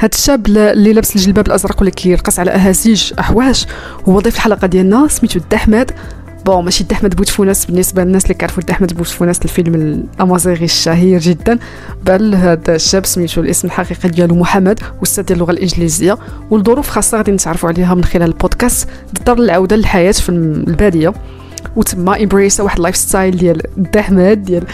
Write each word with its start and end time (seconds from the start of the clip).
هذا 0.00 0.10
الشاب 0.14 0.46
اللي 0.46 0.92
لابس 0.92 1.16
الجلباب 1.16 1.46
الأزرق 1.46 1.76
واللي 1.76 1.90
كيرقص 1.90 2.38
على 2.38 2.50
أهازيج 2.50 3.12
احواش 3.18 3.66
هو 4.08 4.20
ضيف 4.20 4.36
الحلقة 4.36 4.66
ديالنا 4.66 5.08
سميتو 5.08 5.38
الدحمد 5.38 5.90
بون 6.46 6.64
ماشي 6.64 6.82
الدحمد 6.82 7.16
بوتفوناس 7.16 7.66
بالنسبة 7.66 8.04
للناس 8.04 8.24
اللي 8.24 8.34
كيعرفوا 8.34 8.58
الدحمد 8.62 8.94
بوتفوناس 8.94 9.38
الفيلم 9.44 9.74
الأمازيغي 9.74 10.64
الشهير 10.64 11.20
جدا. 11.20 11.58
بل 12.04 12.34
هذا 12.34 12.74
الشاب 12.74 13.06
سميتو 13.06 13.40
الاسم 13.40 13.68
الحقيقي 13.68 14.08
ديالو 14.08 14.34
محمد 14.34 14.80
واستاذ 15.00 15.24
ديال 15.24 15.38
اللغة 15.38 15.50
الإنجليزية. 15.50 16.18
والظروف 16.50 16.88
خاصة 16.88 17.18
غادي 17.18 17.32
نتعرفوا 17.32 17.68
عليها 17.68 17.94
من 17.94 18.04
خلال 18.04 18.28
البودكاست 18.28 18.88
اضطر 19.16 19.38
للعوده 19.38 19.76
للحياة 19.76 20.12
في 20.12 20.28
البادية. 20.28 21.12
وتما 21.76 22.22
embrace 22.22 22.60
واحد 22.60 22.76
ال 22.76 22.96
lifestyle 22.96 23.36
ديال 23.36 23.62
الدحمد 23.78 24.42
ديال 24.42 24.64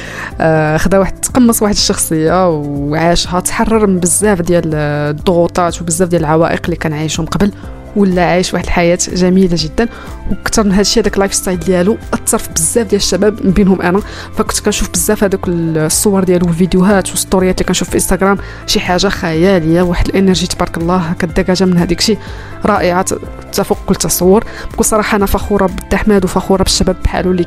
آه 0.40 0.76
خدا 0.76 0.98
واحد 0.98 1.20
تقمص 1.20 1.62
واحد 1.62 1.74
الشخصية 1.74 2.48
وعاشها 2.50 3.40
تحرر 3.40 3.86
من 3.86 3.98
بزاف 4.00 4.40
ديال 4.40 4.74
الضغوطات 4.74 5.82
وبزاف 5.82 6.08
ديال 6.08 6.20
العوائق 6.20 6.60
اللي 6.64 6.76
كان 6.76 6.92
عايشهم 6.92 7.26
قبل. 7.26 7.52
ولا 7.96 8.24
عايش 8.24 8.54
واحد 8.54 8.64
الحياة 8.64 8.98
جميلة 9.12 9.56
جدا. 9.58 9.88
وكثر 10.30 10.64
من 10.64 10.72
هادشي 10.72 11.00
هذاك 11.00 11.14
ال 11.14 11.34
lifestyle 11.34 11.58
ديالو 11.58 11.98
أثر 12.14 12.38
في 12.38 12.48
بزاف 12.52 12.86
ديال 12.86 13.00
الشباب 13.00 13.46
من 13.46 13.50
بينهم 13.50 13.82
أنا. 13.82 14.00
فكنت 14.36 14.60
كنشوف 14.60 14.90
بزاف 14.90 15.24
هذوك 15.24 15.48
الصور 15.48 16.24
ديالو 16.24 16.46
والفيديوهات 16.46 17.10
والستوريات 17.10 17.60
اللي 17.60 17.68
كنشوف 17.68 17.88
في 17.88 17.94
انستغرام 17.94 18.38
شي 18.66 18.80
حاجة 18.80 19.08
خيالية 19.08 19.82
واحد 19.82 20.08
ال 20.08 20.14
energy 20.14 20.46
تبارك 20.46 20.78
الله 20.78 21.12
ك 21.18 21.24
dégage 21.24 21.58
ه 21.59 21.64
من 21.64 21.78
هذيك 21.78 21.98
الشيء 21.98 22.18
رائعة 22.64 23.06
تفوق 23.52 23.78
كل 23.86 23.94
تصور. 23.94 24.44
بكل 24.72 24.84
صراحة 24.84 25.16
أنا 25.16 25.26
فخورة 25.26 25.66
بالدحماد 25.66 26.24
وفخورة 26.24 26.62
بالشباب 26.62 26.96
بحالو 27.04 27.30
اللي 27.30 27.44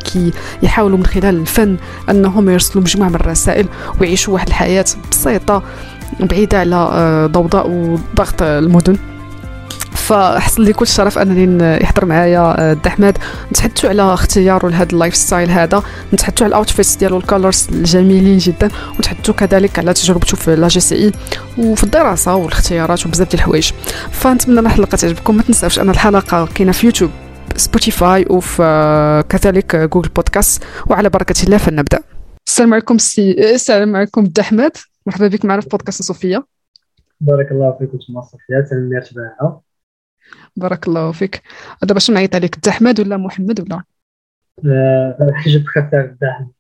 كيحاولوا 0.62 0.98
من 0.98 1.06
خلال 1.06 1.36
الفن 1.36 1.78
أنهم 2.10 2.50
يرسلوا 2.50 2.84
مجموعة 2.84 3.10
من 3.10 3.16
الرسائل 3.16 3.68
ويعيشوا 4.02 4.34
واحد 4.34 4.48
الحياة 4.48 4.86
بسيطة 5.12 5.64
بعيدة 6.20 6.60
على 6.60 6.76
آه، 6.76 7.26
ضوضاء 7.26 7.70
وضغط 7.70 8.42
المدن. 8.42 8.98
فحصل 10.10 10.64
لي 10.64 10.74
كل 10.74 10.82
الشرف 10.82 11.18
أنني 11.18 11.84
يحضر 11.84 12.06
معايا 12.06 12.72
الدحماد 12.72 13.18
آه، 13.18 13.50
نتحدثوا 13.52 13.90
على 13.90 14.14
اختياره 14.14 14.68
لهذا 14.70 14.90
ال 14.94 15.16
lifestyle 15.16 15.50
هذا. 15.50 15.84
نتحدثوا 16.14 16.46
على 16.46 16.52
ال 16.52 16.57
outfits 16.57 16.96
ديالو 16.96 17.18
ال 17.18 17.25
colors 17.25 17.68
الجميلين 17.72 18.38
جدا. 18.38 18.70
ونتحدثوا 18.96 19.34
كذلك 19.34 19.80
على 19.80 19.94
تجربته 19.94 20.38
في 20.38 20.56
la 20.56 20.68
JCI 20.68 21.12
وفي 21.58 21.84
الدراسة 21.84 22.36
والاختيارات 22.36 23.06
وبزاف 23.06 23.30
ديال 23.30 23.40
الحوايج. 23.40 23.72
فنتمنى 24.12 24.60
الحلقة 24.60 24.96
تعجبكم. 24.96 25.38
ما 25.38 25.44
تنساوش 25.44 25.80
أن 25.80 25.90
الحلقة 25.90 26.48
كاينة 26.56 26.72
في 26.72 26.86
يوتيوب 26.86 27.12
سبوتيفاي 27.56 28.26
وفي 28.30 28.64
آه، 28.64 29.22
كذلك 29.22 29.76
جوجل 29.76 30.10
بودكاست 30.10 30.64
وعلى 30.88 31.10
بركة 31.10 31.44
الله 31.44 31.58
فلنبدأ. 31.58 32.00
السلام 32.48 32.74
عليكم 32.74 32.98
سي 32.98 33.54
السلام 33.56 33.96
عليكم 33.96 34.24
الدحماد 34.24 34.72
مرحبا 35.06 35.28
بك 35.28 35.46
معنا 35.46 35.62
في 35.62 35.70
بودكاست 35.70 36.02
صوفيا 36.02 36.44
بارك 37.22 37.52
الله 37.52 37.76
فيك 37.80 37.94
وتما 37.94 38.22
صوفيا 38.22 38.68
تنميرت 38.70 39.10
معها 39.18 39.62
بارك 40.60 40.88
الله 40.88 41.12
فيك. 41.12 41.42
دابا 41.84 42.00
شنو 42.00 42.16
نعيط 42.16 42.36
عليك 42.36 42.68
أحمد 42.68 43.00
ولا 43.00 43.18
محمد 43.18 43.60
ولا؟ 43.60 43.84
حجب 45.36 45.66
خفاف 45.66 46.18
أحمد. 46.24 46.52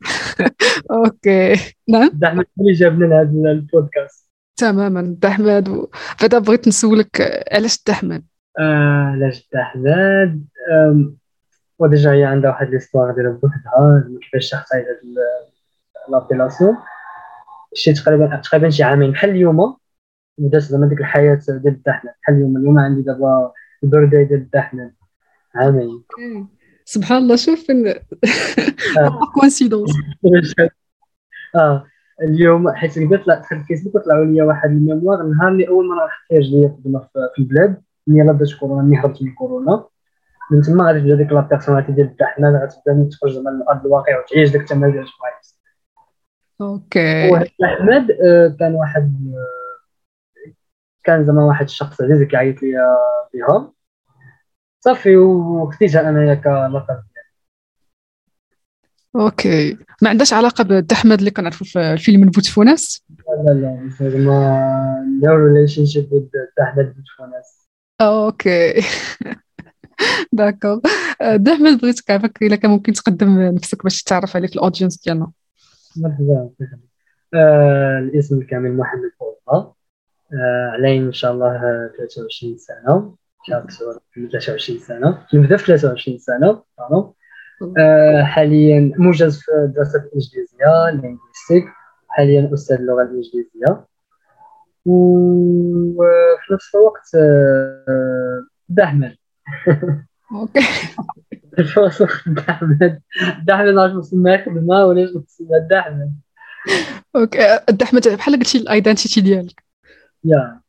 أوكي. 0.90 1.74
نعم؟ 1.88 2.10
أحمد 2.24 2.46
اللي 2.60 2.72
جابنا 2.72 3.04
لهذا 3.04 3.50
البودكاست. 3.50 4.30
تماما 4.56 5.16
أحمد 5.24 5.68
و... 5.68 5.88
بعدا 6.20 6.38
بغيت 6.38 6.68
نسولك 6.68 7.44
علاش 7.52 7.78
دحمد؟ 7.90 8.24
آه، 8.58 9.12
علاش 9.14 9.48
دحمد؟ 9.56 10.44
و 11.78 11.85
déjà 11.85 12.12
هي 12.12 12.24
عندها 12.24 12.50
واحد 12.50 12.68
l'histoire 12.68 13.14
ديالها 13.14 13.32
بوحدها 13.32 14.04
كيفاش 14.22 14.50
شخصها 14.50 14.78
هاد 14.78 14.84
l'appellation 16.08 16.76
شي 17.74 17.92
تقريبا 17.92 18.36
تقريبا 18.36 18.70
شي 18.70 18.82
عامين. 18.82 19.10
بحال 19.10 19.30
اليوم 19.30 19.76
بدات 20.40 20.62
زعما 20.62 20.86
ديك 20.86 21.00
الحياة 21.00 21.40
ديال 21.48 21.74
الدحمد. 21.74 22.14
بحال 22.22 22.34
اليوم 22.34 22.56
اليوم 22.56 22.78
عندي 22.78 23.02
دابا 23.02 23.52
ال 23.84 23.88
birthday 23.88 24.24
ديال 24.24 24.40
الدحمد. 24.40 24.90
عامين 25.54 26.04
سبحان 26.84 27.22
الله 27.22 27.36
شوف 27.36 27.66
coïncidence 29.34 29.90
آه. 31.56 31.84
اليوم 32.22 32.70
حيت 32.70 32.98
بدات 32.98 33.24
طلعت 33.24 33.44
في 33.44 33.54
الفيسبوك 33.54 33.94
وطلعوا 33.94 34.24
لي 34.24 34.42
واحد 34.42 34.70
ال 34.70 34.76
mémoire 34.76 35.20
النهار 35.20 35.48
اللي 35.48 35.68
أول 35.68 35.88
مرة 35.88 36.04
رحت 36.04 36.28
فيها 36.28 36.38
رجليا 36.38 36.68
خدمه 36.68 37.08
في 37.34 37.38
البلاد. 37.38 37.82
ملي 38.06 38.20
يلاه 38.20 38.32
بدات 38.32 38.54
كورونا 38.60 38.82
ملي 38.82 38.96
هربت 38.96 39.22
من 39.22 39.34
كورونا 39.34 39.84
من 40.50 40.62
تما 40.62 40.84
غادي 40.84 41.00
تبدا 41.00 41.14
ديك 41.14 41.32
la 41.32 41.40
personnalité 41.40 41.92
ديال 41.92 42.06
الدحمد 42.06 42.48
غتبدا 42.48 43.08
تخرج 43.10 43.32
زعما 43.32 43.50
لارض 43.50 43.86
الواقع 43.86 44.20
وتعيش 44.20 44.50
داك 44.50 44.60
التمازج 44.60 45.04
okay. 46.60 47.36
دحمد 47.64 48.10
آه، 48.10 48.56
كان 48.58 48.74
واحد 48.74 49.34
كان 51.10 51.24
زعما 51.24 51.44
واحد 51.44 51.64
الشخص 51.64 52.00
عزيز 52.00 52.22
كيعيط 52.22 52.62
لي 52.62 52.72
بها 53.34 53.72
صافي 54.80 55.16
وخديتها 55.16 56.08
انايا 56.08 56.34
كلقب 56.34 57.02
okay. 59.16 59.78
ما 60.02 60.08
عندهاش 60.08 60.32
علاقة 60.32 60.64
بالدحمد 60.64 61.18
اللي 61.18 61.30
كنعرفو 61.30 61.64
في 61.64 61.78
الفيلم 61.78 62.22
البوتفوناس 62.22 63.04
لا 63.46 63.52
لا 63.52 63.90
زعما 64.00 65.20
no 65.22 65.34
relationship 65.34 66.12
with 66.12 66.26
دحمد 66.58 66.94
بوتفوناس. 66.96 67.68
okay. 68.00 68.74
d'accord 70.32 70.80
دحمد 71.34 71.80
بغيتك 71.80 72.10
عافاك 72.10 72.42
إلا 72.42 72.56
كان 72.56 72.70
ممكن 72.70 72.92
تقدم 72.92 73.40
نفسك 73.40 73.82
باش 73.82 74.02
تعرف 74.02 74.36
عليك 74.36 74.52
ال 74.52 74.58
audience 74.58 75.02
ديالنا. 75.04 75.32
مرحبا 75.96 76.50
آه 77.34 77.98
الاسم 77.98 78.38
الكامل 78.38 78.76
محمد 78.76 79.10
فوضى 79.20 79.72
علينا 80.72 81.06
إن 81.06 81.12
شاء 81.12 81.32
الله 81.32 81.58
23 81.96 82.56
سنة. 82.56 83.14
شهر 83.46 83.66
23 84.32 84.78
سنة. 84.78 85.18
نبدا 85.34 85.56
في 85.56 85.66
23 85.66 86.18
سنة؟ 86.18 86.62
آه 87.78 88.22
حاليا 88.22 88.92
موجز 88.98 89.40
في 89.40 89.52
الدراسات 89.52 90.02
الإنجليزية 90.04 90.90
لينغويستيك. 90.90 91.64
حاليا 92.08 92.50
أستاذ 92.54 92.76
اللغة 92.76 93.02
الإنجليزية. 93.02 93.86
وفي 94.86 96.52
نفس 96.52 96.74
الوقت 96.74 97.14
آه 97.14 98.46
دحمل 98.68 99.18
أوكي. 100.32 100.60
دحمل 102.26 103.00
دحمل 103.46 103.78
عرفت 103.78 103.96
نسميها 103.96 104.44
خدمة 104.44 104.86
ولا 104.86 105.04
نسميها 105.04 105.58
دحمل 105.70 106.10
أوكي. 107.16 107.58
دحمل 107.70 108.00
بحال 108.16 108.34
قلتي 108.34 108.58
الايدنتيتي 108.58 109.20
ديالك. 109.20 109.69
yeah. 110.24 110.60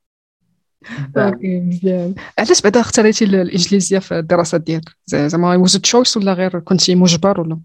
okay 1.18 1.60
مزيان. 1.60 2.16
علاش 2.40 2.62
بعدا 2.62 2.80
اختاريتي 2.80 3.26
الإنجليزية 3.26 4.00
في 4.00 4.20
الدراسات 4.20 4.62
ديالك؟ 4.62 4.90
زعما 5.06 5.56
واز 5.56 5.78
تشويس 5.78 6.18
ولا 6.18 6.34
غير 6.34 6.60
كنتي 6.60 6.96
مجبر 6.96 7.42
ولا؟ 7.42 7.60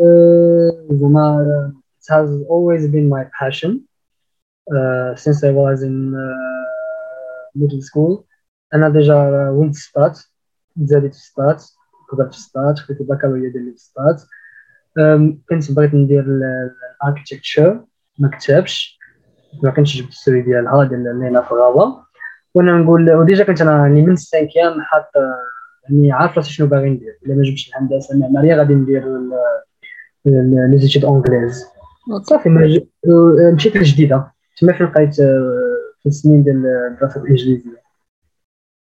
أه، 0.00 0.88
زعما 0.90 1.72
it 2.00 2.12
has 2.14 2.28
always 2.28 2.90
been 2.92 3.08
my 3.08 3.24
passion. 3.40 3.80
uh, 4.72 5.14
since 5.16 5.44
I 5.44 5.50
was 5.50 5.82
in 5.82 6.14
uh, 6.14 7.42
middle 7.54 7.82
school. 7.82 8.24
أنا 8.74 8.88
déjà 8.88 9.50
ولد 9.50 9.74
سطات 9.74 10.18
تزاديت 10.76 11.14
في 11.14 11.20
سطات 11.20 11.64
كبرت 12.12 12.34
في 12.34 12.40
سطات 12.40 12.78
خديت 12.78 13.00
البكالوريا 13.00 13.52
ديالي 13.52 13.72
في 13.72 13.78
سطات 13.78 14.22
كنت 15.48 15.72
بغيت 15.72 15.94
ندير 15.94 16.24
ال 17.02 17.08
architecture 17.08 17.84
ما 18.18 18.28
كتبش. 18.28 18.98
ما 19.62 19.70
كنتش 19.70 19.96
جبت 19.96 20.08
ال 20.08 20.14
seuil 20.14 20.42
ديالها 20.42 20.84
ديال 20.84 21.06
اللي 21.06 21.42
في 21.42 21.52
الغابه 21.52 22.04
وأنا 22.54 22.78
نقول 22.78 23.12
و 23.14 23.20
déjà 23.20 23.44
كنت 23.44 23.60
أنا 23.60 23.86
يعني 23.86 24.02
من 24.02 24.12
ال 24.12 24.19
cinquième 24.19 24.80
حاط 24.80 25.10
يعني 25.88 26.12
عارف 26.12 26.36
راسي 26.36 26.50
شنو 26.50 26.66
باغي 26.66 26.90
ندير. 26.90 27.18
إلا 27.26 27.34
ما 27.34 27.42
جبتش 27.42 27.68
الهندسة 27.68 28.14
المعمارية 28.14 28.54
غادي 28.54 28.74
ندير 28.74 29.04
les 30.26 30.78
études 30.78 31.04
anglaises 31.04 31.64
صافي 32.22 32.48
مشيت 33.54 33.76
للجديده 33.76 34.32
تما 34.60 34.72
فين 34.72 34.86
لقيت 34.86 35.14
في 36.02 36.06
السنين 36.06 36.42
ديال 36.42 36.66
الدراسة 36.66 37.22
الإنجليزية. 37.22 37.82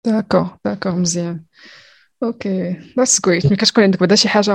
d'accord 0.06 0.47
d'accord 0.65 0.93
مزيان. 0.93 1.44
okay 2.23 2.77
that's 2.97 3.21
great 3.27 3.47
ملي 3.47 3.56
كتكون 3.56 3.85
عندك 3.85 4.00
بعدا 4.00 4.15
شي 4.15 4.29
حاجة 4.29 4.53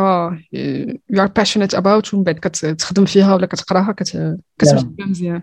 you 1.10 1.22
are 1.22 1.27
passionate 1.27 1.75
about 1.75 2.13
ومن 2.13 2.24
بعد 2.24 2.36
كتخدم 2.36 3.06
فيها 3.06 3.36
ولا 3.36 3.45
كتقراها 3.45 3.92
كتمشي 3.92 4.88
مزيان. 5.00 5.42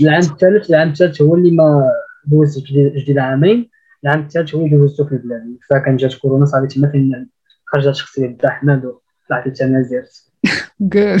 العام 0.00 0.20
الثالث 0.20 0.70
العام 0.70 0.88
الثالث 0.88 1.22
هو 1.22 1.34
اللي 1.34 1.50
ما 1.50 1.90
دوزت 2.24 2.64
جديد 2.72 3.18
عامين. 3.18 3.70
العام 4.04 4.20
الثالث 4.20 4.54
هو 4.54 4.66
اللي 4.66 4.76
دوزتو 4.76 5.04
في 5.04 5.12
البلاد. 5.12 5.56
فكان 5.70 5.96
جات 5.96 6.14
كورونا 6.14 6.44
صافي 6.44 6.66
تما 6.66 6.90
فين 6.90 7.28
خرجت 7.66 7.94
شخصية 7.94 8.26
د 8.26 8.37
دا 8.37 8.48
حماد 8.48 8.84
وطلعت 8.84 9.46
التمازيرت 9.46 10.04
جود 10.80 11.20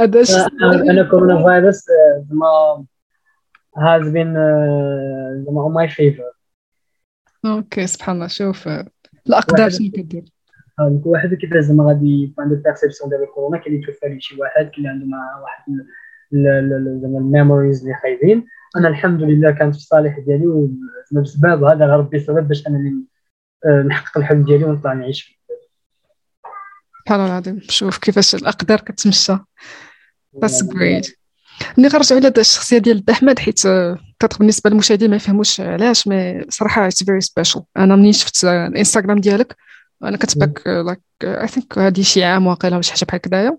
هذا 0.00 0.22
انا 0.62 1.02
كورونا 1.10 1.44
فايروس 1.44 1.84
زعما 2.28 2.84
has 3.76 4.04
been 4.04 4.34
زعما 5.44 5.68
on 5.68 5.72
my 5.72 5.88
favor. 5.94 6.34
okay 7.44 7.86
سبحان 7.86 8.16
الله. 8.16 8.26
شوف 8.26 8.68
الأقدار 9.26 9.70
شنو 9.70 9.90
كدير؟ 9.90 10.24
كل 10.78 11.10
واحد 11.10 11.34
كيفاش 11.34 11.64
زعما 11.64 11.84
غادي 11.84 12.22
يكون 12.22 12.44
عنده 12.44 12.62
perception 12.64 13.10
ديال 13.10 13.22
الكورونا 13.22 13.58
كاين 13.58 13.74
اللي 13.74 13.86
توفى 13.86 14.08
ليه 14.08 14.18
شي 14.18 14.40
واحد 14.40 14.64
كاين 14.64 14.72
اللي 14.78 14.88
عنده 14.88 15.06
مع 15.06 15.40
واحد 15.42 15.86
زعما 17.02 17.18
ال 17.18 17.25
memories 17.25 17.80
اللي 17.82 17.94
خايبين. 18.02 18.46
أنا 18.76 18.88
الحمد 18.88 19.22
لله 19.22 19.50
كانت 19.50 19.74
في 19.74 19.80
الصالح 19.80 20.18
ديالي 20.18 20.46
وبسبب 20.46 21.64
هذا 21.64 21.96
ربي 21.96 22.20
سبب 22.20 22.48
باش 22.48 22.66
انني 22.66 23.04
آه، 23.66 23.82
نحقق 23.82 24.18
الحلم 24.18 24.44
ديالي 24.44 24.64
ونطلع 24.64 24.92
نعيش. 24.92 25.22
في 25.22 25.54
سبحان 27.00 27.20
الله 27.20 27.32
العظيم. 27.32 27.60
شوف 27.60 27.98
كيفاش 27.98 28.34
الأقدار 28.34 28.80
كتمشى. 28.80 29.36
That's 30.36 30.62
great. 30.62 31.18
ملي 31.78 31.88
غنرجعوا 31.88 32.20
على 32.20 32.32
الشخصية 32.38 32.78
ديال 32.78 33.10
دا 33.10 33.17
حماد 33.17 33.38
حيت 33.38 33.60
كتر 34.18 34.38
بالنسبة 34.38 34.70
للمشاهدين 34.70 35.10
ما 35.10 35.16
يفهموش 35.16 35.60
علاش 35.60 36.08
mais 36.08 36.44
صراحة 36.48 36.86
it's 36.86 37.04
very 37.04 37.20
special 37.20 37.62
أنا 37.76 37.96
منين 37.96 38.12
شفت 38.12 38.44
الإنستغرام 38.44 39.18
ديالك؟ 39.18 39.56
أنا 40.04 40.16
كتبت 40.16 40.49
لك 40.49 40.66
like 40.66 41.00
I 41.24 41.48
think 41.48 41.78
هادي 41.78 42.02
شي 42.02 42.24
عام 42.24 42.46
واقيلا 42.46 42.74
ولا 42.74 42.82
شي 42.82 42.92
حاجة 42.92 43.04
بحال 43.04 43.20
هكذايا 43.20 43.58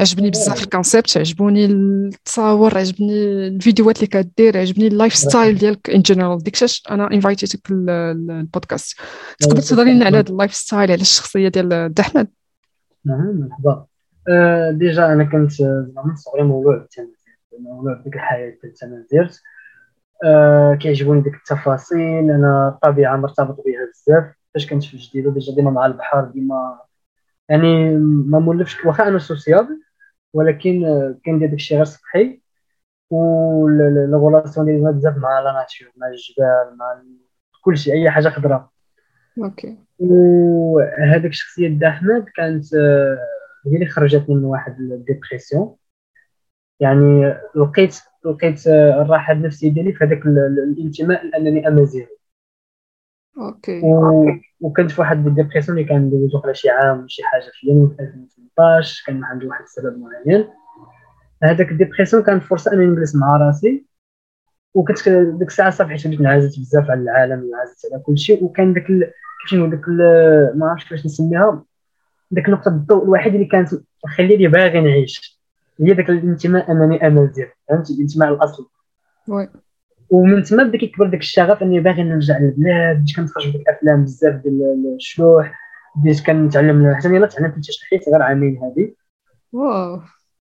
عجبني 0.00 0.30
بزاف 0.30 0.62
ال 0.62 0.69
concept 0.69 1.16
عجبوني 1.16 1.64
التصاور 1.64 2.78
عجبني 2.78 3.46
الفيديوهات 3.46 3.96
اللي 3.96 4.06
كدير 4.06 4.58
عجبني 4.58 4.86
ال 4.86 5.14
lifestyle 5.14 5.58
ديالك 5.58 5.90
in 5.90 6.02
general 6.02 6.42
داكشي 6.42 6.64
علاش 6.64 6.82
أنا 6.90 7.12
invite 7.12 7.51
يتك 7.51 7.70
للبودكاست 7.70 8.98
تقدر 9.38 9.60
تهضري 9.60 9.94
لنا 9.94 10.04
على 10.04 10.18
هذا 10.18 10.30
ال 10.30 10.54
lifestyle 10.54 10.92
على 10.92 11.00
الشخصية 11.00 11.48
ديال 11.48 12.00
احمد 12.00 12.28
نعم 13.04 13.40
مرحبا. 13.40 13.86
آه، 14.28 14.70
déjà 14.70 15.12
أنا 15.12 15.24
كنت 15.24 15.52
زعما 15.52 16.04
من 16.04 16.16
صغري 16.16 16.42
مولوع 16.42 16.76
بالتمازيرت 16.76 17.14
مولوع 17.58 17.94
بديك 17.94 18.14
الحياة 18.14 18.50
ديال 18.50 18.58
التمازيرت 18.64 19.38
آه، 20.24 20.74
كيعجبوني 20.74 21.20
ديك 21.20 21.34
التفاصيل 21.34 22.30
أنا 22.30 22.68
الطبيعه 22.68 23.16
مرتبط 23.16 23.56
بها 23.66 23.90
بزاف. 23.92 24.39
فاش 24.54 24.66
كنت 24.70 24.84
في 24.84 24.94
الجديدة 24.94 25.30
déjà 25.30 25.54
ديما 25.54 25.70
مع 25.70 25.86
البحر 25.86 26.24
ديما 26.24 26.78
يعني 27.48 27.96
ما 27.98 28.38
مولفش 28.38 28.84
واخا 28.84 29.08
أنا 29.08 29.18
sociable 29.18 29.82
ولكن 30.32 30.84
كندير 31.26 31.48
داكشي 31.48 31.74
غير 31.74 31.84
سطحي 31.84 32.40
و 33.10 33.68
ال 33.68 33.79
relation 33.79 34.66
ديالي 34.66 34.92
بزاف 34.92 35.16
مع 35.16 35.40
la 35.40 35.52
nature 35.52 35.92
مع 35.96 36.08
الجبال 36.08 36.76
مع 36.78 37.02
كلشي 37.64 37.92
أي 37.92 38.10
حاجة 38.10 38.28
خضراء 38.28 38.68
okay. 39.38 39.78
وهذيك 39.98 41.30
الشخصية 41.30 41.68
دا 41.68 41.84
حماد 41.84 42.24
كانت 42.36 42.74
هي 43.66 43.74
اللي 43.74 43.86
خرجتني 43.86 44.34
من 44.34 44.44
واحد 44.44 44.80
ال 44.80 44.89
dépression 44.89 45.76
يعني 46.80 47.34
لقيت 47.54 47.96
لقيت 48.24 48.66
الراحة 48.66 49.32
النفسية 49.32 49.70
ديالي 49.70 49.92
في 49.92 50.04
هذاك 50.04 50.26
الانتماء 50.26 51.26
لانني 51.26 51.68
أمازيغي. 51.68 52.19
okay. 53.40 53.82
وكنت 54.60 54.90
في 54.90 55.00
واحد 55.00 55.26
ال 55.26 55.31
dépression 55.31 55.78
اللي 55.78 55.88
كان 55.88 56.10
دوزو 56.10 56.40
على 56.44 56.54
شي 56.54 56.70
عام 56.70 57.08
شي 57.08 57.22
حاجة 57.24 57.50
في 57.52 57.68
يوم 57.68 57.96
2018 58.00 59.04
كان 59.06 59.24
عندي 59.24 59.46
واحد 59.46 59.62
السبب 59.62 59.98
معين. 59.98 60.48
هذاك 61.42 61.70
ال 61.70 61.75
dépression 61.75 62.22
كانت 62.22 62.42
فرصة 62.42 62.72
انني 62.72 62.86
نجلس 62.86 63.16
مع 63.16 63.36
راسي. 63.36 63.84
وكنت 64.74 65.08
ديك 65.08 65.48
الساعة 65.48 65.70
صافي 65.70 65.90
حيت 65.90 66.06
انعزلت 66.06 66.58
بزاف 66.58 66.90
على 66.90 67.00
العالم 67.00 67.32
انعزلت 67.32 67.92
على 67.92 68.02
كل 68.02 68.18
شيء. 68.18 68.44
وكان 68.44 68.72
داك. 68.72 68.86
كيفاش 68.86 69.54
نقول 69.54 69.70
داك 69.70 69.88
ما 70.56 70.66
عرفتش 70.66 70.84
كيفاش 70.88 71.06
نسميها. 71.06 71.64
داك 72.30 72.48
نقطه 72.48 72.68
الضوء 72.68 73.04
الوحيده 73.04 73.34
اللي 73.34 73.46
كانت 73.46 73.74
لي 74.18 74.48
باغي 74.48 74.80
نعيش. 74.80 75.40
هي 75.80 75.94
داك 75.94 76.10
الانتماء 76.10 76.72
انني 76.72 77.06
امازيغ 77.06 77.46
فهمتي؟ 77.68 77.92
الانتماء 77.92 78.34
الأصلي. 78.34 78.66
oui. 79.28 79.48
ومن 80.10 80.42
تما 80.42 80.62
بدا 80.62 80.78
كيكبر 80.78 81.06
داك 81.06 81.20
الشغف 81.20 81.62
اني 81.62 81.80
باغي 81.80 82.02
نرجع 82.02 82.38
للبلاد 82.38 82.96
بديت 82.96 83.16
كنتفرج 83.16 83.50
في 83.50 83.56
الافلام 83.56 84.02
بزاف 84.04 84.34
ديال 84.34 84.94
الشلوح 84.96 85.60
بديت 85.96 86.26
كنتعلم 86.26 86.94
حتى 86.94 87.14
يلاه 87.14 87.26
تعلمت 87.26 87.56
التشلحيت 87.56 88.08
غير 88.08 88.22
عامين 88.22 88.58
هذه 88.62 88.92
wow. 89.52 90.00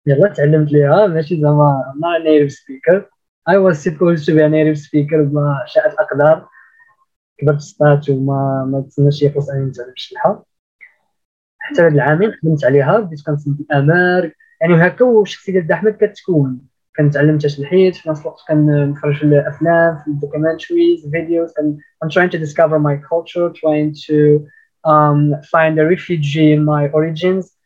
يلا 0.06 0.28
تعلمت 0.28 0.72
ليها 0.72 1.08
ماشي 1.08 1.42
زعما 1.42 1.94
ما 1.96 2.20
native 2.20 2.52
speaker 2.52 3.10
I 3.50 3.58
was 3.58 3.76
supposed 3.76 4.26
to 4.26 4.34
be 4.34 4.48
native 4.48 4.78
speaker 4.78 5.24
ما 5.24 5.64
شاءت 5.68 5.94
الأقدار. 5.94 6.48
كبرت 7.38 7.60
سطات 7.60 8.10
وما 8.10 8.70
ما 8.72 8.82
تسناش 8.82 9.20
شي 9.20 9.30
فرصة 9.30 9.54
إني 9.54 9.66
نتعلم 9.66 9.90
الشلحه 9.90 10.46
حتى 11.60 11.82
هاد 11.82 11.94
العامين 11.94 12.32
خدمت 12.32 12.66
عليها 12.66 13.00
بديت 13.00 13.26
كنصنت 13.26 13.60
الامار 13.60 14.32
يعني 14.62 14.88
هكا 14.88 15.06
والشخصية 15.06 15.60
ديال 15.60 15.72
دا 15.72 15.78
حماد 15.78 15.98
كتكون. 16.02 16.73
كنتعلم 16.98 17.38
تشلحيت 17.38 17.96
في 17.96 18.10
نفس 18.10 18.22
الوقت 18.22 18.40
كنتفرج 18.48 19.18
في 19.18 19.24
الأفلام 19.24 19.98
في 19.98 20.08
ال 20.08 20.15
documentaries 20.15 21.10
videos 21.12 21.54
I'm 22.04 22.10
trying 22.10 22.30
to 22.30 22.38
discover 22.38 22.80
my 22.80 22.96
culture 23.12 23.50
trying 23.50 23.94
to 24.08 24.48
um, 24.92 25.20
find 25.54 25.80
a 25.80 25.86
refugee 25.94 26.52
in 26.54 26.66
my 26.66 26.90
origins. 26.94 27.58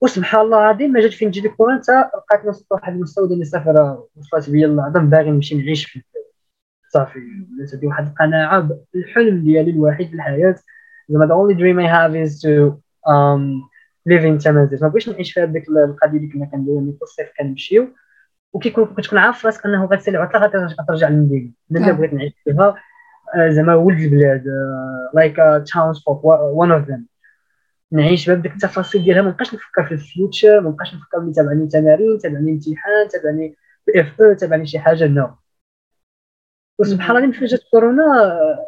وسبحان 0.00 0.40
الله 0.40 0.58
العظيم 0.58 0.92
ما 0.92 1.00
جات 1.00 1.12
فين 1.12 1.30
تجي 1.30 1.40
ديك 1.40 1.52
حتى 1.52 2.04
لقيت 2.32 2.46
وصلت 2.46 2.66
لواحد 2.70 2.92
المستوى 2.92 3.28
ديال 3.28 3.40
السفر. 3.40 4.04
وصلت 4.16 4.50
بيا 4.50 4.66
العظم 4.66 5.10
باغي 5.10 5.30
نمشي 5.30 5.54
نعيش 5.54 5.84
في 5.86 6.02
صافي. 6.88 7.18
ولات 7.18 7.74
عندي 7.74 7.86
واحد 7.86 8.06
القناعة 8.06 8.78
الحلم 8.94 9.44
ديالي 9.44 9.70
الوحيد 9.70 10.08
في 10.08 10.14
الحياة. 10.14 10.54
زعما 11.08 11.26
the 11.26 11.30
only 11.30 11.54
dream 11.58 11.78
I 11.78 11.88
have 11.96 12.14
is 12.26 12.40
to 12.40 12.82
um, 13.12 13.62
live 14.08 14.24
in 14.24 14.44
تمازيرت 14.44 14.82
ما 14.82 14.88
بغيتش 14.88 15.08
نعيش 15.08 15.32
في 15.32 15.40
هذيك 15.40 15.68
القضية 15.68 16.18
اللي 16.18 16.28
كنا 16.32 16.46
كنديرو 16.46 16.80
ملي 16.80 16.92
في 16.92 17.02
الصيف 17.02 17.28
كنمشيو. 17.38 17.88
وكيكون 18.52 18.94
كتكون 18.94 19.18
عارف 19.18 19.46
راسك 19.46 19.66
أنه 19.66 19.84
غتسالي 19.84 20.18
عطله 20.18 20.66
غترجع 20.80 21.08
للمدينة. 21.08 21.50
أنا 21.70 21.80
اللي 21.80 21.92
بغيت 21.92 22.12
نعيش 22.12 22.32
فيها 22.44 22.74
آه، 23.34 23.50
زعما 23.50 23.74
ولد 23.74 23.98
البلاد 24.00 24.44
like 25.14 25.36
townsfolk 25.72 26.40
one 26.40 26.72
of 26.72 26.86
them 26.88 27.06
نعيش 27.92 28.30
بهذيك 28.30 28.52
التفاصيل 28.52 29.04
ديالها. 29.04 29.22
ما 29.22 29.28
نبقاش 29.30 29.54
نفكر 29.54 29.84
في 29.86 29.92
ال 29.94 30.03
future 30.03 30.60
ما 30.60 30.70
نبقاش 30.70 30.94
نفكر 30.94 31.18
بلي 31.18 31.32
تابعني 31.32 31.66
تمارين 31.68 32.18
تابعني 32.18 32.52
امتحان 32.52 33.08
تابعني 33.10 33.56
PFE 33.86 34.20
أو 34.22 34.32
تابعني 34.34 34.66
شي 34.66 34.78
حاجة 34.78 35.06
no 35.06 35.30
وسبحان 36.78 37.16
الله 37.16 37.32
فاش 37.40 37.50
جات 37.50 37.60
كورونا 37.70 38.02
آه، 38.02 38.66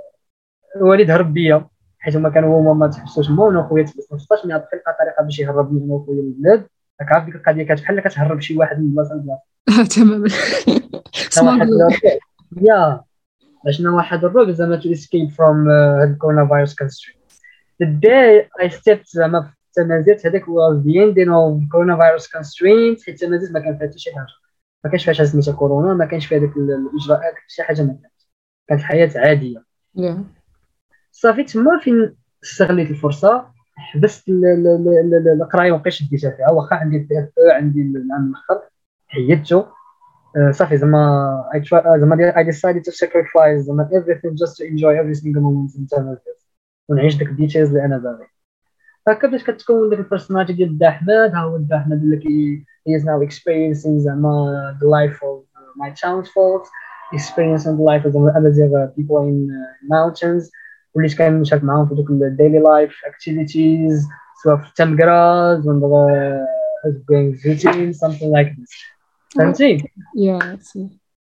الوالد 0.77 1.11
هرب 1.11 1.33
بيا. 1.35 1.69
حيت 1.99 2.17
هما 2.17 2.31
كانوا 2.31 2.61
هما 2.61 2.73
ما 2.75 2.87
تحبسوش 2.93 3.31
هما 3.31 3.45
وأنا 3.45 3.69
خويا 3.69 3.85
تحبس 3.85 4.09
15 4.11 4.47
mais 4.49 4.55
après 4.55 4.77
لقى 4.77 4.97
طريقه 5.01 5.23
باش 5.25 5.39
يهربني 5.39 5.85
أنا 5.85 5.95
وخويا 5.95 6.23
من 6.23 6.29
البلاد 6.29 6.69
راك 7.01 7.13
عارف 7.13 7.25
ديك 7.25 7.35
القضية 7.35 7.63
كانت 7.63 7.81
بحال 7.81 8.01
كتهرب 8.01 8.41
شي 8.41 8.57
واحد 8.59 8.79
من 8.79 8.91
بلاصه 8.95 9.15
لبلاصه 9.15 9.54
تماما 9.95 10.29
يا 12.69 13.01
عشنا 13.69 13.91
واحد 13.91 14.25
الرعب 14.25 14.51
زعما 14.51 14.77
to 14.77 14.93
escape 14.93 15.31
from 15.31 15.69
هاد 15.69 16.11
ال 16.11 16.49
coronavirus 16.49 16.75
constraints 16.75 17.15
the 17.83 17.87
day 17.87 18.49
I 18.65 18.69
stepped 18.69 19.07
زعما 19.07 19.53
في 19.75 19.81
هذاك 20.25 20.45
was 20.45 20.85
the 20.85 20.99
ending 20.99 21.29
of 21.29 21.69
coronavirus 21.75 22.27
constraints 22.29 23.05
حيت 23.07 23.23
التمازيرت 23.23 23.53
ما 23.53 23.61
كان 23.61 23.79
فيها 23.79 23.89
حتى 23.89 23.99
شي 23.99 24.15
حاجة. 24.15 24.27
ما 24.85 24.91
كانش 24.91 25.05
فيها 25.05 25.25
سميتها 25.25 25.55
كورونا 25.55 25.95
ما 25.95 26.07
كانش 26.07 26.27
فيها 26.27 26.39
ديك 26.39 26.57
الإجراءات 26.57 27.35
شي 27.49 27.63
حاجة 27.63 27.83
ما 27.83 27.89
كانت. 27.89 28.13
كانت 28.69 28.81
الحياة 28.81 29.11
عادية. 29.17 29.65
صافي 31.13 31.45
تما 31.45 31.79
فين 31.79 32.17
استغليت 32.45 32.91
الفرصة؟ 32.91 33.55
حبست 33.77 34.29
القراية 35.43 35.73
وبقيت 35.73 35.93
شديتها 35.93 36.31
فيها؟ 36.31 36.51
واخا 36.51 36.77
عندي 36.77 36.97
ال 36.97 37.19
PFE 37.19 37.29
عندي 37.53 37.83
العام 37.83 38.31
الأخر. 38.31 38.69
حيدته 39.08 39.66
صافي 40.52 40.78
زعما 40.78 41.44
I 41.56 41.60
try 41.60 41.98
زعما 41.98 42.34
I 42.36 42.44
decided 42.44 42.84
to 42.84 42.92
sacrifice 42.92 43.58
زعما 43.58 43.90
everything 43.94 44.36
just 44.36 44.58
to 44.58 44.66
enjoy 44.66 44.94
every 44.96 45.16
single 45.16 45.42
moment 45.42 45.76
in 45.76 45.98
time 45.98 46.18
ونعيش 46.90 47.18
ديك 47.18 47.30
الديتيلز 47.30 47.70
اللي 47.70 47.86
انا 47.86 47.98
باغي 47.98 48.28
هكا 49.08 49.28
باش 49.28 49.44
كتكون 49.44 49.90
ديك 49.90 50.00
البيرسوناليتي 50.00 50.54
ديال 50.54 50.78
دا 50.78 50.88
احمد 50.88 51.10
ها 51.10 51.40
هو 51.40 51.58
دا 51.58 51.78
احمد 51.78 52.04
اللي 52.04 52.18
كي 52.18 52.66
he 52.90 53.02
is 53.02 53.04
now 53.04 53.28
experiencing 53.30 53.98
زعما 53.98 54.78
the 54.82 54.86
life 54.86 55.18
of 55.18 55.50
my 55.82 55.90
townsfolk 55.90 56.64
experiencing 57.14 57.76
the 57.80 57.86
life 57.92 58.06
of 58.06 58.12
the 58.14 58.20
other 58.38 58.88
people 58.98 59.18
in 59.30 59.50
uh, 59.50 59.96
mountains 59.96 60.52
وليت 60.96 61.18
كنشارك 61.18 61.64
معاهم 61.64 61.88
في 61.88 61.96
دوك 61.96 62.10
الديلي 62.10 62.60
لايف 62.60 63.02
اكتيفيتيز 63.06 64.08
سواء 64.44 64.58
في 64.58 64.68
التمكراز 64.70 65.68
ولا 65.68 66.46
زوتين 67.46 67.94
something 67.94 68.32
like 68.38 68.52
this 68.60 68.93
فهمتي؟ 69.35 69.91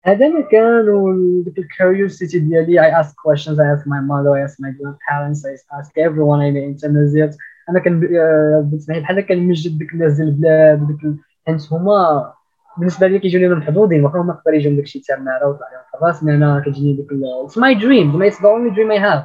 هذا 0.05 0.29
ما 0.29 0.41
كان 0.41 0.89
وديك 0.89 1.59
ال 1.59 1.67
curiosity 1.67 2.39
ديالي 2.39 2.81
I 2.81 3.03
ask 3.03 3.11
questions 3.11 3.59
I 3.59 3.67
ask 3.75 3.87
my 3.87 4.01
mother 4.01 4.33
I 4.37 4.43
ask 4.47 4.57
my 4.61 4.71
grandparents 4.79 5.45
I 5.45 5.53
ask 5.81 5.91
everyone 5.99 6.41
I 6.41 6.51
meet 6.51 6.85
in 6.85 7.37
أنا 7.69 7.79
كان 7.79 8.01
بالنسبة 8.01 8.95
لي 8.95 9.01
بحال 9.01 9.21
كنمجد 9.21 9.79
ديك 9.79 9.93
الناس 9.93 10.13
ديال 10.13 10.29
البلاد 10.29 10.83
وديك 10.83 11.17
حيت 11.47 11.73
هما 11.73 12.33
بالنسبة 12.79 13.07
لي 13.07 13.19
كيجوني 13.19 13.49
محظوظين 13.49 14.05
واخا 14.05 14.19
هما 14.19 14.35
يقدر 14.35 14.55
يجيهم 14.55 14.77
داكشي 14.77 15.01
تاع 15.01 15.17
النار 15.17 15.47
وطلع 15.47 15.67
لهم 15.73 15.83
في 15.91 15.97
الراس 15.97 16.23
أنا 16.23 16.63
كتجيني 16.67 16.97
ديك 16.97 17.07
it's 17.45 17.59
my 17.59 17.75
dream 17.75 18.23
it's 18.23 18.43
the 18.43 18.49
only 18.49 18.71
dream 18.75 18.91
I 18.91 18.99
have 18.99 19.25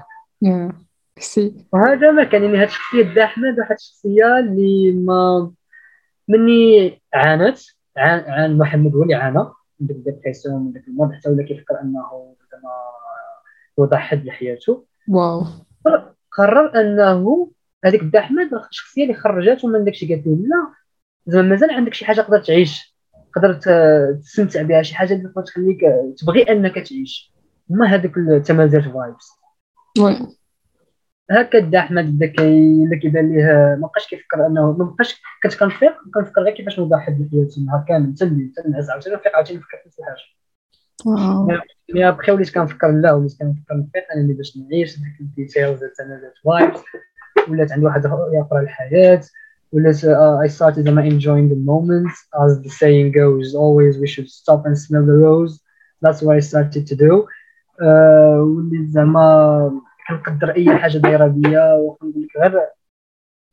see 1.20 1.54
وهذا 1.74 2.12
ما 2.12 2.24
كان 2.24 2.44
يعني 2.44 2.58
هاد 2.58 2.68
الشخصية 2.68 3.14
دا 3.14 3.24
حماد 3.24 3.60
واحد 3.60 3.76
الشخصية 3.76 4.40
اللي 4.40 4.92
ما 4.92 5.52
مني 6.28 7.02
عانت. 7.14 7.60
عان 7.98 8.58
محمد 8.58 8.96
هو 8.96 9.04
اللي 9.04 9.16
عانى 9.16 9.40
من 9.80 9.88
ديك 9.88 9.98
ال 9.98 10.04
dépression 10.04 10.64
من 10.64 10.72
ديك 10.72 10.88
المرض 10.88 11.12
حتى 11.12 11.30
ولا 11.30 11.44
كيفكر 11.44 11.82
أنه 11.82 12.36
زعما 12.52 12.72
يضحي 13.80 14.16
بحياته 14.16 14.86
wow. 15.08 15.44
قرر 16.32 16.82
أنه 16.82 17.52
هذيك 17.86 18.04
دا 18.04 18.20
احمد 18.20 18.54
الشخصيه 18.54 19.04
اللي 19.04 19.14
خرجته 19.14 19.68
من 19.68 19.84
داكشي 19.84 20.14
قالت 20.14 20.28
له 20.28 20.36
لا 20.36 20.74
زعما 21.26 21.48
مازال 21.48 21.72
عندك 21.72 21.94
شي 21.94 22.06
حاجة 22.06 22.22
تقدر 22.22 22.40
تعيش. 22.40 22.96
تقدر 23.36 23.54
تستمتع 24.16 24.62
بها 24.62 24.82
شي 24.82 24.96
حاجة 24.96 25.14
اللي 25.14 25.34
تخليك 25.46 25.80
تبغي 26.18 26.44
أنك 26.44 26.76
تعيش. 26.76 27.34
هما 27.70 27.88
هذوك 27.88 28.18
التمازيرت 28.18 28.84
vibes 28.84 29.32
هكا 31.32 31.60
دا 31.60 31.80
احمد 31.80 32.20
بدا 32.20 32.44
اللي 32.44 33.00
كيبان 33.02 33.36
ليه 33.36 33.78
ما 33.82 33.88
بقاش 33.88 34.08
كيفكر 34.08 34.48
أنه 34.48 34.72
ما 34.72 34.84
بقاش 34.84 35.22
كنت 35.44 35.56
كنفيق 35.56 35.94
كنفكر 36.14 36.42
غير 36.42 36.54
كيفاش 36.54 36.80
نضحي 36.80 37.12
بحياتي 37.12 37.60
النهار 37.60 37.86
كامل 37.88 38.16
تنبي 38.16 38.54
تنعس 38.56 38.90
عاوتاني 38.90 39.16
نفيق 39.16 39.36
عاوتاني 39.36 39.60
نفكر 39.60 39.78
في 39.78 39.88
نفس 39.88 40.00
الحاجة. 40.00 41.62
mais 41.94 42.10
après 42.10 42.32
وليت 42.32 42.54
كنفكر 42.54 42.92
لا 42.92 43.12
وليت 43.14 43.38
كنفكر 43.40 43.78
نفيق 43.78 44.04
أنا 44.14 44.22
اللي 44.22 44.34
باش 44.34 44.58
نعيش 44.58 44.96
ديك 44.98 45.22
ال 45.22 45.29
details 45.29 45.80
تاع 45.80 46.20
vibes 46.46 46.80
ولات 47.50 47.72
عندي 47.72 47.86
واحد 47.86 48.06
أخرى 48.06 48.62
للحياه 48.62 49.22
ولات 49.72 49.96
uh, 49.96 50.46
I 50.46 50.48
started 50.48 50.86
زعما 50.86 51.10
enjoying 51.10 51.50
the 51.50 51.60
moment 51.72 52.12
as 52.44 52.62
the 52.64 52.70
saying 52.70 53.12
goes 53.12 53.56
always 53.56 53.98
we 53.98 54.08
should 54.08 54.30
stop 54.30 54.66
and 54.66 54.78
smell 54.78 55.06
the 55.06 55.18
rose 55.26 55.54
that's 56.06 56.22
what 56.22 56.36
I 56.36 56.40
started 56.40 56.88
to 56.88 56.96
do. 56.96 57.26
uh, 57.82 58.40
وليت 58.42 58.90
زعما 58.90 59.82
كنقدر 60.08 60.56
أي 60.56 60.78
حاجة 60.78 60.98
دايرة 60.98 61.28
بيا 61.28 61.74
وكنقول 61.74 62.24
لك 62.24 62.38
غير 62.38 62.62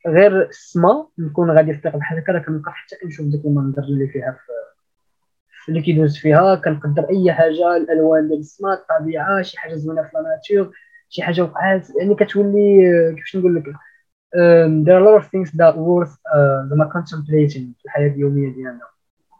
غير 0.06 0.42
السما 0.42 1.06
نكون 1.18 1.50
غادي 1.50 1.72
في 1.72 1.78
الطريق 1.78 1.96
بحال 1.96 2.18
هكا 2.18 2.38
كنوقف 2.38 2.72
حتى 2.72 2.96
كنشوف 3.02 3.26
داك 3.26 3.44
المنظر 3.44 3.82
اللي 3.82 4.08
فيها 4.08 4.32
في 4.32 5.68
اللي 5.68 5.82
كيدوز 5.82 6.16
فيها. 6.18 6.54
كنقدر 6.54 7.08
أي 7.10 7.32
حاجة 7.32 7.76
الألوان 7.76 8.28
ديال 8.28 8.38
السما 8.38 8.74
الطبيعة 8.74 9.42
شي 9.42 9.58
حاجة 9.58 9.74
زوينة 9.74 10.02
في 10.02 10.08
nature 10.16 10.72
شي 11.08 11.22
حاجة 11.22 11.42
وقعات. 11.42 11.88
يعني 12.00 12.14
كتولي 12.14 12.80
كيفاش 13.16 13.36
نقول 13.36 13.56
لك؟ 13.56 13.64
um, 13.64 14.84
there 14.84 14.94
are 14.94 15.02
a 15.02 15.06
lot 15.08 15.22
of 15.22 15.26
things 15.30 15.50
that 15.50 15.74
worth 15.76 16.14
uh, 16.34 16.68
زعما 16.68 16.90
contemplating 16.94 17.74
في 17.78 17.84
الحياة 17.84 18.08
اليومية 18.08 18.54
ديالنا. 18.54 18.80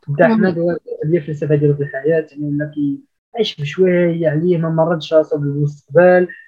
بدا 0.09 0.27
هو 0.29 0.51
ديال 1.05 1.17
الفلسفه 1.17 1.55
ديالو 1.55 1.75
في 1.75 1.83
الحياة 1.83 2.27
يعني 2.31 2.45
ولا 2.45 2.73
كيعيش 3.35 3.61
بشوية 3.61 4.29
عليه 4.29 4.59
ما 4.59 4.69
مرضش 4.69 5.15
راسو 5.15 5.39
بالمستقبل. 5.39 6.27
uh, 6.27 6.48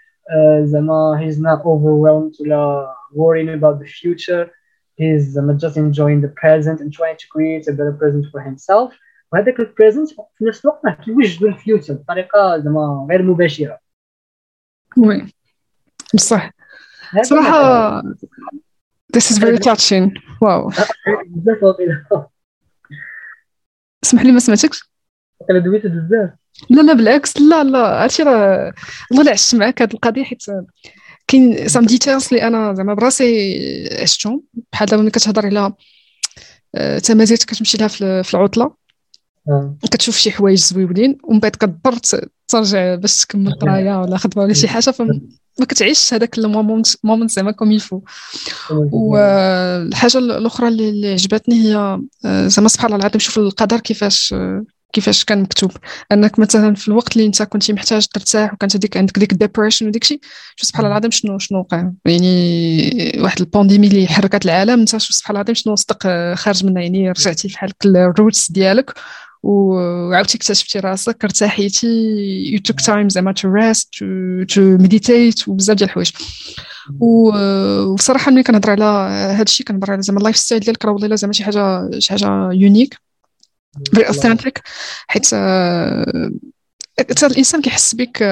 زعما 0.64 1.20
he's 1.20 1.38
not 1.38 1.62
overwhelmed 1.62 2.42
ولا 2.42 2.94
worrying 3.14 3.50
about 3.60 3.80
the 3.80 3.88
future 3.88 4.50
he's 5.02 5.22
زعما 5.22 5.58
just 5.58 5.78
enjoying 5.78 6.22
the 6.22 6.34
present 6.42 6.80
and 6.82 6.92
trying 6.94 7.18
to 7.18 7.28
create 7.28 7.68
a 7.68 7.72
better 7.72 7.94
present 8.02 8.26
for 8.32 8.42
himself 8.42 8.94
وهذاك 9.34 9.60
البريزنت 9.60 10.10
في 10.10 10.46
نفس 10.46 10.66
الوقت 10.66 10.86
راه 10.86 10.94
كيوجدوا 10.94 11.50
الفيوتشر 11.50 11.94
بطريقه 11.94 12.58
زعما 12.58 13.08
غير 13.10 13.22
مباشره 13.22 13.80
وي 14.98 15.28
بصح 16.14 16.52
صراحه 17.22 18.02
this 19.18 19.32
is 19.32 19.38
very 19.38 19.58
touching 19.58 20.22
واو 20.42 20.70
بزاف 21.28 21.64
واقيلا 21.64 22.28
اسمح 24.04 24.22
لي 24.22 24.32
ما 24.32 24.40
سمعتكش 24.40 24.89
واقيلا 25.41 25.59
دويت 25.59 25.87
بزاف. 25.87 26.31
لا 26.71 26.83
لا 26.83 26.93
بالعكس 26.93 27.37
لا 27.41 27.65
لا 27.65 27.79
عرفتي 27.79 28.23
راه 28.23 28.73
الله 29.13 29.23
لا 29.23 29.31
عشت 29.31 29.55
معاك 29.55 29.83
هذه 29.83 29.95
القضية 29.95 30.25
حيت 30.25 30.43
كاين 31.27 31.69
some 31.69 31.85
details 31.85 32.29
اللي 32.33 32.43
أنا 32.43 32.75
زعما 32.75 32.95
براسي 32.95 33.89
عشتهم. 34.03 34.43
بحال 34.73 34.89
دابا 34.89 35.03
ملي 35.03 35.11
كتهضر 35.11 35.47
على 35.47 35.73
تمازيرت 37.01 37.45
كتمشي 37.45 37.79
لها 37.79 37.89
في 38.23 38.35
العطلة. 38.35 38.81
كتشوف 39.83 40.17
شي 40.17 40.31
حوايج 40.31 40.59
زويونين 40.59 41.19
ومن 41.25 41.41
بعد 41.41 41.53
كتضطر 41.53 41.99
ترجع 42.49 42.95
باش 42.95 43.25
تكمل 43.25 43.53
قرايه 43.53 44.01
ولا 44.01 44.17
خدمة 44.17 44.43
ولا 44.43 44.53
شي 44.53 44.69
حاجة 44.69 44.91
فما 44.91 45.21
كتعيش 45.69 46.15
هذاك 46.15 46.39
ال 46.39 46.45
moment 46.45 46.87
moment 47.05 47.31
زعما 47.31 47.51
comme 47.51 47.73
il 47.73 47.82
faut 47.82 48.01
والحاجة 48.71 50.19
الأخرى 50.19 50.69
اللي 50.69 51.13
عجبتني 51.13 51.55
هي 51.55 52.01
زعما 52.25 52.69
سبحان 52.69 52.87
الله 52.87 52.97
العظيم 52.97 53.19
شوف 53.19 53.39
القدر 53.39 53.81
كيفاش 53.81 54.35
كيفاش 54.93 55.25
كان 55.25 55.43
مكتوب. 55.43 55.71
أنك 56.13 56.39
مثلا 56.39 56.75
في 56.75 56.89
الوقت 56.89 57.17
اللي 57.17 57.27
أنت 57.27 57.43
كنتي 57.43 57.73
محتاج 57.73 58.07
ترتاح 58.07 58.53
وكانت 58.53 58.77
هذيك 58.77 58.97
عندك 58.97 59.19
ديك 59.19 59.35
depression 59.35 59.87
وديك 59.87 60.03
الشيء 60.03 60.21
شوف 60.57 60.69
سبحان 60.69 60.85
الله 60.85 60.97
العظيم 60.97 61.11
شنو 61.11 61.39
شنو 61.39 61.59
وقع؟ 61.59 61.91
يعني 62.05 63.13
واحد 63.19 63.41
ال 63.41 63.46
pandémie 63.46 63.87
اللي 63.87 64.07
حركت 64.07 64.45
العالم 64.45 64.81
أنت 64.81 64.91
شوف 64.91 65.17
سبحان 65.17 65.31
الله 65.31 65.41
العظيم 65.41 65.55
شنو 65.55 65.77
صدق 65.77 66.35
خارج 66.35 66.65
منها؟ 66.65 66.83
يعني 66.83 67.11
رجعتي 67.11 67.49
بحال 67.49 67.73
ال 67.85 67.96
roots 67.96 68.53
ديالك 68.53 68.95
وعاودتي 69.43 70.39
اكتشفتي 70.39 70.79
راسك 70.79 71.25
ارتاحيتي 71.25 71.87
you 72.53 72.59
took 72.59 72.81
time 72.81 73.09
زعما 73.09 73.33
to 73.33 73.49
rest 73.49 73.95
to 74.49 74.61
meditate 74.61 75.49
وبزاف 75.49 75.77
ديال 75.77 75.89
الحوايج. 75.89 76.11
وصراحة 77.01 78.31
ملي 78.31 78.43
كنهضر 78.43 78.71
على 78.71 78.85
هذا 79.35 79.43
الشيء 79.43 79.67
كنهضر 79.67 79.93
على 79.93 80.03
زعما 80.03 80.19
ال 80.19 80.37
lifestyle 80.37 80.61
ديالك 80.61 80.85
راه 80.85 80.93
والله 80.93 81.17
زعما 81.17 81.33
شي 81.33 81.45
حاجة 81.45 81.91
شي 81.99 82.11
حاجة 82.11 82.51
unique 82.53 83.10
very 83.95 84.09
authentic 84.09 84.63
حيت 85.09 85.27
حتى 87.01 87.27
الإنسان 87.27 87.63
كيحس 87.63 87.95
بك 87.95 88.23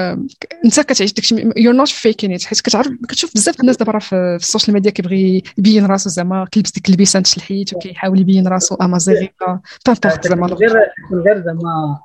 أنت 0.65 0.81
كتعيش 0.81 1.13
داكشي 1.13 1.51
you're 1.57 1.75
not 1.75 1.89
faking 1.89 2.33
it 2.33 2.45
حيت 2.45 2.61
كتعرف 2.61 2.89
كتشوف 3.09 3.35
بزاف 3.35 3.61
الناس 3.61 3.77
دابا 3.77 3.99
في 3.99 4.37
ال 4.41 4.46
social 4.46 4.75
media 4.75 4.91
كيبغي 4.91 5.43
يبين 5.59 5.87
راسو 5.87 6.11
زعما 6.11 6.47
كيلبس 6.53 6.73
ديك 6.73 6.89
اللبيسة 6.89 7.23
نتشلحيت 7.23 7.75
وكيحاول 7.75 8.21
يبين 8.21 8.49
راسو 8.49 8.75
امازيغي 8.75 9.36
هكا 9.36 9.61
peu 9.87 9.99
importe 9.99 10.29
زعما. 10.29 10.47
غير 10.47 10.73
غير 11.13 11.45
زعما 11.45 11.99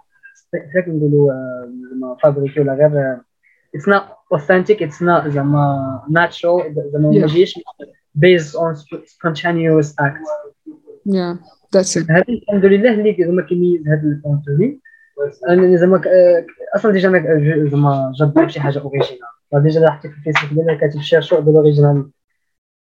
كيف 0.73 0.87
نقولوا 0.87 1.31
زعما 1.91 2.17
fabriqué 2.23 2.59
ولا 2.59 2.73
غير 2.73 3.17
it's 3.75 3.87
not 3.87 4.03
authentic 4.33 4.83
it's 4.83 5.01
not 5.01 5.27
زعما 5.27 6.01
natural 6.09 6.75
زعما 6.93 7.09
ما 7.09 7.27
جيش 7.27 7.59
based 8.17 8.53
on 8.55 8.75
spontaneous 9.05 9.89
act. 10.01 10.27
It. 11.81 12.11
هذه 12.11 12.23
الحمد 12.29 12.65
لله 12.65 12.93
اللي 12.93 13.15
زعما 13.19 13.41
كيميز 13.41 13.87
هذا 13.87 14.01
ال 14.03 14.12
contenu. 14.12 14.79
أنا 15.49 15.77
زعما 15.77 16.01
أصلا 16.75 16.91
déjà 16.91 17.09
أنا 17.09 17.69
زعما 17.69 18.11
جاب 18.19 18.49
شي 18.49 18.59
حاجة 18.59 18.79
original 18.79 19.19
déjà 19.53 19.89
حطيت 19.89 20.11
في 20.11 20.17
الفيسبوك 20.17 20.53
ديالي 20.53 20.77
كاتب 20.77 21.01
chercheur 21.01 21.39
de 21.39 21.51
l'original 21.51 22.09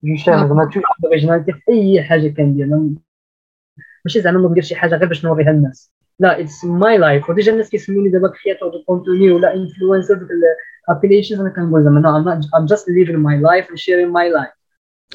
je 0.03 0.15
cherche 0.15 0.33
زعما 0.33 0.69
toute 0.73 0.81
l'originalité 1.03 1.51
في 1.51 1.71
أي 1.71 2.03
حاجة 2.03 2.27
كندير 2.27 2.67
ماشي 4.05 4.21
زعما 4.21 4.49
ندير 4.49 4.63
شي 4.63 4.75
حاجة 4.75 4.95
غير 4.95 5.07
باش 5.07 5.25
نوريها 5.25 5.51
للناس. 5.51 5.91
لا 6.19 6.39
it's 6.39 6.65
my 6.65 6.97
life 6.97 7.29
و 7.29 7.34
déjà 7.34 7.51
الناس 7.51 7.69
كيسموني 7.69 8.09
دابا 8.09 8.27
créateur 8.27 8.69
de 8.69 8.83
contenu 8.83 9.31
ولا 9.31 9.55
influencer 9.55 10.13
ديك 10.13 10.27
ال 10.89 10.93
application 10.93 11.39
أنا 11.39 11.49
كنقول 11.49 11.83
زعما 11.83 11.99
no 11.99 12.31
I'm 12.57 12.65
just 12.65 12.89
living 12.89 13.17
my 13.17 13.37
life 13.37 13.69
and 13.69 13.77
sharing 13.77 14.09
my 14.09 14.29
life 14.29 14.49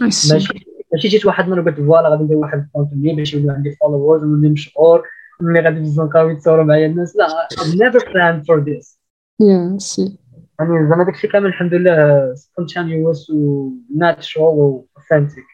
ماشي. 0.01 0.74
ماشي 0.95 1.09
جيت 1.09 1.27
واحد 1.27 1.45
النهار 1.45 1.71
قلت 1.71 1.81
voilà 1.81 2.09
غادي 2.09 2.25
ندير 2.25 2.37
واحد 2.37 2.59
ال 2.59 2.66
contenu 2.66 3.15
باش 3.15 3.35
يولي 3.35 3.53
عندي 3.53 3.77
followers 3.81 4.23
ونولي 4.25 4.49
مشهور 4.49 5.03
ملي 5.41 5.61
غادي 5.61 5.77
في 5.77 5.83
الزنقه 5.83 6.25
ويتصوروا 6.25 6.65
معايا 6.65 6.87
الناس. 6.87 7.17
لا 7.17 7.49
I've 7.53 7.75
never 7.75 8.01
planned 8.01 8.43
for 8.47 8.65
this. 8.65 8.99
I 9.41 9.79
see 9.79 10.19
يعني 10.61 10.89
زعما 10.89 11.05
داكشي 11.05 11.29
كامل 11.29 11.47
الحمد 11.47 11.75
لله 11.75 12.35
spontaneous 12.35 13.31
و 13.31 13.71
natural 13.97 14.45
و 14.45 14.87
authentic 14.97 15.45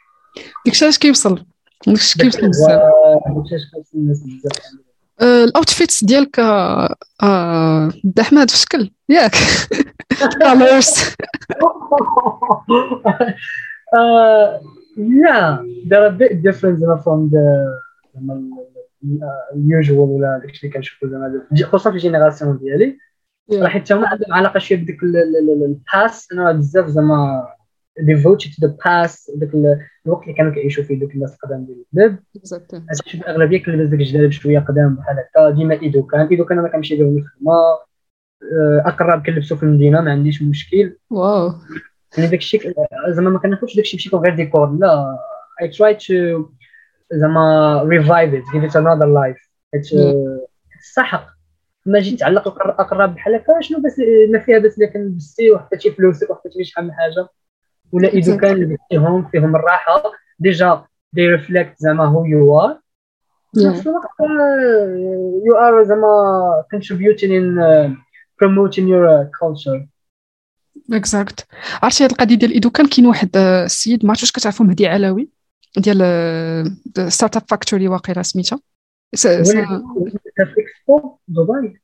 داكشي 0.67 0.85
علاش 0.85 0.99
كيوصل 0.99 1.45
داكشي 1.87 2.19
كيوصل 2.19 2.49
بزاف 2.49 2.81
داكشي 3.37 3.55
علاش 3.55 3.71
كيوصل 3.71 3.99
الناس 3.99 4.23
بزاف. 4.23 4.63
ال 5.23 5.33
outfits 5.33 6.05
ديالك 6.05 6.41
د 8.05 8.21
احمد 8.21 8.51
في 8.51 8.57
شكل؟ 8.57 8.91
ياك. 9.09 9.35
colors 10.41 11.15
yeah 14.97 15.59
they're 15.89 16.07
a 16.07 16.17
bit 16.21 16.33
different 16.43 16.79
from 17.05 17.31
the 17.31 17.45
usual 19.55 20.09
ولا 20.11 20.41
داكشي 20.43 20.67
اللي 20.67 20.75
كنشوفو 20.75 21.07
زعما 21.07 21.47
خصوصا 21.63 21.91
في 21.91 21.97
ال 21.97 22.02
génération 22.02 22.59
ديالي. 22.59 22.99
راه 23.53 23.69
حيت 23.69 23.93
هما 23.93 24.09
عندهم 24.09 24.33
علاقة 24.33 24.59
شوية 24.59 24.79
بديك 24.79 25.03
ال 25.03 25.29
past 25.29 26.33
أنا 26.33 26.53
بزاف 26.53 26.87
زعما 26.87 27.47
devoted 28.01 28.51
to 28.51 28.67
the 28.67 28.77
past 28.85 29.31
داك 29.37 29.55
الوقت 30.07 30.23
اللي 30.23 30.35
كانوا 30.35 30.53
كيعيشوا 30.53 30.85
فيه 30.85 31.01
دوك 31.01 31.15
الناس 31.15 31.35
القدام 31.35 31.65
ديال 31.65 31.85
البلاد 31.93 32.19
شوف 33.07 33.21
الأغلبية 33.21 33.63
كنلبس 33.63 33.89
داك 33.89 34.01
الجلالب 34.01 34.31
شوية 34.31 34.59
قدام 34.59 34.95
بحال 34.95 35.17
هكا. 35.19 35.51
ديما 35.51 35.83
إيدوكان. 35.83 36.27
إيدوكان 36.27 36.59
أنا 36.59 36.69
كنمشي 36.69 36.97
لهم 36.97 37.17
الخدمة. 37.19 37.53
أقراب 38.87 39.27
كنلبسو 39.27 39.57
في 39.57 39.63
المدينة 39.63 40.01
ما 40.01 40.11
عنديش 40.11 40.43
مشكل. 40.43 40.97
wow 41.11 41.53
يعني 42.19 42.31
داك 42.31 42.39
الشيء 42.39 42.75
زعما 43.09 43.31
ما 43.31 43.39
كناخذش 43.39 43.77
داك 43.77 43.85
الشيء 43.85 44.01
بشكل 44.01 44.17
غير 44.17 44.35
ديكور 44.35 44.77
لا. 44.81 45.17
I 45.63 45.69
try 45.69 45.95
to 45.95 46.45
زعما 47.13 47.83
revive 47.83 48.35
it 48.35 48.43
give 48.53 48.65
it 48.65 48.77
another 48.77 49.07
life 49.07 49.37
السحق. 50.79 51.27
ما 51.87 52.01
جيت 52.01 52.21
تعلق 52.21 52.49
أقراب 52.81 53.15
بحال 53.15 53.35
هكا 53.35 53.61
شنو 53.61 53.79
بس 53.81 54.01
ما 54.31 54.39
فيها 54.39 54.59
بس 54.59 54.75
اللي 54.75 54.87
كنلبسي 54.87 55.51
وحطيتي 55.51 55.91
فلوسك 55.91 56.31
وحطيتي 56.31 56.65
شحال 56.65 56.85
من 56.85 56.93
حاجة. 56.93 57.29
ولا 57.93 58.09
إذا 58.09 58.37
كان 58.37 58.57
لبستيهم 58.57 59.29
فيهم 59.29 59.57
الراحة. 59.57 60.03
déjà 60.39 60.85
they 61.17 61.39
reflect 61.39 61.75
زعما 61.79 62.07
who 62.07 62.27
you 62.27 62.63
are. 62.63 62.77
في 63.55 63.67
نفس 63.67 63.87
الوقت 63.87 64.09
you 65.45 65.55
are 65.57 65.83
زعما 65.83 66.65
contributing 66.75 67.31
in 67.31 67.59
uh, 67.59 67.91
promoting 68.43 68.87
your 68.89 69.07
uh, 69.09 69.25
culture. 69.41 69.90
exact 70.93 71.47
عرفتي 71.83 72.05
هاد 72.05 72.11
القضية 72.11 72.35
ديال 72.35 72.53
إيدوكان 72.53 72.87
كاين 72.87 73.07
واحد 73.07 73.37
السيد 73.37 74.05
ما 74.05 74.11
عرفتش 74.11 74.23
واش 74.23 74.33
كتعرفوا 74.33 74.67
مهدي 74.67 74.87
علاوي 74.87 75.29
ديال 75.77 76.77
Startup 77.13 77.43
Factory 77.49 77.89
واقيلا 77.89 78.23
سميتها. 78.23 78.61
كان 80.37 80.47
في 80.47 80.61
اكسبو 80.61 81.19
دبي؟ 81.29 81.81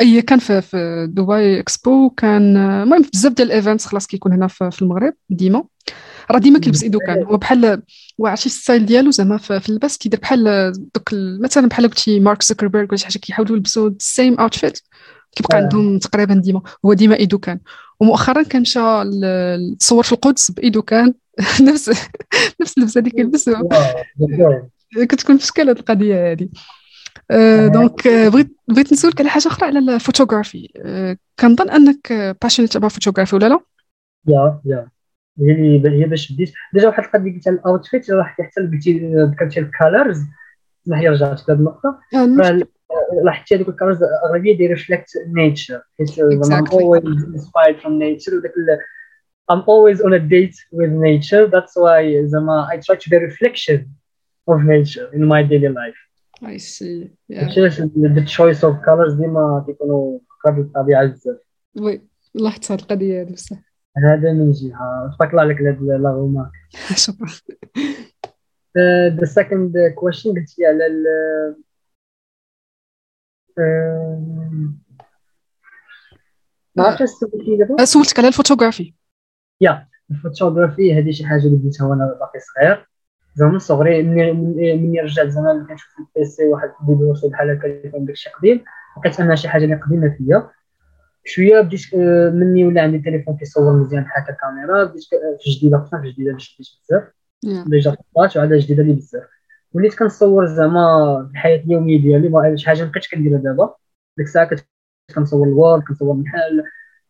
أي 0.00 0.22
كان 0.22 0.38
في 0.38 0.62
في 0.62 1.06
دبي 1.10 1.60
اكسبو 1.60 2.10
كان 2.10 2.56
المهم 2.56 3.02
بزاف 3.12 3.32
ديال 3.32 3.48
ال 3.48 3.53
events 3.53 3.86
خلاص 3.86 4.06
كيكون 4.06 4.32
هنا 4.32 4.46
في 4.46 4.82
المغرب 4.82 5.14
ديما. 5.30 5.64
راه 6.30 6.38
ديما 6.38 6.58
كيلبس 6.58 6.82
إيدوكان 6.82 7.24
هو 7.24 7.36
بحال 7.36 7.82
وعرفتي 8.18 8.46
ال 8.46 8.53
style 8.53 8.86
ديالو 8.86 9.10
زعما 9.10 9.36
في 9.36 9.68
اللباس 9.68 9.98
كيدير 9.98 10.20
بحال 10.20 10.72
دوك 10.94 11.10
مثلا 11.40 11.66
بحال 11.68 11.88
قلتي 11.88 12.20
مارك 12.20 12.42
زوكربيرغ 12.42 12.86
ولا 12.88 12.96
شي 12.96 13.06
حاجة 13.06 13.18
كيحاولوا 13.18 13.56
يلبسوا 13.56 13.88
ال 13.88 13.98
same 13.98 14.40
outfit 14.40 14.80
كيبقى 15.36 15.58
آه. 15.58 15.62
عندهم 15.62 15.98
تقريبا 15.98 16.34
ديما 16.34 16.62
هو 16.84 16.92
ديما 16.92 17.16
إيدوكان. 17.16 17.60
ومؤخرا 18.00 18.42
كان 18.42 18.62
مشى 18.62 18.80
تصور 19.78 20.02
في 20.02 20.12
القدس 20.12 20.50
بإيدوكان 20.50 21.14
نفس 21.68 21.90
نفس 22.60 22.78
اللبسة 22.78 22.98
اللي 22.98 23.10
كيلبسوا 23.10 23.54
كتكون 24.94 25.38
في 25.38 25.46
شكل 25.46 25.68
هذه. 25.68 25.78
القضية 25.78 26.32
هذه 26.32 26.48
donc 27.68 28.08
بغيت 28.08 28.56
بغيت 28.68 28.92
نسولك 28.92 29.20
على 29.20 29.30
حاجة 29.30 29.48
أخرى 29.48 29.66
على 29.66 29.78
الفوتوغرافي. 29.78 30.68
كنظن 31.40 31.70
أنك 31.70 32.36
passionate 32.42 32.76
about 32.76 32.88
photography 32.88 33.36
ولا 33.36 33.48
لا؟ 33.48 33.60
yeah 34.28 34.60
yeah. 34.64 34.88
هي 35.40 35.80
هي 35.84 36.04
باش 36.04 36.32
بديت. 36.32 36.52
déjà 36.74 36.86
واحد 36.86 37.04
القضية 37.04 37.32
قلت 37.34 37.48
على 37.48 37.56
ال 37.56 37.64
outfit 37.64 38.10
راه 38.10 38.22
حتى 38.22 38.60
قلتي 38.60 39.14
ذكرتي 39.32 39.60
ال 39.60 39.68
colors 39.68 40.18
ما 40.86 41.00
هي 41.00 41.08
رجعت 41.08 41.48
لهاد 41.48 41.58
النقطة. 41.58 41.98
لاحظتي 43.24 43.54
هذوك 43.54 43.68
ال 43.68 43.73
colors 43.73 44.02
اغلبيه 44.02 44.56
they 44.56 44.66
reflect 44.66 45.10
nature 45.26 45.82
حيت 45.98 46.08
زعما 46.10 46.66
I'm 46.66 46.70
always 46.70 47.24
inspired 47.24 47.80
from 47.82 47.98
nature. 47.98 48.34
وداك 48.34 48.78
I'm 49.52 49.62
always 49.62 50.00
on 50.00 50.12
a 50.12 50.18
date 50.18 50.56
with 50.72 50.90
nature. 50.90 51.46
That's 51.46 51.74
why 51.76 52.24
زعما 52.24 52.68
I 52.72 52.76
try 52.76 52.96
to 52.96 53.10
be 53.10 53.16
a 53.16 53.20
reflection 53.20 53.78
of 54.50 54.64
nature 54.64 55.08
in 55.14 55.24
my 55.26 55.42
daily 55.42 55.68
life. 55.68 56.00
I 56.42 56.56
see. 56.58 57.10
Yeah. 57.28 57.48
the 58.18 58.24
choice 58.26 58.62
of 58.62 58.72
colors 58.84 59.12
ديما 59.12 59.64
كيكونوا 59.66 60.18
قرب 60.44 60.58
للطبيعه 60.58 61.06
بزاف. 61.06 61.36
وي 61.80 62.00
لاحظت 62.34 62.72
هاد 62.72 62.80
القضية 62.80 63.20
هادي 63.20 63.32
بصح. 63.32 63.56
هذا 64.04 64.32
من 64.32 64.52
جهة. 64.52 65.14
تبارك 65.16 65.30
الله 65.30 65.42
عليك 65.42 65.60
هاد 65.60 65.82
لا 65.82 66.10
غومارك 66.10 66.50
شكرا. 67.06 67.28
The 69.20 69.26
second 69.26 69.72
question 69.94 70.34
قلتي 70.34 70.66
على 70.66 70.86
ال 70.86 71.04
ما 76.76 76.84
عرفتش 76.84 77.08
سولتي 77.08 77.56
دابا؟ 77.56 77.84
سولتك 77.84 78.18
على 78.18 78.28
الفوتوغرافي. 78.28 78.94
يا 79.60 79.88
la 80.10 80.22
photographie 80.22 80.94
هذه 80.94 81.10
شي 81.10 81.26
حاجة 81.26 81.40
اللي 81.40 81.56
بديتها 81.56 81.86
وأنا 81.86 82.16
باقي 82.20 82.40
صغير. 82.40 82.88
زعما 83.34 83.52
من 83.52 83.58
صغري 83.58 84.02
مني 84.02 85.00
رجعت 85.00 85.28
زمان 85.28 85.66
كنشوف 85.66 85.88
في 85.94 86.02
ال 86.18 86.28
PC 86.28 86.48
واحد 86.48 86.70
الفيديو 86.80 87.30
بحال 87.30 87.50
هكا 87.50 87.66
اللي 87.66 87.90
كان 87.90 88.04
داكشي 88.04 88.30
قديم. 88.30 88.64
لقيت 88.98 89.20
انها 89.20 89.34
شي 89.34 89.48
حاجة 89.48 89.64
اللي 89.64 89.76
قديمة 89.76 90.16
فيا. 90.18 90.50
شوية 91.24 91.60
بديت 91.60 91.94
آه، 91.94 92.30
مني 92.30 92.64
ولا 92.64 92.82
عندي 92.82 92.98
تليفون 92.98 93.36
كيصور 93.36 93.72
مزيان 93.72 94.02
بحال 94.02 94.22
هكا 94.22 94.32
كاميرا. 94.32 94.84
بديت 94.84 95.04
في 95.40 95.50
جديدة 95.50 95.78
خصنا 95.78 96.00
في 96.00 96.10
جديدة 96.10 96.32
باش 96.32 96.54
بديت 96.54 96.68
بزاف 96.82 97.12
ديجا 97.68 97.96
طلعت 98.16 98.36
وعاد 98.36 98.52
جديدة 98.52 98.82
لي 98.82 98.92
بزاف. 98.92 99.35
وليت 99.72 99.94
كنصور 99.94 100.46
زعما 100.46 101.18
الحياة 101.30 101.56
اليومية 101.56 102.00
ديالي 102.00 102.58
شي 102.58 102.66
حاجة 102.66 102.84
ما 102.84 102.90
بقيتش 102.90 103.08
كنديرها 103.08 103.38
دابا. 103.38 103.74
ديك 104.18 104.26
الساعة 104.26 104.46
كنت 104.48 104.60
كنصور 105.14 105.46
الورد 105.46 105.82
كنصور 105.82 106.14
محل 106.14 106.64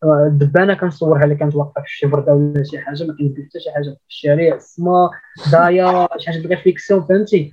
الدبانة 0.05 0.75
كنصورها 0.75 1.25
اللي 1.25 1.35
كانت 1.35 1.55
واقفة 1.55 1.83
في 1.83 1.91
شي 1.91 2.07
وردة 2.07 2.35
ولا 2.35 2.63
شي 2.63 2.79
حاجة 2.79 3.05
ما 3.05 3.17
كندير 3.19 3.45
حتى 3.45 3.61
شي 3.61 3.71
حاجة 3.71 3.85
في 3.85 4.09
الشارع 4.09 4.55
السما 4.55 5.11
دايا 5.53 6.09
شي 6.19 6.31
حاجة 6.31 6.43
بغيت 6.43 6.59
fiction 6.59 7.03
فهمتي؟ 7.03 7.53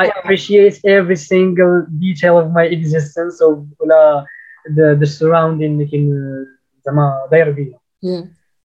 I 0.00 0.10
appreciate 0.24 0.74
every 0.74 1.16
single 1.16 1.86
detail 1.86 2.34
of 2.42 2.48
my 2.56 2.66
existence 2.76 3.42
ولا 3.80 4.24
the 5.02 5.06
surrounding 5.06 5.62
اللي 5.62 5.86
كاين 5.86 6.14
زعما 6.86 7.28
داير 7.30 7.50
بيا. 7.50 7.78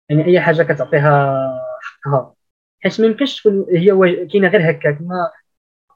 يعني 0.09 0.25
أي 0.27 0.41
حاجة 0.41 0.63
كتعطيها 0.63 1.39
حقها. 1.81 2.35
حيت 2.81 3.01
ما 3.01 3.07
يمكنش 3.07 3.41
تكون 3.41 3.67
هي 3.71 4.27
كاينة 4.27 4.49
غير 4.49 4.71
هكاك 4.71 4.99
ما 5.01 5.31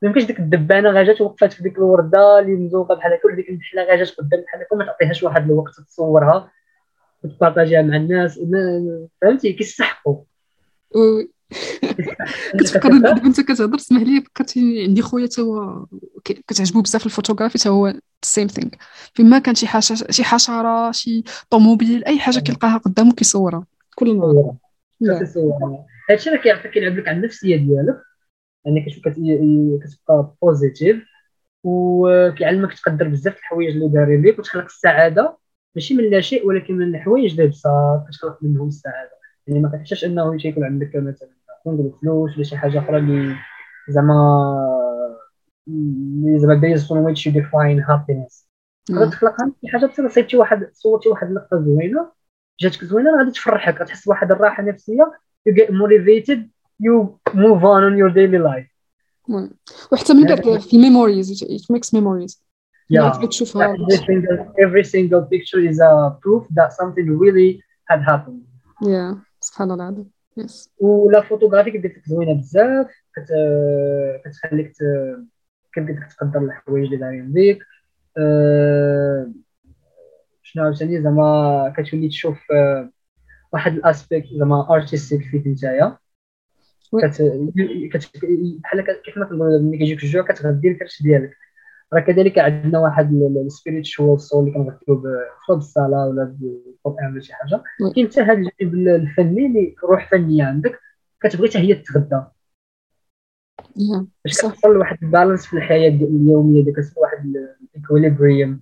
ما 0.02 0.08
يمكنش 0.08 0.24
ديك 0.24 0.40
الدبانة 0.40 0.90
غا 0.90 1.02
جات 1.02 1.20
وقفات 1.20 1.52
في 1.52 1.62
ديك 1.62 1.78
الوردة 1.78 2.38
اللي 2.38 2.52
مزوقة 2.52 2.94
بحال 2.94 3.12
هكا 3.12 3.26
ولا 3.26 3.36
ديك 3.36 3.48
النحله 3.48 3.82
غا 3.82 3.96
جات 3.96 4.10
قدام 4.10 4.40
بحال 4.40 4.60
هكا 4.60 4.74
وما 4.74 4.84
تعطيهاش 4.84 5.22
واحد 5.22 5.44
الوقت 5.44 5.72
تصورها 5.88 6.50
وتبارطاجيها 7.24 7.82
مع 7.82 7.96
الناس. 7.96 8.40
فهمتي؟ 9.22 9.52
كيستحقوا. 9.52 10.22
كتفكر 12.58 12.88
دابا 12.88 13.26
أنت 13.26 13.40
كتهضر 13.40 13.76
اسمح 13.76 14.02
لي 14.02 14.20
فكرتي 14.20 14.84
عندي 14.84 15.02
خويا 15.02 15.26
تا 15.26 15.42
هو 15.42 15.86
كتعجبو 16.24 16.82
بزاف 16.82 17.06
الفوتوغرافي 17.06 17.58
تا 17.58 17.70
هو 17.70 17.94
same 18.22 18.46
thing 18.46 18.70
فيما 19.14 19.38
كان 19.38 19.54
شي 19.54 19.66
حاجة 19.66 19.82
شي 20.10 20.24
حشرة 20.24 20.92
شي 20.92 21.22
طوموبيل 21.50 22.04
أي 22.04 22.18
حاجة 22.18 22.38
كيلقاها 22.38 22.76
قدامه 22.76 23.12
كيصورها. 23.12 23.64
كل 23.94 24.18
نهار. 24.18 24.54
هادشي 26.10 26.30
راه 26.30 26.36
كيعطيك 26.36 26.70
كيلعب 26.70 26.96
لك 26.96 27.08
على 27.08 27.16
النفسية 27.16 27.56
ديالك. 27.56 28.02
يعني 28.64 28.80
كتشوف 28.80 29.08
كتبقى 29.82 30.34
بوزيتيف 30.42 31.04
وكيعلمك 31.64 32.74
تقدر 32.74 33.08
بزاف 33.08 33.38
الحوايج 33.38 33.74
اللي 33.74 33.88
دايرين 33.88 34.22
ليك 34.22 34.38
وتخلق 34.38 34.64
السعادة. 34.64 35.38
ماشي 35.74 35.94
من 35.94 36.10
لا 36.10 36.20
شيء 36.20 36.46
ولكن 36.46 36.76
من 36.76 36.94
الحوايج 36.94 37.30
اللي 37.30 37.46
بساط 37.46 38.06
كتخلق 38.08 38.38
منهم 38.42 38.68
السعادة. 38.68 39.10
يعني 39.46 39.60
ما 39.60 39.68
كتحتاجش 39.68 40.04
انه 40.04 40.36
يكون 40.44 40.64
عندك 40.64 40.96
مثلا 40.96 41.28
نقول 41.66 41.92
فلوس 42.00 42.34
ولا 42.36 42.44
شي 42.44 42.56
حاجة 42.56 42.78
أخرى 42.78 42.98
اللي 42.98 43.36
زعما 43.88 44.14
اللي 45.68 46.38
زعما 46.38 46.60
based 46.60 46.86
on 46.86 47.04
which 47.06 47.20
you 47.26 47.32
define 47.32 47.80
happiness. 47.90 48.46
تقدر 48.86 49.08
تخلقها 49.10 49.52
شي 49.60 49.72
حاجة 49.72 49.86
بسيطه 49.86 50.08
صيبتي 50.08 50.36
واحد 50.36 50.70
صورتي 50.72 51.08
واحد 51.08 51.26
اللقطه 51.26 51.60
زوينة 51.60 52.10
جاتك 52.60 52.84
زوينة 52.84 53.18
غادي 53.18 53.30
تفرحك 53.30 53.80
غتحس 53.80 54.04
بواحد 54.04 54.32
الراحة 54.32 54.62
نفسية 54.62 55.12
you 55.48 55.52
get 55.52 55.68
motivated 55.68 56.38
you 56.86 56.94
move 57.44 57.62
on 57.72 57.80
in 57.88 57.94
your 57.96 58.10
daily 58.10 58.38
life. 58.38 58.68
وحتى 59.92 60.14
من 60.14 60.26
بعد 60.26 60.58
في 60.60 60.76
ال 60.76 60.84
memories 60.84 61.44
it 61.44 61.74
makes 61.74 61.92
memories. 61.92 62.42
Yeah. 62.88 63.12
every 63.14 63.96
single, 64.08 64.38
every 64.64 64.84
single 64.84 65.22
picture 65.32 65.60
is 65.70 65.78
a 65.80 65.92
proof 66.22 66.42
that 66.58 66.70
something 66.80 67.06
really 67.24 67.50
had 67.90 68.00
happened. 68.02 68.42
Yeah. 68.82 69.14
سبحان 69.40 69.70
الله 69.70 69.88
العظيم. 69.88 70.10
yes 70.36 70.70
و 70.78 70.92
la 70.92 71.20
photographie 71.20 71.70
كدير 71.70 71.90
لك 71.90 72.08
زوينة 72.08 72.34
بزاف. 72.34 72.86
كت... 73.16 73.28
كتخليك. 74.24 74.72
كدير 75.74 76.08
تقدر 76.18 76.40
الحوايج 76.40 76.84
اللي 76.84 76.96
دايرين 76.96 77.32
بيك 77.32 77.58
أه... 78.18 79.32
شنو 80.42 80.64
عاوتاني؟ 80.64 81.02
زعما 81.02 81.74
كتولي 81.76 82.08
تشوف 82.08 82.38
أه... 82.52 82.90
واحد 83.52 83.72
ال 83.72 83.80
aspect 83.80 84.28
زعما 84.34 84.74
artistique 84.74 85.22
فيك 85.22 85.46
نتايا. 85.46 85.98
بحال 88.62 88.80
كيف 89.04 89.18
ما 89.18 89.24
كنقولوا 89.24 89.60
ملي 89.60 89.78
كيجيك 89.78 90.02
الجوع 90.02 90.22
كتغدي 90.22 90.68
الكرش 90.68 91.02
ديالك. 91.02 91.36
راه 91.92 92.00
كذلك 92.00 92.38
عندنا 92.38 92.78
واحد 92.78 93.12
ال 93.12 93.23
spiritual 93.23 94.20
soul 94.20 94.48
اللي 94.48 94.54
كنغطيو 94.54 95.02
بالصلاه 95.48 96.08
ولا 96.08 96.36
بالقران 96.40 97.12
ولا 97.12 97.20
شي 97.20 97.32
حاجة. 97.34 97.62
كاين 97.94 98.10
حتى 98.10 98.20
هذا 98.20 98.32
الجانب 98.32 98.74
الفني 98.88 99.46
اللي 99.46 99.74
روح 99.84 100.10
فنيه 100.10 100.44
عندك 100.44 100.80
كتبغي 101.20 101.48
حتى 101.48 101.58
هي 101.58 101.74
تتغدى. 101.74 102.22
باش 104.24 104.38
كتوصل 104.38 104.74
لواحد 104.74 104.98
ال 105.02 105.08
balance 105.08 105.46
في 105.46 105.56
الحياة 105.56 105.88
اليومية 105.88 106.64
ديك 106.64 106.76
واحد 106.96 107.34
ال 107.74 107.82
equilibrium 107.82 108.60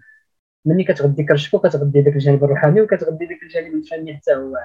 ملي 0.65 0.85
كتغدي 0.85 1.25
كرشك 1.25 1.59
وكتغدي 1.59 2.03
داك 2.03 2.15
الجانب 2.15 2.45
الروحاني 2.45 2.81
وكتغدي 2.81 3.27
داك 3.27 3.43
الجانب 3.43 3.75
الفني 3.75 4.17
حتى 4.17 4.35
هو. 4.35 4.57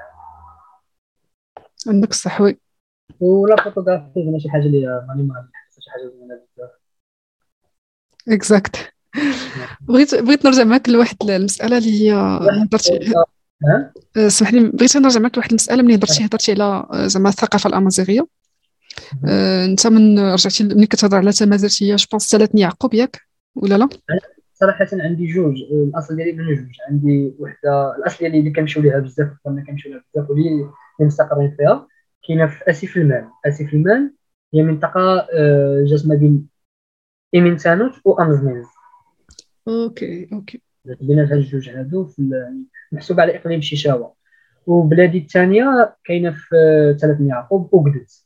عندك 1.87 2.09
الصح 2.09 2.41
oui 2.41 2.57
و 3.19 3.34
la 3.34 3.63
photographie 3.63 4.23
ماشي 4.31 4.49
حاجة 4.49 4.61
اللي 4.61 5.05
ماني 5.07 5.23
ما 5.23 5.47
شي 5.79 5.91
حاجة 5.91 6.01
زوينة 6.01 6.35
بزاف. 6.35 6.69
exact 8.29 8.75
بغيت 9.87 10.15
بغيت 10.15 10.45
نرجع 10.45 10.63
معك 10.63 10.89
لواحد 10.89 11.15
المسألة 11.29 11.77
اللي 11.77 12.01
هي 12.01 12.13
هضرتي 12.63 13.13
اسمح 14.17 14.53
لي 14.53 14.69
بغيت 14.69 14.97
نرجع 14.97 15.19
معك 15.19 15.35
لواحد 15.35 15.49
المسألة 15.49 15.83
ملي 15.83 15.95
هضرتي 15.95 16.25
هضرتي 16.25 16.51
على 16.51 16.87
زعما 17.07 17.29
الثقافة 17.29 17.67
الأمازيغية. 17.67 18.27
انت 19.65 19.87
من 19.87 20.19
رجعتي 20.19 20.63
ملي 20.63 20.87
كتهضر 20.87 21.17
على 21.17 21.31
تمازيغيه 21.31 21.95
je 21.95 22.05
pense 22.11 22.31
تلات 22.31 22.49
نيعقوب 22.53 22.93
ياك 22.93 23.21
ولا 23.55 23.75
لا؟ 23.75 23.89
صراحة 24.53 24.87
عندي 24.93 25.25
جوج. 25.25 25.55
الأصل 25.71 26.15
ديالي 26.15 26.31
من 26.31 26.55
جوج. 26.55 26.75
عندي 26.89 27.35
وحدة 27.39 27.95
الأصل 27.97 28.17
ديالي 28.17 28.39
اللي 28.39 28.51
كنمشيو 28.51 28.83
ليها 28.83 28.99
بزاف 28.99 29.27
كنا 29.43 29.63
كنمشيو 29.67 29.91
ليها 29.91 30.03
بزاف 30.13 30.29
واللي 30.29 30.69
مستقرين 30.99 31.55
فيها. 31.57 31.87
كاينة 32.27 32.47
في 32.47 32.69
اسيف 32.69 32.97
المال. 32.97 33.29
اسيف 33.45 33.73
المال 33.73 34.13
هي 34.53 34.63
منطقة 34.63 35.27
جات 35.85 36.05
ما 36.05 36.15
بين 36.15 36.47
ايمنتانوت 37.33 37.91
وأمزميز 38.05 38.65
okay 39.67 40.29
okay. 40.33 40.61
بين 40.85 41.19
هاد 41.19 41.31
الجوج 41.31 41.69
هادو 41.69 42.05
في 42.05 42.51
محسوب 42.91 43.19
على 43.19 43.37
إقليم 43.37 43.61
شيشاوا 43.61 44.09
وبلادي 44.65 45.17
الثانية 45.17 45.95
كاينة 46.03 46.31
في 46.31 46.55
تلات 47.01 47.21
نيعقوب 47.21 47.69
اوغدت 47.73 48.25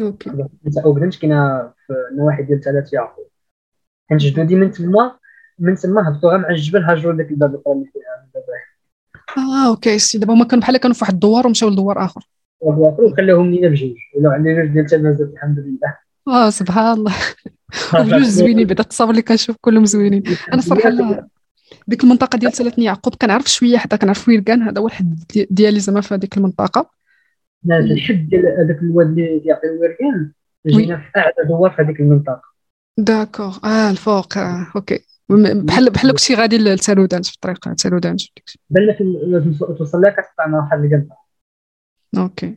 okay. 0.00 0.30
اوغدت 0.84 1.16
كاينة 1.16 1.68
في 1.86 1.94
النواحي 2.12 2.42
ديال 2.42 2.60
تلات 2.60 2.92
نيعقوب. 2.92 3.26
كان 4.08 4.18
جدودي 4.18 4.54
من 4.54 4.70
تما 4.70 5.18
من 5.58 5.74
تما 5.74 6.08
هبطوا 6.08 6.36
مع 6.36 6.50
الجبل 6.50 6.82
هاجروا 6.82 7.12
لك 7.12 7.30
الباب 7.30 7.54
الآخر 7.54 7.72
اللي 7.72 7.90
فيها 7.92 8.02
آه 9.38 9.68
okay. 9.68 9.98
سي 9.98 10.18
دابا 10.18 10.34
هما 10.34 10.44
كانوا 10.44 10.62
بحال 10.62 10.76
كانوا 10.76 10.94
في 10.94 11.04
واحد 11.04 11.14
الدوار 11.14 11.46
ومشاو 11.46 11.68
لدوار 11.68 12.04
آخر. 12.04 12.28
وخلاوهم 12.60 13.50
لينا 13.50 13.68
بجوج. 13.68 13.94
ولاو 14.16 14.32
عندنا 14.32 14.54
جوج 14.54 14.72
ديال 14.72 14.84
التلامذه 14.84 15.22
الحمد 15.22 15.58
لله. 15.58 15.96
آه 16.28 16.50
سبحان 16.50 16.92
الله. 16.92 17.14
بجوج 18.04 18.22
زوينين 18.22 18.66
بعدا 18.66 18.82
التصاور 18.82 19.10
اللي 19.10 19.22
كنشوف 19.22 19.56
كلهم 19.60 19.84
زوينين. 19.84 20.22
أنا 20.52 20.60
صراحة 20.60 20.90
ديك 21.88 22.04
المنطقة 22.04 22.38
ديال 22.38 22.52
تلات 22.52 22.78
نيعقوب 22.78 23.14
كنعرف 23.14 23.46
شوية 23.46 23.78
حتى 23.78 23.96
كنعرف 23.96 24.28
ويركان 24.28 24.62
هذا 24.62 24.80
هو 24.80 24.86
الحد 24.86 25.24
ديالي 25.50 25.80
زعما 25.80 26.00
في 26.00 26.14
هذيك 26.14 26.36
المنطقة. 26.36 26.90
الحد 27.70 28.28
ديال 28.28 28.46
هذاك 28.46 28.82
الواد 28.82 29.06
اللي 29.06 29.40
كيعطي 29.40 29.68
ويركان 29.68 30.32
جينا 30.66 30.96
في 30.96 31.18
أعلى 31.18 31.48
دوار 31.48 31.70
في 31.70 31.82
هذيك 31.82 32.00
المنطقة. 32.00 32.42
d'accord. 32.98 33.58
آه 33.64 33.90
الفوق. 33.90 34.38
آه. 34.38 34.66
okay. 34.76 35.00
بحال 35.30 35.90
بحال 35.90 36.10
كنتي 36.10 36.34
غادي 36.34 36.58
لتارودانت 36.58 37.24
في 37.24 37.34
الطريق 37.34 37.74
تارودانت 37.74 38.26
بان 38.70 39.58
توصل 39.78 40.00
لها 40.00 40.10
كتقطع 40.10 40.46
مع 40.46 40.58
واحد 40.58 40.84
القلبه 40.84 41.14
okay. 42.16 42.56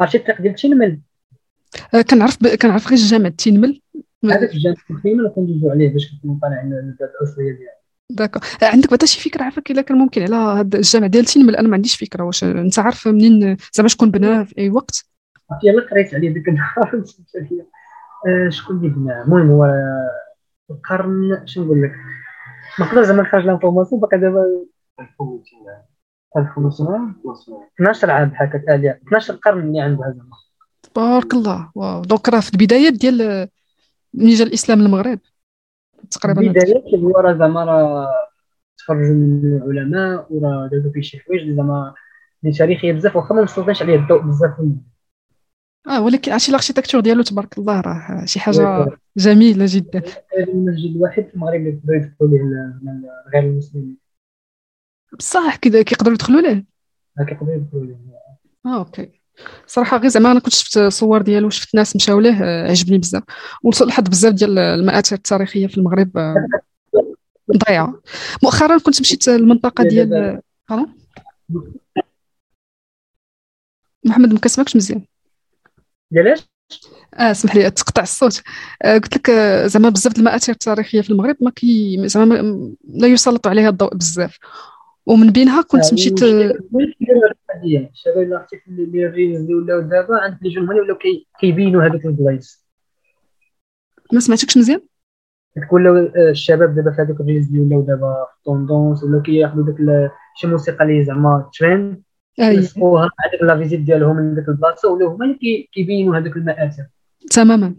عرفتي 0.00 0.18
الطريق 0.18 0.40
ديال 0.40 0.54
تينمل؟ 0.54 1.00
آه، 1.94 2.02
كنعرف 2.02 2.42
ب... 2.42 2.46
كنعرف 2.46 2.88
غير 2.88 2.98
الجامع 2.98 3.28
تينمل. 3.28 3.80
هذاك 4.24 4.54
الجامع 4.54 4.76
تينمل 5.02 5.32
كندوزو 5.36 5.70
عليه 5.70 5.92
باش 5.92 6.12
كنكون 6.12 6.38
طالع 6.42 6.60
البلاد 6.60 7.10
الاصليه 7.20 7.52
ديالو. 7.52 7.82
d'accord 8.10 8.40
آه، 8.62 8.66
عندك 8.66 8.90
بعدا 8.90 9.06
شي 9.06 9.30
فكرة 9.30 9.42
عافاك 9.42 9.70
إلا 9.70 9.82
كان 9.82 9.98
ممكن 9.98 10.22
على 10.22 10.36
هذا 10.36 10.78
الجامع 10.78 11.06
ديال 11.06 11.24
تينمل؟ 11.24 11.56
أنا 11.56 11.68
ما 11.68 11.74
عنديش 11.74 11.96
فكرة 11.96 12.24
واش 12.24 12.44
أنت 12.44 12.78
عارف 12.78 13.08
منين 13.08 13.56
زعما 13.72 13.88
شكون 13.88 14.10
بناه 14.10 14.44
في 14.44 14.58
أي 14.58 14.70
وقت؟ 14.70 15.04
يلا 15.64 15.90
قريت 15.90 16.14
عليه 16.14 16.30
ديك 16.30 16.48
النهار. 16.48 17.02
آه، 18.26 18.48
شكون 18.48 18.76
اللي 18.76 18.88
بناه 18.88 19.22
المهم 19.22 19.50
هو 19.50 19.64
القرن 20.70 21.42
شنو 21.46 21.64
نقول 21.64 21.82
لك؟ 21.82 21.92
ما 22.78 22.86
نقدر 22.86 23.02
زعما 23.02 23.22
نخرج 23.22 23.44
l'information 23.44 24.00
باقي 24.00 24.18
دابا 24.18 24.64
1500 26.36 27.14
12 27.76 28.10
عام 28.10 28.28
بحال 28.28 28.48
هكاك 28.48 28.68
12 29.06 29.34
قرن 29.34 29.60
اللي 29.60 29.80
عندها 29.80 30.10
زعما. 30.10 30.36
تبارك 30.82 31.34
الله. 31.34 31.70
wow. 31.74 32.02
donc 32.02 32.28
راه 32.28 32.40
في 32.40 32.52
البدايات 32.52 32.92
ديال 32.92 33.48
ملي 34.14 34.34
جا 34.34 34.44
الإسلام 34.44 34.80
للمغرب. 34.80 35.18
تقريبا 36.10 36.40
البدايات 36.40 36.84
هو 36.94 37.20
راه 37.20 37.32
زعما 37.38 37.64
راه 37.64 38.08
تخرجوا 38.78 39.14
من 39.14 39.60
العلماء 39.62 40.26
وراه 40.30 40.68
دازو 40.72 40.90
فيه 40.90 41.00
شي 41.00 41.18
حوايج 41.18 41.56
زعما 41.56 41.94
اللي 42.44 42.56
تاريخية 42.56 42.92
بزاف 42.92 43.16
واخا 43.16 43.34
ما 43.34 43.42
مسلطينش 43.42 43.82
عليه 43.82 43.96
الضوء 43.96 44.22
بزاف 44.22 44.50
آه 45.88 46.02
ولكن 46.02 46.32
عرفتي 46.32 46.48
ال 46.48 46.52
architecture 46.52 47.00
ديالو 47.00 47.22
تبارك 47.22 47.58
الله 47.58 47.80
راه 47.80 48.24
شي 48.24 48.40
حاجة 48.40 48.86
جميلة 49.16 49.64
جدا. 49.68 50.02
المسجد 50.38 50.96
الوحيد 50.96 51.28
في 51.28 51.34
المغرب 51.34 51.54
اللي 51.54 51.68
يقدروا 51.70 51.96
يدخلوا 51.96 52.30
ليه 52.30 52.74
غير 53.34 53.42
المسلمين. 53.42 54.01
بصح 55.18 55.56
كذا 55.56 55.82
كيقدروا 55.82 56.14
يدخلوا 56.14 56.40
ليه 56.40 56.64
كيقدروا 57.28 57.54
يدخلوا 57.54 57.84
ليه 57.86 57.96
آه 58.66 58.78
أوكي. 58.78 59.10
صراحة 59.66 59.96
غير 59.96 60.08
زعما 60.08 60.30
أنا 60.32 60.40
كنت 60.40 60.52
شفت 60.54 60.78
صور 60.78 61.22
ديالو 61.22 61.50
شفت 61.50 61.74
ناس 61.74 61.96
مشاو 61.96 62.20
ليه 62.20 62.34
عجبني 62.68 62.98
بزاف. 62.98 63.22
ولسوء 63.62 63.86
الحظ 63.86 64.08
بزاف 64.08 64.34
ديال 64.34 64.58
المآثر 64.58 65.16
التاريخية 65.16 65.66
في 65.66 65.78
المغرب 65.78 66.10
ضايعة. 67.56 68.00
مؤخرا 68.42 68.78
كنت 68.78 69.00
مشيت 69.00 69.28
للمنطقه 69.28 69.84
ديال 69.84 70.40
محمد 74.04 74.32
ما 74.32 74.38
كسمكش 74.38 74.76
مزيان. 74.76 75.04
علاش 76.16 76.38
آه 77.14 77.30
اسمح 77.30 77.56
لي 77.56 77.70
تقطع 77.70 78.02
الصوت. 78.02 78.42
آه 78.82 78.98
قلت 78.98 79.16
لك 79.16 79.30
آه 79.30 79.66
زعما 79.66 79.88
بزاف 79.88 80.18
المآثر 80.18 80.52
التاريخية 80.52 81.00
في 81.00 81.10
المغرب 81.10 81.36
ما 81.40 81.50
كي 81.50 82.02
زعما 82.08 82.34
لا 82.88 83.08
يسلط 83.08 83.46
عليها 83.46 83.68
الضوء 83.68 83.94
بزاف. 83.94 84.38
ومن 85.06 85.30
بينها 85.30 85.62
كنت 85.62 85.82
يعني 85.82 85.94
مشيت 85.94 86.22
الشباب 86.22 88.22
اللي 88.22 88.36
عرفتي 88.36 88.56
اللي 88.68 89.06
ال 89.06 89.13
reels 89.13 89.50
ولاو 89.50 89.80
دابا 89.80 90.20
عند 90.20 90.38
les 90.42 90.50
jeunes 90.50 90.68
ولاو 90.68 90.98
كيبينوا 91.40 91.84
هذوك 91.84 92.06
البلايص. 92.06 92.66
ما 94.12 94.20
سمعتكش 94.20 94.58
مزيان؟ 94.58 94.80
ولاو 95.72 95.96
آه، 95.96 96.30
الشباب 96.30 96.74
دابا 96.74 96.90
في 96.90 97.02
هذوك 97.02 97.20
ال 97.20 97.25
reels 97.25 97.48
اللي 97.48 97.60
ولاو 97.60 97.82
دابا 97.82 98.26
في 98.34 98.42
tendance 98.44 99.04
ولاو 99.04 99.22
كياخذوا 99.22 99.64
داك 99.64 100.10
شي 100.36 100.46
موسيقى 100.46 100.84
اللي 100.84 101.04
زعما 101.04 101.50
ترند 101.58 102.02
يلصقوها 102.38 103.10
هذيك 103.26 103.42
la 103.42 103.58
visite 103.58 103.80
ديالهم 103.80 104.16
من 104.16 104.34
ديك 104.34 104.48
البلاصة 104.48 104.92
ولاو 104.92 105.08
هما 105.08 105.24
اللي 105.24 105.68
كيبينوا 105.72 106.16
هذوك 106.16 106.36
المآثر. 106.36 106.86
تماما. 107.30 107.74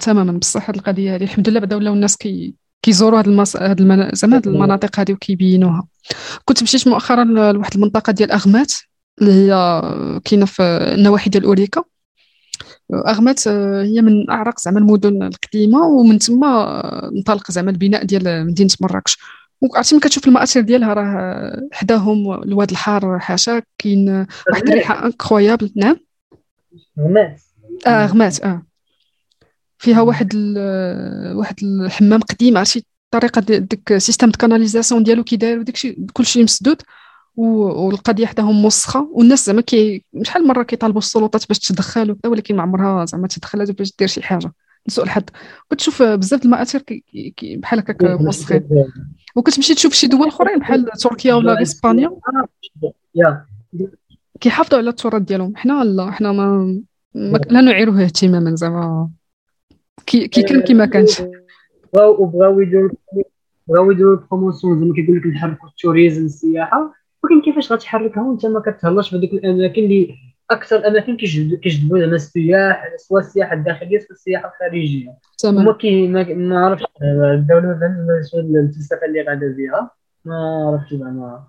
تماما 0.00 0.38
بصح 0.38 0.70
هذه 0.70 0.76
القضية 0.76 1.14
هذه 1.14 1.24
الحمد 1.24 1.48
لله 1.48 1.60
بدا 1.60 1.76
ولاو 1.76 1.94
الناس 1.94 2.16
كي 2.16 2.54
كيزوروا 2.82 3.18
هاد 3.18 3.28
المس... 3.28 3.56
هاد 3.56 3.80
المنا... 3.80 4.10
زعما 4.14 4.36
هاد 4.36 4.46
المناطق 4.46 5.00
هذه 5.00 5.12
وكيبينوها. 5.12 5.86
كنت 6.44 6.62
مشيت 6.62 6.88
مؤخرا 6.88 7.24
لواحد 7.24 7.74
المنطقة 7.74 8.12
ديال 8.12 8.32
أغمات 8.32 8.72
اللي 9.20 9.32
هي 9.32 9.50
كاينة 10.24 10.46
في 10.46 10.62
النواحي 10.62 11.30
ديال 11.30 11.44
أوريكا. 11.44 11.82
أغمات 13.06 13.46
آه، 13.46 13.82
هي 13.82 14.02
من 14.02 14.30
أعرق 14.30 14.60
زعما 14.60 14.78
المدن 14.78 15.22
القديمة 15.22 15.82
ومن 15.82 16.18
تما 16.18 16.82
انطلق 17.08 17.50
زعما 17.50 17.70
البناء 17.70 18.04
ديال 18.04 18.46
مدينة 18.46 18.70
مراكش. 18.80 19.18
وعرفتي 19.60 19.94
ملي 19.94 20.02
كتشوف 20.02 20.28
المآثر 20.28 20.60
ديالها 20.60 20.94
راه 20.94 21.68
حداهم 21.72 22.42
الواد 22.42 22.70
الحار 22.70 23.18
حاشا 23.18 23.62
كاين 23.78 24.26
واحد 24.50 24.68
الريحة 24.68 25.06
انكرويابل 25.06 25.72
نعم. 25.76 25.96
غمات 27.00 27.40
آه 27.86 28.06
غمات 28.06 28.40
آه. 28.40 28.62
فيها 29.78 30.00
واحد 30.00 30.34
واحد 31.34 31.56
الحمام 31.62 32.20
قديم 32.20 32.58
عرفتي؟ 32.58 32.86
الطريقة 33.14 33.40
ديك 33.40 33.96
système 33.96 34.30
canalisation 34.30 35.02
ديالو 35.02 35.24
كي 35.24 35.36
داير 35.36 35.58
وداكشي 35.58 36.06
كلشي 36.12 36.42
مسدود 36.42 36.82
والقضية 37.36 38.26
حداهم 38.26 38.62
موسخه 38.62 39.08
والناس 39.12 39.46
زعما 39.46 39.60
كي 39.60 40.04
شحال 40.22 40.46
مرة 40.46 40.62
كيطالبوا 40.62 40.98
السلطات 40.98 41.48
باش 41.48 41.58
تدخل 41.58 42.16
ولكن 42.26 42.56
ما 42.56 42.62
عمرها 42.62 43.04
زعما 43.04 43.28
تدخلات 43.28 43.70
باش 43.70 43.92
دير 43.98 44.08
شي 44.08 44.22
حاجة. 44.22 44.52
لسوء 44.88 45.04
الحظ. 45.04 45.22
كتشوف 45.70 46.02
بزاف 46.02 46.44
المآثر 46.44 46.82
بحال 47.52 47.78
هكاك 47.78 48.02
موسخين 48.02 48.68
وكتمشي 49.36 49.74
تشوف 49.74 49.92
شي 49.92 50.06
دول 50.06 50.28
أخرين 50.28 50.58
بحال 50.58 50.84
تركيا 50.84 51.34
ولا 51.34 51.62
إسبانيا؟ 51.62 52.10
كيحافظوا 54.40 54.78
على 54.78 54.90
التراث 54.90 55.22
ديالهم. 55.22 55.56
حنا 55.56 55.84
لا 55.84 56.10
حنا 56.10 56.32
ما, 56.32 56.80
ما 57.14 57.38
لا 57.38 57.60
نعيره 57.60 58.04
اهتماما 58.04 58.54
زعما. 58.54 59.10
كي 60.06 60.28
كان 60.28 60.60
كي 60.60 60.74
ما 60.74 60.86
كانش 60.86 61.22
بغاو 61.94 62.22
وبغاو 62.22 62.60
يديروا 62.60 62.90
بغاو 63.68 63.90
يديروا 63.90 64.16
ال 64.16 64.22
promotion 64.22 64.78
زعما 64.78 64.94
كيقول 64.94 65.16
لك 65.16 65.26
نحركوا 65.26 65.68
ال 65.68 65.74
tourisme 65.74 66.24
السياحة. 66.24 66.94
ولكن 67.24 67.42
كيفاش 67.44 67.72
غتحركها؟ 67.72 68.22
وانت 68.22 68.46
ما 68.46 68.60
كتهلاش 68.60 69.10
في 69.10 69.16
الأماكن 69.16 69.82
اللي 69.82 70.14
أكثر 70.50 70.86
أماكن 70.86 71.16
كيجذبوا 71.16 71.98
زعما 71.98 72.16
السياح 72.16 72.84
سواء 72.96 73.20
السياحة 73.20 73.54
الداخلية 73.54 73.98
سواء 73.98 74.10
السياحة 74.10 74.48
الخارجية. 74.48 75.14
كي 75.72 76.08
ما 76.08 76.66
عرفتش. 76.66 76.84
الدولة 77.34 77.78
الفلسفة 78.34 79.06
اللي 79.06 79.22
غادا 79.22 79.54
بها 79.58 79.90
ما 80.24 80.66
عرفتش 80.66 80.94
زعما. 80.94 81.44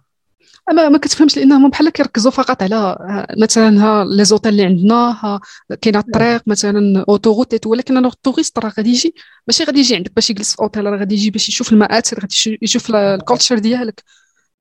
ما 0.73 0.89
ما 0.89 0.97
كتفهمش 0.97 1.38
لأنهم 1.38 1.69
بحال 1.69 1.89
كيركزوا 1.89 2.32
فقط 2.32 2.63
على 2.63 2.97
مثلا 3.41 3.84
ها 3.84 4.06
les 4.05 4.25
hôtels 4.25 4.51
اللي 4.52 4.65
عندنا 4.65 5.39
كاينة 5.82 5.99
الطريق 5.99 6.41
مثلا 6.47 7.06
autoroute 7.10 7.67
ولكن 7.67 7.97
أنا 7.97 8.08
ال 8.08 8.13
touriste 8.13 8.60
راه 8.60 8.71
غادي 8.78 8.89
يجي 8.89 9.15
ماشي 9.47 9.63
غادي 9.63 9.80
يجي 9.80 9.95
عندك 9.95 10.15
باش 10.15 10.30
يجلس 10.30 10.56
في 10.56 10.62
أوتيل 10.62 10.86
راه 10.86 10.97
غادي 10.97 11.15
يجي 11.15 11.32
باش 11.32 11.49
يشوف 11.49 11.73
المآثر 11.73 12.19
غادي 12.19 12.60
يشوف 12.62 12.95
ال 12.95 13.03
culture 13.03 13.60
ديالك 13.60 14.04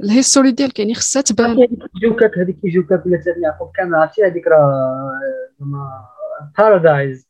ال 0.04 0.10
history 0.10 0.50
ديالك 0.50 0.78
يعني 0.78 0.94
خصها 0.94 1.22
تبان. 1.22 1.50
هذيك 1.50 1.70
إجوكاك 2.02 2.38
هذيك 2.38 2.56
إجوكاك 2.64 3.06
ولا 3.06 3.16
تلات 3.16 3.42
نيعقوب 3.42 3.70
كامل 3.74 3.94
عرفتي 3.94 4.24
هذيك 4.24 4.46
راه 4.46 5.12
paradise 6.58 7.26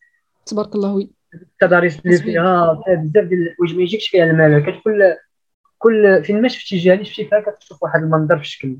تبارك 0.46 0.74
الله 0.74 0.92
oui. 0.92 1.10
التضاريس 1.34 1.98
اللي 2.06 2.18
فيها 2.18 2.82
بزاف 2.88 3.24
ديال 3.24 3.48
الحوايج 3.48 3.76
ما 3.76 3.82
يجيكش 3.82 4.08
فيها 4.08 4.24
المال 4.24 4.62
كتكون 4.62 4.92
كل 5.78 6.24
فين 6.24 6.42
ما 6.42 6.48
شفتي 6.48 6.78
جهه 6.78 6.94
اللي 6.94 7.04
شفتي 7.04 7.24
فيها 7.24 7.40
كتشوف 7.40 7.82
واحد 7.82 8.02
المنظر 8.02 8.36
في 8.36 8.42
الشكل 8.42 8.76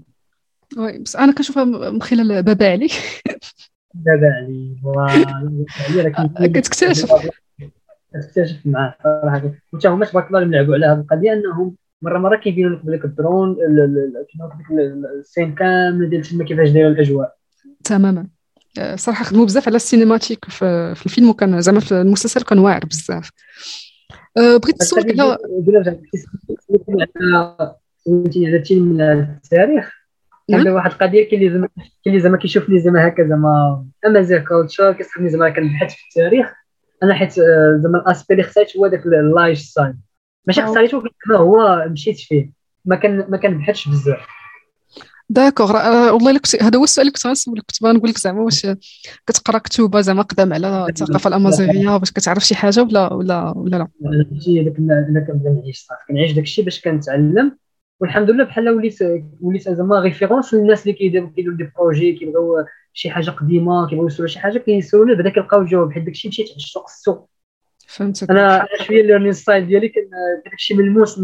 oui 0.76 0.98
بس 0.98 1.16
أنا 1.16 1.32
كنشوفها 1.32 1.64
من 1.64 2.02
خلال 2.02 2.42
بابا 2.42 2.70
علي. 2.70 2.88
بابا 3.94 4.46
علي 4.98 6.10
كتكتشف. 6.48 7.12
كتكتشف 8.14 8.56
معاه 8.64 8.94
صراحة. 9.02 9.52
وتا 9.72 9.88
هما 9.88 10.06
تبارك 10.06 10.26
الله 10.26 10.42
يلعبوا 10.42 10.74
على 10.74 10.86
هذه 10.86 11.00
القضية 11.00 11.32
إنهم 11.32 11.76
مرة 12.02 12.18
مرة 12.18 12.36
كيبينوا 12.36 12.76
لك 12.76 12.86
بلك 12.86 13.04
ال 13.04 13.13
drone 13.13 13.56
ال 15.18 15.24
scène 15.24 15.54
كامل 15.54 16.10
ديال 16.10 16.22
تما 16.22 16.44
كيفاش 16.44 16.68
دايره 16.68 16.88
الأجواء. 16.88 17.34
تماما. 17.84 18.26
آه، 18.78 18.96
صراحة 18.96 19.24
خدموا 19.24 19.44
بزاف 19.44 19.68
على 19.68 19.76
ال 19.76 19.82
cinématique 19.82 20.44
في, 20.44 20.94
في 20.94 21.06
الفيلم 21.06 21.28
وكان 21.30 21.60
زعما 21.60 21.80
في 21.80 22.00
المسلسل 22.00 22.42
كان 22.42 22.58
واعر 22.58 22.84
بزاف. 22.84 23.30
بغيت 24.38 24.82
نسولك 24.82 25.20
على 25.20 25.38
على 28.46 28.62
من 28.70 29.00
التاريخ 29.00 29.98
نعم. 30.48 30.66
واحد 30.66 30.90
القضية 30.90 31.28
كاين 31.28 31.40
اللي 31.40 31.52
زعما 31.52 31.68
كاين 31.76 31.92
اللي 32.06 32.20
زعما 32.20 32.36
كيشوفني 32.36 32.78
زعما 32.78 33.08
هكا 33.08 33.24
زعما 33.24 33.84
Amazigh 34.06 34.44
culture 34.44 34.92
كيصحابني 34.92 35.30
زعما 35.30 35.50
كنبحث 35.50 35.94
في 35.94 36.02
التاريخ 36.08 36.52
أنا 37.02 37.14
حيت 37.14 37.32
زعما 37.76 37.98
ال 37.98 38.03
aspect 38.03 38.34
اللي 38.34 38.42
خترت 38.42 38.76
هو 38.76 38.86
داك 38.86 39.06
ال 39.06 39.58
lifestyle 39.58 39.94
ماشي 40.46 40.62
خترته 40.62 41.02
هو 41.36 41.86
مشيت 41.88 42.18
فيه 42.18 42.50
ما 42.84 42.96
كان 42.96 43.26
ما 43.28 43.36
كنبحثش 43.36 43.88
بزاف 43.88 44.26
d'accord 45.30 45.76
آه، 45.76 46.12
والله 46.12 46.32
لك 46.32 46.62
هذا 46.62 46.78
هو 46.78 46.84
السؤال 46.84 47.06
اللي 47.06 47.12
كنت 47.12 47.26
غنسولك 47.26 47.62
كنت 47.62 47.82
نقول 47.82 48.10
لك 48.10 48.18
زعما 48.18 48.40
واش 48.40 48.66
كتقرا 49.26 49.58
كتب 49.58 50.00
زعما 50.00 50.22
قدام 50.22 50.52
على 50.52 50.86
الثقافه 50.88 51.28
الأمازيغية 51.28 51.96
باش 51.96 52.12
كتعرف 52.12 52.44
شي 52.44 52.54
حاجة 52.54 52.82
ولا 52.82 53.12
ولا 53.12 53.52
ولا 53.56 53.76
لا؟ 53.76 53.88
هادشي 54.04 54.64
داك 54.64 54.76
أنا 54.78 55.26
كنبغي 55.28 55.50
نعيش 55.50 55.78
صافي 55.78 56.00
كنعيش 56.08 56.32
داكشي 56.32 56.62
باش 56.62 56.80
كنتعلم. 56.80 57.56
والحمد 58.00 58.30
لله 58.30 58.44
بحال 58.44 58.68
وليت 58.68 58.98
وليت 59.40 59.68
زعما 59.68 60.00
référence 60.00 60.54
للناس 60.54 60.82
اللي 60.82 60.92
كيديروا 60.92 61.30
كيديروا 61.36 61.56
des 61.56 61.70
projets 61.78 62.12
كيبغيو 62.12 62.64
شي 62.92 63.10
حاجة 63.10 63.30
قديمة 63.30 63.88
كيبغيو 63.88 64.06
يسولوا 64.06 64.28
شي 64.28 64.38
حاجة 64.38 64.58
كيسولوني 64.58 65.14
بعدا 65.14 65.30
كيلقاو 65.30 65.60
الجواب 65.60 65.92
حيت 65.92 66.02
داكشي 66.02 66.28
مشيت 66.28 66.46
عشتو 66.56 66.84
السوق. 66.84 67.28
فهمتك. 67.86 68.30
أنا 68.30 68.66
شوية 68.86 69.00
ال 69.00 69.04
learning 69.04 69.32
style 69.32 69.66
ديالي 69.66 69.88
كان 69.88 70.04
داكشي 70.44 70.74
ملموس 70.74 71.18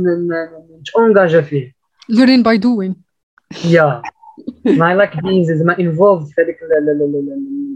نتونجاجا 0.81 1.41
فيه. 1.41 1.75
Learning 2.13 2.43
by 2.43 2.59
doing. 2.59 3.04
Yeah. 3.65 4.03
More 4.65 4.95
like 4.95 5.23
being 5.23 5.53
زعما 5.53 5.79
involved 5.79 6.27
في 6.27 6.43
هذيك 6.43 6.57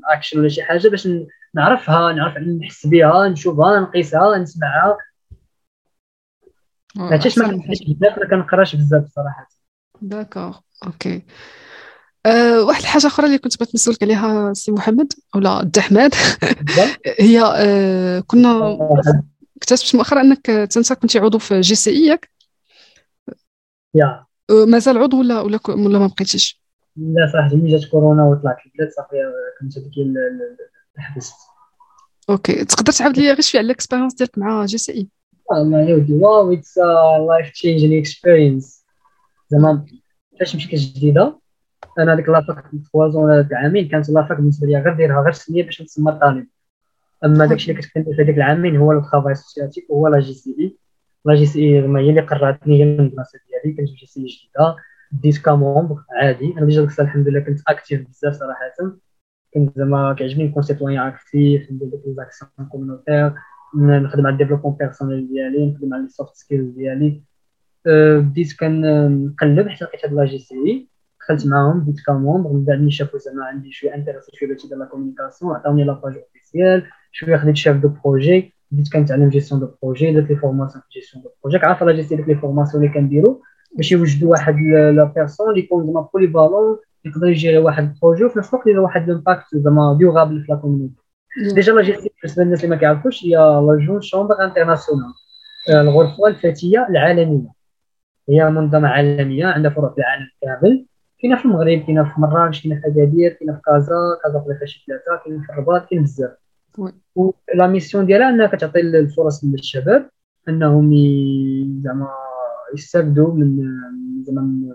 الاكشن 0.07 0.39
ولا 0.39 0.49
شي 0.49 0.63
حاجة 0.63 0.89
باش 0.89 1.09
نعرفها 1.55 2.13
نعرف 2.13 2.39
نحس 2.39 2.87
بها 2.87 3.29
نشوفها 3.29 3.81
نقيسها 3.81 4.39
نسمعها. 4.39 4.97
ما 6.97 7.19
حتىش 7.19 7.39
ما 7.39 7.47
بزاف 7.47 8.19
ما 8.19 8.29
كنقراش 8.31 8.77
بزاف 8.77 9.07
صراحة. 9.07 9.49
d'accord 10.03 10.59
okay. 10.87 11.23
أه 12.27 12.65
واحد 12.65 12.81
الحاجة 12.81 13.07
أخرى 13.07 13.27
اللي 13.27 13.39
كنت 13.39 13.59
بغيت 13.59 13.75
نسولك 13.75 14.03
عليها 14.03 14.53
سي 14.53 14.73
محمد 14.73 15.13
ولا 15.35 15.71
احمد 15.79 16.15
هي 17.21 17.43
أه 17.57 18.21
كنا 18.21 18.79
اكتشفت 19.57 19.95
مؤخرا 19.95 20.21
أنك 20.21 20.47
تنسى 20.47 20.95
كنت 20.95 21.17
عضو 21.17 21.39
في 21.39 21.61
JCI 21.61 22.07
ياك؟ 22.07 22.31
Yeah. 23.95 24.28
مازال 24.51 24.99
عضو 24.99 25.19
ولا 25.19 25.41
ولا 25.41 25.61
ولا 25.69 25.99
ما 25.99 26.07
بقيتيش؟ 26.07 26.63
لا 26.97 27.31
صراحة 27.33 27.57
ملي 27.57 27.77
جات 27.77 27.91
كورونا 27.91 28.25
وطلعت. 28.25 28.57
البلاد 28.67 28.91
صافي 28.91 29.17
كنت 29.61 29.79
هذيك 29.79 29.93
حبست 30.99 31.35
okay. 32.31 32.65
تقدر 32.65 32.93
تعاود 32.93 33.19
لي 33.19 33.27
غير 33.27 33.41
شوية 33.41 33.61
على 33.61 33.67
ال 33.67 33.71
expérience 33.71 34.15
ديالك 34.15 34.39
مع 34.39 34.65
JCI؟ 34.65 35.09
والله 35.51 35.81
يا 35.81 35.97
ودي 35.97 36.13
wow 36.13 36.53
it's 36.53 36.79
life 37.29 37.51
changing 37.51 37.99
experience 37.99 38.85
زعما 39.49 39.87
فاش 40.41 40.57
مشيت 40.57 40.75
الجديدة 40.75 41.39
أنا 41.99 42.15
ديك 42.15 42.29
la 42.29 42.43
fac 42.43 42.65
trois 42.85 43.10
ans 43.10 43.25
ولا 43.25 43.41
العامين 43.41 43.89
كانت 43.89 44.09
la 44.09 44.20
fac 44.20 44.37
بالنسبة 44.37 44.67
لي 44.67 44.79
غير 44.79 44.95
ديرها 44.95 45.23
غير 45.23 45.33
سنية 45.33 45.63
باش 45.63 45.83
نتسمى 45.83 46.13
طالب 46.13 46.47
أما 47.25 47.47
داكشي 47.47 47.71
اللي 47.71 47.83
كنت 47.83 47.93
كندير 47.95 48.17
في 48.17 48.23
هذيك 48.23 48.37
العامين 48.37 48.77
هو 48.77 48.93
le 48.93 49.01
travail 49.01 49.33
associatif 49.33 49.85
وهو 49.91 50.09
لا 50.09 50.21
جي 50.21 50.35
سي 50.35 50.57
إي. 50.61 50.77
لا 51.25 51.35
جي 51.35 51.47
سي 51.47 51.59
اي 51.61 51.81
هي 51.81 52.11
اللي 52.11 52.21
قراتني 52.21 52.79
هي 52.79 52.83
المدرسة 52.83 53.39
ديالي 53.49 53.77
كنت 53.77 53.89
في 53.89 53.95
JCI 53.95 54.07
الجديدة 54.07 54.77
بديت 55.13 55.39
comme 55.39 55.65
membre 55.65 55.97
عادي 56.11 56.55
أنا 56.59 56.67
déjà 56.67 56.85
ديك 56.85 57.01
الحمد 57.01 57.29
لله 57.29 57.41
كنت 57.41 57.61
actif 57.69 58.09
بزاف 58.09 58.35
صراحة 58.35 58.75
كنت 59.55 59.79
زعما 59.79 60.15
كيعجبني 60.15 60.45
نكون 60.49 60.63
citoyen 60.63 61.07
actif 61.09 61.73
ندير 61.73 61.89
ديك 61.89 62.01
les 62.07 62.25
actions 62.25 62.69
communautaires 62.73 63.35
نخدم 63.77 64.27
على 64.27 64.33
ال 64.33 64.36
développement 64.36 64.77
personnel 64.77 65.29
ديالي 65.29 65.71
نخدم 65.71 65.95
على 65.95 66.03
les 66.03 66.09
soft 66.09 66.35
skills 66.37 66.71
ديالي 66.75 67.23
بديت 68.19 68.57
كنقلب 68.61 69.69
حتى 69.69 69.85
لقيت 69.85 70.05
هاد 70.05 70.13
la 70.13 70.25
JCI 70.25 70.89
دخلت 71.21 71.47
معاهم 71.47 71.81
بديت 71.81 72.01
comme 72.07 72.28
membre 72.28 72.53
من 72.53 72.65
بعد 72.65 72.79
ملي 72.79 72.91
شافوا 72.91 73.19
زعما 73.19 73.45
عندي 73.45 73.73
شوية 73.73 73.95
intéressé 73.95 74.33
شوية 74.37 74.49
باش 74.49 74.67
ندير 74.67 74.79
la 74.79 74.85
communication 74.85 75.57
عطاوني 75.57 75.85
la 75.85 75.93
page 75.93 76.17
officielle 76.17 76.87
شوية 77.13 77.37
خديت 77.37 77.57
chef 77.57 77.77
de 77.77 77.89
projet 77.89 78.55
بديت 78.71 78.93
كنتعلم 78.93 79.29
gestion 79.29 79.61
de 79.61 79.69
projet 79.83 80.13
درت 80.13 80.31
les 80.31 80.37
formations 80.37 80.83
في 80.83 81.01
gestion 81.01 81.25
de 81.25 81.31
projet 81.43 81.59
عارفه 81.67 81.87
la 81.87 81.93
JCI 81.93 82.17
ديك 82.17 82.29
les 82.29 82.35
formations 82.35 82.83
اللي 82.83 82.95
كنديرو 82.95 83.43
باش 83.77 83.93
يوجدوا 83.93 84.31
واحد 84.31 84.55
la 84.95 85.05
personne 85.05 85.51
اللي 85.51 85.61
يكون 85.61 85.87
زعما 85.87 86.09
polyvalent 86.15 86.79
يقدر 87.05 87.29
ي 87.29 87.34
gérer 87.34 87.59
واحد 87.59 87.85
ال 87.85 87.90
projet 87.90 88.25
وفي 88.25 88.39
نفس 88.39 88.55
الوقت 88.55 88.67
يدير 88.67 88.81
واحد 88.81 89.09
l'impact 89.09 89.45
زعما 89.55 89.97
durable 89.99 90.43
في 90.43 90.53
la 90.53 90.59
communauté 90.59 90.95
déjà 91.55 91.73
la 91.73 91.83
JCI 91.83 92.11
بالنسبة 92.23 92.45
للناس 92.45 92.65
اللي 92.65 92.75
ما 92.75 92.81
كيعرفوش 92.81 93.25
هي 93.25 93.37
la 93.37 93.79
Jeune 93.87 94.01
Chambre 94.01 94.45
Internationale 94.45 95.13
الغرفه 95.71 96.27
الفتيه 96.27 96.87
العالميه 96.91 97.49
هي 98.29 98.51
منظمه 98.51 98.89
عالميه 98.89 99.47
عندها 99.47 99.71
فروع 99.71 99.91
في 99.91 99.99
العالم 99.99 100.27
كامل 100.43 100.87
كاينة 101.23 101.37
في 101.37 101.45
المغرب 101.45 101.79
كاينة 101.79 102.05
في 102.05 102.21
مراكش 102.21 102.63
كاينة 102.63 102.81
في 102.81 102.87
اكادير 102.87 103.33
كاينة 103.33 103.53
في 103.55 103.61
كازا 103.67 103.95
كازا 104.25 104.41
في 104.41 104.47
ثلاثة 104.87 105.25
كاينة 105.25 105.43
في 105.43 105.53
الرباط 105.53 105.89
كاين 105.89 106.03
بزاف 106.03 106.31
و 107.15 107.32
la 107.32 107.67
mission 107.67 108.07
ديالها 108.07 108.29
انها 108.31 108.47
كتعطي 108.47 108.81
الفرص 108.81 109.45
للشباب 109.45 110.11
انهم 110.49 110.91
زعما 111.85 112.09
يستافدوا 112.75 113.35
من 113.35 114.23
زعما 114.23 114.75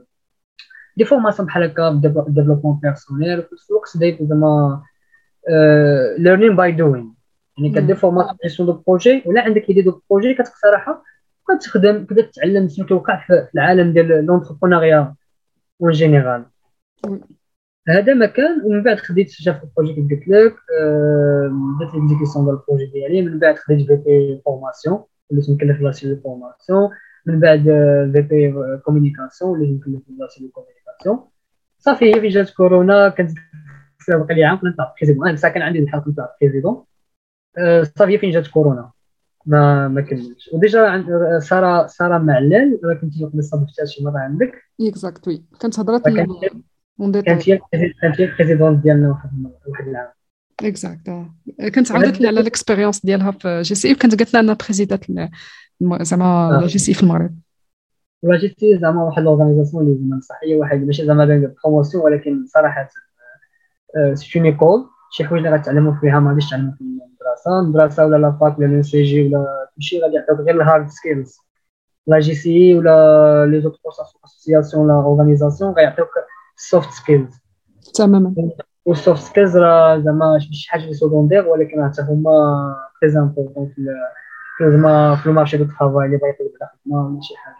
des 0.97 1.05
formations 1.05 1.47
بحال 1.47 1.63
هكا 1.63 2.01
développement 2.27 2.79
personnel 2.83 3.39
وفي 3.39 3.47
نفس 3.53 3.71
الوقت 3.71 3.97
داير 3.97 4.17
زعما 4.21 4.83
learning 6.17 6.55
by 6.55 6.71
doing 6.71 7.13
يعني 7.57 7.69
كدير 7.69 7.95
formation 7.95 8.69
de 8.69 8.73
projet 8.87 9.23
ولا 9.25 9.41
عندك 9.41 9.69
idée 9.69 9.81
de 9.81 10.01
projet 10.09 10.33
كتقترحها 10.33 11.03
وكتخدم 11.49 12.05
كتبدا 12.05 12.21
تتعلم 12.21 12.69
شنو 12.69 12.85
كيوقع 12.85 13.25
في 13.27 13.47
العالم 13.55 13.93
ديال 13.93 14.25
l'entrepreneuriat 14.25 15.15
en 15.81 15.91
général 15.91 16.45
هذا 17.89 18.13
مكان 18.13 18.61
ومن 18.65 18.83
بعد 18.83 18.97
خديت 18.97 19.29
chef 19.29 19.63
ال 19.63 19.67
projet 19.67 19.93
كيف 19.93 20.09
قلت 20.09 20.27
لك 20.27 20.55
بدات 21.79 21.93
ليكزيكسيون 21.95 22.45
ديال 22.45 22.55
البروجي 22.55 22.85
ديالي. 22.85 23.21
من 23.21 23.39
بعد 23.39 23.55
خديت 23.55 23.87
في 23.87 23.95
بي 23.95 24.41
فورماسيون 24.45 25.03
وليت 25.31 25.49
مكلف 25.49 25.81
لاسي 25.81 26.15
فورماسيون 26.15 26.89
من 27.25 27.39
بعد 27.39 27.63
في 28.13 28.21
بي 28.21 28.53
كومونيكاسيون 28.85 29.51
وليت 29.51 29.69
مكلف 29.69 30.01
لاسي 30.19 30.51
كومونيكاسيون 30.53 31.29
صافي 31.79 32.15
هي 32.15 32.21
في 32.21 32.27
جات 32.27 32.49
كورونا 32.49 33.09
كنت 33.09 33.31
باقي 34.09 34.35
لي 34.35 34.43
عام 34.43 34.57
كنت 34.57 34.77
بريزيدون 35.01 35.27
أنا 35.27 35.49
كان 35.49 35.61
عندي 35.61 35.79
الحال 35.79 36.03
كنت 36.03 36.17
بريزيدون 36.41 36.83
صافي 37.97 38.17
فين 38.17 38.31
جات 38.31 38.47
كورونا. 38.47 38.91
ما 39.45 39.87
ما 39.87 40.01
كملتش. 40.01 40.49
وديجا 40.53 40.87
عند 40.87 41.05
سارة 41.39 41.87
سارة 41.87 42.17
معلل 42.17 42.79
راه 42.83 42.93
كنتي 42.93 43.25
قبل 43.25 43.43
صبحتها 43.43 43.85
شي 43.85 44.03
مرة 44.03 44.17
عندك. 44.17 44.51
اكزاكت 44.81 45.27
وي 45.27 45.43
كانت 45.59 45.79
هضرات 45.79 46.01
كانت 46.99 47.49
هي 47.49 47.59
كانت 48.01 48.21
هي 48.21 48.25
ال 48.25 48.30
présidente 48.30 48.81
ديالنا 48.81 49.09
واحد 49.67 49.87
العام 49.87 50.09
exact 50.63 51.25
كانت 51.73 51.91
عاودت 51.91 52.21
لي 52.21 52.27
على 52.27 52.39
ال 52.39 52.45
expérience 52.45 53.05
ديالها 53.05 53.31
في 53.31 53.61
JCI 53.61 53.93
وكانت 53.93 54.15
قالت 54.15 54.33
لنا 54.33 54.39
انها 54.43 54.57
présidente 54.65 55.05
زعما 56.01 56.59
la 56.61 56.67
JCI 56.67 56.93
في 56.93 57.03
المغرب. 57.03 57.35
la 58.23 58.37
JCI 58.37 58.77
زعما 58.77 59.03
واحد 59.03 59.23
l'organisation 59.23 59.83
اللي 59.83 59.97
زعما 59.97 60.19
صحية 60.21 60.55
واحد 60.55 60.77
ماشي 60.77 61.05
زعما 61.05 61.53
promotion 61.63 62.03
ولكن 62.03 62.45
صراحة 62.45 62.89
c'est 64.13 64.39
une 64.39 64.45
école 64.45 64.85
شي 65.11 65.23
حوايج 65.23 65.45
اللي 65.45 65.57
غتعلموا 65.57 65.93
فيها 66.01 66.19
ما 66.19 66.29
غاديش 66.29 66.49
تعلموا 66.49 66.71
في 66.71 66.81
المدرسة. 66.81 67.59
المدرسة 67.59 68.05
ولا 68.05 68.17
la 68.17 68.34
fac 68.34 68.59
ولا 68.59 68.65
لو 68.67 68.81
سي 68.81 69.03
جي 69.03 69.27
ولا 69.27 69.69
كلشي 69.75 69.99
غادي 69.99 70.15
يعطيوك 70.15 70.39
غير 70.39 70.61
ال 70.61 70.66
hard 70.66 70.87
skills 70.89 71.37
la 72.07 72.19
JC 72.19 72.73
ولا 72.73 73.45
les 73.45 73.61
autres 73.61 73.79
associations 74.25 74.85
ولا 74.85 74.93
organisations 74.93 75.73
غيعطيوك 75.73 76.09
ال 76.57 76.64
soft 76.64 76.89
skills 76.89 77.33
تماما. 77.93 78.33
وال 78.85 78.98
soft 78.98 79.23
skills 79.23 79.57
راه 79.57 79.99
زعما 79.99 80.39
شي 80.39 80.69
حاجة 80.71 80.91
secondaire 80.91 81.47
ولكن 81.47 81.89
حتى 81.89 82.01
هما 82.01 82.75
très 83.01 83.19
important 83.19 83.73
في 84.57 84.71
زعما 84.71 85.15
في 85.15 85.25
ال 85.25 85.30
marché 85.30 85.57
de 85.57 85.63
travail 85.63 86.05
اللي 86.05 86.17
بغيت 86.17 86.35
يبدا 86.39 86.69
خدمة 86.85 87.07
ولا 87.07 87.21
شي 87.21 87.33
حاجة. 87.37 87.55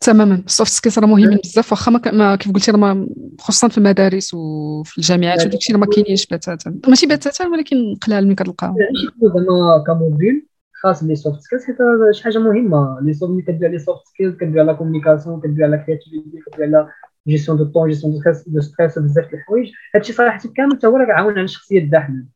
تماما. 0.00 0.34
ال 0.46 0.51
soft 0.51 0.72
skills 0.72 0.98
راه 0.98 1.06
مهمين 1.06 1.38
بزاف 1.44 1.72
واخا 1.72 1.90
ما 1.90 2.36
كيف 2.36 2.52
قلتي 2.52 2.70
راه 2.70 3.06
خصوصا 3.40 3.68
في 3.68 3.78
المدارس 3.78 4.34
وفي 4.34 4.98
الجامعات 4.98 5.40
وداك 5.40 5.54
الشيء 5.54 5.74
راه 5.74 5.80
ما 5.80 5.86
كاينينش 5.86 6.26
بتاتا. 6.26 6.74
ماشي 6.88 7.06
بتاتا 7.06 7.46
ولكن 7.46 7.76
قلال 8.06 8.26
ملي 8.26 8.34
كتلقاهم 8.34 8.76
زعما 9.22 9.84
ك 9.86 9.95
module 9.95 10.46
خاص 10.82 11.02
les 11.02 11.14
soft 11.16 11.40
skills 11.40 11.64
حيت 11.64 11.76
شي 12.12 12.24
حاجة 12.24 12.38
مهمة. 12.38 12.98
les 13.02 13.14
soft 13.14 13.32
ملي 13.32 13.42
كدير 13.42 13.70
les 13.70 13.78
soft 13.78 14.06
skills 14.06 14.36
كدير 14.36 14.60
على 14.60 14.74
communication 14.74 15.40
كدير 15.40 15.64
على 15.64 15.78
créativité 15.78 16.42
كدير 16.52 16.66
على 16.66 16.88
gestion 17.28 17.58
de 17.58 17.64
temps 17.64 17.88
gestion 17.88 18.12
de 18.12 18.20
stress 18.20 18.48
de 18.48 18.60
stress 18.60 18.98
بزاف 18.98 19.30
د 19.30 19.34
الحوايج. 19.34 19.70
هادشي 19.94 20.12
صراحة 20.12 20.40
كامل 20.56 20.76
حتى 20.76 20.86
هو 20.86 20.96
راه 20.96 21.12
عاون 21.12 21.32
على 21.32 21.44
الشخصيه 21.44 21.90
د 21.90 21.94
احمد 21.94 22.28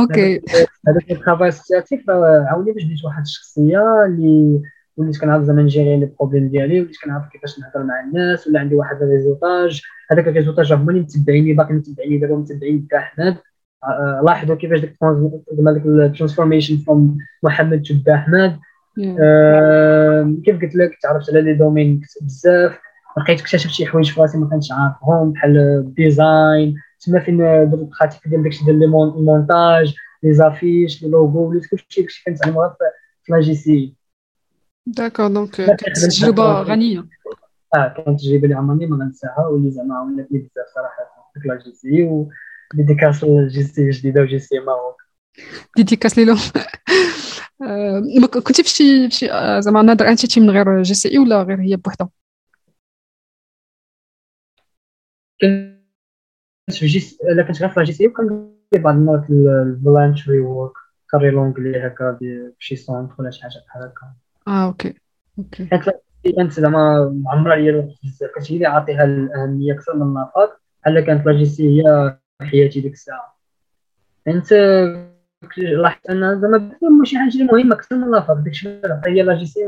OK. 0.00 0.42
هذاك 0.88 1.10
ال 1.10 1.15
travail 1.15 1.48
associatif 1.48 2.10
عاوني 2.10 2.72
باش 2.72 2.84
ديت 2.84 3.04
واحد 3.04 3.22
الشخصية 3.22 4.04
اللي 4.06 4.62
وليت 4.96 5.20
كنعرف 5.20 5.44
زعما 5.44 5.62
ن 5.62 5.68
gérer 5.68 6.00
les 6.00 6.12
problèmes 6.18 6.48
ديالي 6.48 6.80
وليت 6.80 6.96
كنعرف 7.04 7.28
كيفاش 7.32 7.60
نهضر 7.60 7.86
مع 7.86 8.00
الناس 8.00 8.46
ولا 8.46 8.60
عندي 8.60 8.74
واحد 8.74 9.02
ال 9.02 9.11
résultat 9.11 9.82
هذاك 10.10 10.28
ال 10.28 10.33
résultat 10.33 10.72
هما 10.72 10.90
اللي 10.90 11.00
متبعيني 11.00 11.52
باقي 11.52 11.74
متبعيني 11.74 12.18
دابا 12.18 12.36
متبعين 12.36 12.86
حتى 12.86 12.96
احمد 12.96 13.36
لاحظوا 14.24 14.54
كيفاش 14.56 14.80
ديك 14.80 14.96
زعما 15.52 15.72
ديك 15.72 15.86
ال 15.86 15.92
transformation 15.92 16.76
from 16.76 17.18
محمد 17.42 17.82
to 17.82 18.12
احمد 18.12 18.58
كيف 20.44 20.62
قلت 20.62 20.74
لك 20.74 20.98
تعرفت 21.02 21.30
على 21.30 21.42
les 21.42 21.54
domaines 21.54 22.00
بزاف. 22.22 22.78
لقيت 23.18 23.40
اكتشفت 23.40 23.72
شي 23.72 23.86
حوايج 23.86 24.12
في 24.12 24.20
راسي 24.20 24.38
ما 24.38 24.48
كنتش 24.48 24.72
عارفهم 24.72 25.32
بحال 25.32 25.58
ال 25.58 25.73
design. 25.73 26.74
تما 27.00 27.20
فين 27.20 27.36
درت 27.38 27.72
ال 27.80 27.85
pratique 27.85 28.28
ديال 28.28 28.42
داكشي 28.42 28.64
ديال 28.64 28.84
المونتاج 28.84 29.94
les 30.22 30.34
affiches 30.34 31.02
les 31.02 31.08
logos 31.10 31.48
وليت 31.48 31.66
كلشي 31.66 32.02
كلشي 32.02 32.22
كنتعلمها 32.26 32.76
في 33.24 33.32
la 33.32 33.40
JC. 33.40 33.94
d'accord 34.86 35.26
donc 35.28 35.50
كانت 35.50 35.82
تجربة 35.98 36.62
غنية. 36.62 37.04
آه 37.74 37.94
كانت 37.96 38.20
تجربة 38.20 38.44
اللي 38.44 38.54
عمرني 38.54 38.86
ما 38.86 39.04
غنساها 39.04 39.46
واللي 39.46 39.70
زعما 39.70 39.94
عاونتني 39.94 40.38
بزاف 40.38 40.66
صراحة 40.74 41.32
في 41.42 41.48
la 41.48 41.58
JC 41.64 42.26
وديديكاس 42.74 43.24
للجي 43.24 43.62
سي 43.62 43.90
جديدة 43.90 44.20
وجي 44.22 44.38
سي 44.38 44.58
ماروك. 44.58 45.02
ديديكاس 45.76 46.18
ليلو 46.18 46.34
كنتي 48.46 48.62
في 48.62 48.68
شي 49.10 49.30
آه، 49.32 49.60
زعما 49.60 49.82
نادر 49.82 50.08
انتيتي 50.08 50.40
من 50.40 50.50
غير 50.50 50.82
جي 50.82 50.94
سي 50.94 51.12
إي 51.12 51.18
ولا 51.18 51.42
غير 51.42 51.60
هي 51.60 51.76
بوحدها؟ 51.76 52.08
كنت 55.42 56.76
في 56.76 56.86
جي 56.86 57.18
إلا 57.32 57.42
كنت 57.42 57.60
غير 57.60 57.70
في 57.70 57.82
جي 57.82 57.92
سي 57.92 58.06
وكندير 58.06 58.52
بعض 58.74 58.94
المرات 58.94 59.30
الفولانتري 59.30 60.40
وورك 60.40 60.72
كاري 61.10 61.30
لونجلي 61.30 61.86
هكا 61.86 62.16
في 62.18 62.52
شي 62.58 62.76
سونتر 62.76 63.14
ولا 63.18 63.30
شي 63.30 63.42
حاجة 63.42 63.62
بحال 63.66 63.82
هكا. 63.82 64.12
آه 64.48 64.66
أوكي 64.66 64.94
أوكي. 65.38 65.66
كانت 66.36 66.52
زعما 66.52 67.12
عمرها 67.26 67.56
هي 67.56 67.72
بزاف 68.04 68.30
كنت 68.34 68.52
هي 68.52 68.66
عاطيها 68.66 69.04
الأهمية 69.04 69.72
أكثر 69.74 69.96
من 69.96 70.14
la 70.14 70.28
fac 70.28 70.50
بحال 70.82 71.00
كانت 71.00 71.26
la 71.26 71.32
JC 71.32 71.68
هي 71.82 72.16
حياتي 72.42 72.80
ديك 72.80 72.92
الساعة. 72.92 73.38
أنت 74.28 74.52
لاحظت 75.56 76.10
أن 76.10 76.40
زعما 76.40 76.78
ماشي 76.98 77.18
حاجة 77.18 77.42
مهمة 77.42 77.74
أكثر 77.74 77.96
من 77.96 78.10
la 78.10 78.20
fac 78.20 78.36
داكشي 78.36 78.68
هي 79.06 79.22
la 79.22 79.34
JC 79.34 79.60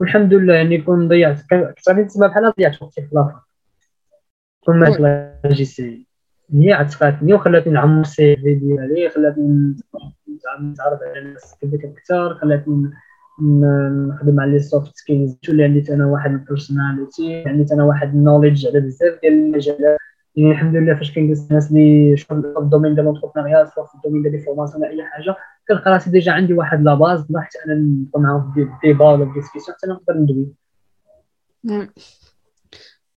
والحمد 0.00 0.34
لله 0.34 0.54
يعني 0.54 0.78
كون 0.78 1.08
ضيعت. 1.08 1.40
غادي 1.88 2.02
نسمع 2.02 2.26
بحال 2.26 2.52
ضيعت 2.58 2.82
وقتي 2.82 3.02
في 3.02 3.14
la 3.14 3.26
fac 3.26 3.43
كون 4.66 4.78
مات 4.78 5.00
لا 5.00 5.40
جي 5.46 5.64
سي 5.64 6.06
هي 6.52 6.72
عتقاتني 6.72 7.34
وخلاتني 7.34 7.72
نعمر 7.72 8.00
ال 8.00 8.36
CV 8.36 8.54
ديالي 8.54 9.10
خلاتني 9.10 9.74
نتعرف 10.60 11.00
على 11.02 11.18
الناس 11.18 11.56
أكثر 11.62 12.34
خلاتني 12.34 12.90
نخدم 13.42 14.40
على 14.40 14.52
les 14.52 14.58
soft 14.58 14.96
skills 14.96 15.34
تولي 15.42 15.64
عندي 15.64 15.94
أنا 15.94 16.06
واحد 16.06 16.30
ال 16.30 16.39
personality 16.39 17.44
عندي 17.46 17.74
أنا 17.74 17.84
واحد 17.84 18.14
ال 18.14 18.19
knowledge 18.19 18.66
على 18.66 18.80
بزاف 18.80 19.18
ديال 19.22 19.32
المجالات 19.32 19.98
يعني 20.36 20.50
الحمد 20.50 20.76
لله 20.76 20.94
فاش 20.94 21.14
كنجلس 21.14 21.48
الناس 21.50 21.70
اللي 21.70 22.16
شغل 22.16 22.42
في 22.42 22.58
ال 22.58 22.62
domaine 22.62 22.94
ديال 22.94 23.04
l'entrepreneuriat 23.06 23.64
سواء 23.64 23.86
في 23.86 23.94
ال 23.94 23.97
domaine 23.97 24.22
ديال 24.22 24.32
les 24.32 24.38
formations 24.38 24.82
ولا 24.82 24.90
أي 24.92 25.04
حاجة 25.04 25.36
كنلقى 25.68 25.90
راسي 25.90 26.10
déjà 26.10 26.32
عندي 26.32 26.52
واحد 26.54 26.82
la 26.82 26.94
base 26.94 27.20
حتى 27.36 27.58
أنا 27.66 27.74
نبقى 27.74 28.20
معاهم 28.20 28.52
في 28.52 28.68
débat 28.84 29.10
ولا 29.12 29.24
في 29.24 29.32
discussion 29.32 29.76
حتى 29.76 29.86
نقدر 29.86 30.14
ندوي. 30.20 30.52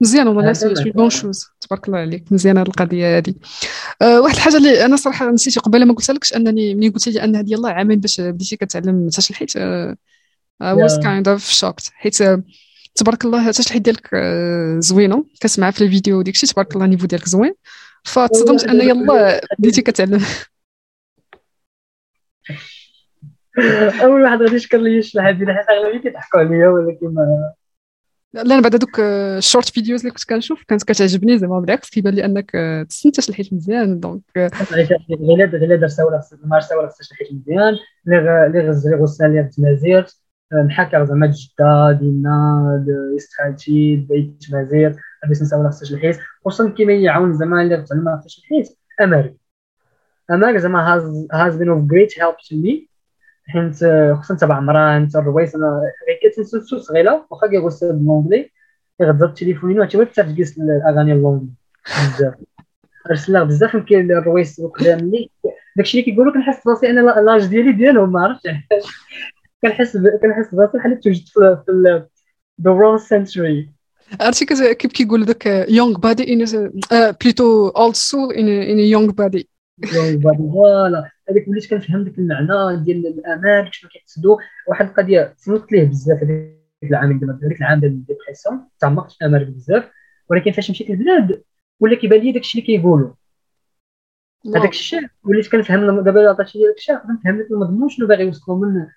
مزيان 0.01 0.27
والله 0.27 0.53
c'est 0.53 0.91
bonne 0.91 1.09
chose 1.09 1.45
تبارك 1.61 1.87
الله 1.87 1.99
عليك. 1.99 2.31
مزيانه 2.31 2.61
هذه 2.61 2.67
القضية 2.67 3.17
هذه 3.17 3.33
أه 4.01 4.21
واحد 4.21 4.35
الحاجة 4.35 4.57
اللي 4.57 4.85
أنا 4.85 4.95
صراحة 4.95 5.31
نسيت 5.31 5.59
قبيله 5.59 5.85
ما 5.85 5.93
قلت 5.93 6.11
لكش 6.11 6.33
أنني 6.33 6.75
ملي 6.75 6.89
قلت 6.89 7.07
لي 7.07 7.23
أن 7.23 7.35
هذه 7.35 7.53
يلاه 7.53 7.69
عامين 7.71 7.99
باش 7.99 8.21
بديتي 8.21 8.55
كتعلم 8.55 9.09
تشلحيت 9.09 9.53
was 10.61 10.99
kind 10.99 11.27
of 11.27 11.49
shocked 11.49 11.91
حيت 11.95 12.21
أه 12.21 12.43
تبارك 12.95 13.25
الله 13.25 13.49
التشلحيت 13.49 13.81
ديالك 13.81 14.09
أه 14.13 14.79
زوينة. 14.79 15.25
كتسمع 15.39 15.71
في 15.71 15.83
الفيديو 15.83 16.19
وديك 16.19 16.37
تبارك 16.37 16.73
الله 16.73 16.85
ال 16.85 16.88
niveau 16.88 17.05
ديالك 17.07 17.25
زوين. 17.29 17.53
فتصدمت 18.03 18.63
أن 18.63 18.81
يلاه 18.81 19.41
بديتي 19.59 19.81
كتعلم. 19.81 20.21
أول 24.03 24.21
واحد 24.21 24.41
غادي 24.41 24.55
يشكر 24.55 24.77
لي 24.77 24.99
الشلحه 24.99 25.31
ديالي 25.31 25.53
حيت 25.53 25.69
أغلبية 25.69 25.99
كيضحكوا 25.99 26.39
عليا 26.39 26.67
ولكن 26.69 27.15
لا 28.33 28.41
أنا 28.41 28.61
بعد 28.61 28.75
هذوك 28.75 28.99
ال 28.99 29.11
short 29.11 29.69
videos 29.69 29.99
اللي 29.99 30.11
كنت 30.11 30.23
كنشوف 30.23 30.63
كانت 30.67 30.83
كتعجبني 30.83 31.37
زعما 31.37 31.59
بالعكس 31.59 31.89
كيبان 31.89 32.13
لي 32.13 32.25
أنك 32.25 32.51
تستنتج 32.89 33.25
تشلحيت 33.29 33.53
مزيان 33.53 33.99
donc 33.99 34.21
غير 35.11 35.49
غير 35.57 35.79
درسها 35.79 36.05
ولا 36.05 36.21
مارسها 36.43 36.77
ولا 36.77 36.89
تشلحيت 37.11 37.33
مزيان 37.33 37.77
اللي 38.07 38.69
غز 38.69 38.87
اللي 38.87 39.03
غزنا 39.03 39.27
لي 39.27 39.43
تمازير 39.43 40.05
محاكا 40.53 41.05
زعما 41.05 41.27
جدة 41.27 41.91
ديالنا 41.91 42.85
استراتيجي 43.17 43.95
بيت 43.95 44.43
تمازير 44.43 44.95
باش 45.27 45.53
ولا 45.53 45.69
في 45.69 45.93
الحيط 45.93 46.15
خصوصا 46.45 46.69
كيما 46.69 46.93
يعاون 46.93 47.33
زعما 47.33 47.61
اللي 47.61 47.81
تعلمها 47.81 48.21
في 48.21 48.37
الحيط 48.37 48.77
امارك 49.01 49.35
امارك 50.31 50.57
زعما 50.57 50.93
هاز 50.93 51.27
هاز 51.33 51.55
بين 51.55 51.69
اوف 51.69 51.83
جريت 51.83 52.19
هيلب 52.19 52.35
تو 52.49 52.55
مي 52.55 52.89
حيت 53.47 53.75
خصوصا 54.19 54.35
تبع 54.35 54.55
عمران 54.55 55.07
حتى 55.09 55.19
الروايس 55.19 55.55
أنا 55.55 55.81
كتنسو 56.23 56.77
صغيرة 56.77 57.27
واخا 57.29 57.47
كيغوص 57.47 57.83
بالونجلي 57.83 58.51
كيغضب 58.97 59.23
التليفونين 59.23 59.79
وحتى 59.79 59.97
ما 59.97 60.03
تجلس 60.03 60.57
الاغاني 60.57 61.13
اللونجلي 61.13 61.49
بزاف. 61.87 62.33
ارسل 63.09 63.45
بزاف 63.45 63.73
يمكن 63.73 64.11
الروايس 64.11 64.61
قدامي 64.61 65.29
داكشي 65.77 65.99
اللي 65.99 66.11
كيقولوا 66.11 66.33
كنحس 66.33 66.63
براسي 66.65 66.89
أنا 66.89 67.01
لاج 67.01 67.45
ديالي 67.45 67.71
ديالهم 67.71 68.11
ما 68.11 68.21
عرفتش. 68.21 68.51
كنحس 69.63 69.97
كنحس 69.97 70.55
براسي 70.55 70.77
بحال 70.77 70.99
توجد 70.99 71.23
في 71.27 72.05
ذا 72.61 72.71
رون 72.71 72.97
سنتري 72.97 73.71
عرفتي 74.21 74.45
كيف 74.45 74.91
كيقولوا 74.91 75.25
داك 75.25 75.45
يونغ 75.69 75.97
بادي 75.99 76.33
ان 76.33 76.71
بليتو 77.23 77.67
اولد 77.67 77.95
سول 77.95 78.33
ان 78.33 78.79
يونغ 78.79 79.11
بادي 79.11 79.49
يونغ 79.93 80.15
بادي 80.15 80.37
فوالا 80.37 81.09
هذيك 81.29 81.47
وليت 81.47 81.69
كنفهم 81.69 82.03
داك 82.03 82.17
المعنى 82.17 82.83
ديال 82.83 83.07
الامان 83.07 83.71
شنو 83.71 83.89
كيقصدوا. 83.89 84.37
واحد 84.67 84.85
القضية 84.85 85.35
تنوضت 85.45 85.71
ليه 85.71 85.83
بزاف 85.83 86.23
هذيك 86.23 86.57
العام 86.83 87.19
ديال 87.19 87.39
هذيك 87.43 87.61
العام 87.61 87.79
ديال 87.79 87.91
الديبرسيون 87.91 88.67
تعمقت 88.79 89.11
في 89.11 89.17
الأمال 89.21 89.45
بزاف. 89.45 89.89
ولكن 90.29 90.51
فاش 90.51 90.71
مشيت 90.71 90.89
للبلاد 90.89 91.43
ولا 91.79 91.95
كيبان 91.95 92.19
لي 92.19 92.31
داكشي 92.31 92.59
اللي 92.59 92.67
كيقولوا. 92.67 93.13
هذاك 94.55 94.69
الشيء 94.69 95.07
وليت 95.23 95.51
كنفهم 95.51 96.01
دابا 96.01 96.29
عطاتي 96.29 96.59
داك 96.63 96.77
الشيء 96.77 96.95
نفهم 96.95 97.39
لك 97.39 97.51
المضمون 97.51 97.89
شنو 97.89 98.07
باغي 98.07 98.23
يوصلوا 98.23 98.57
من 98.57 98.87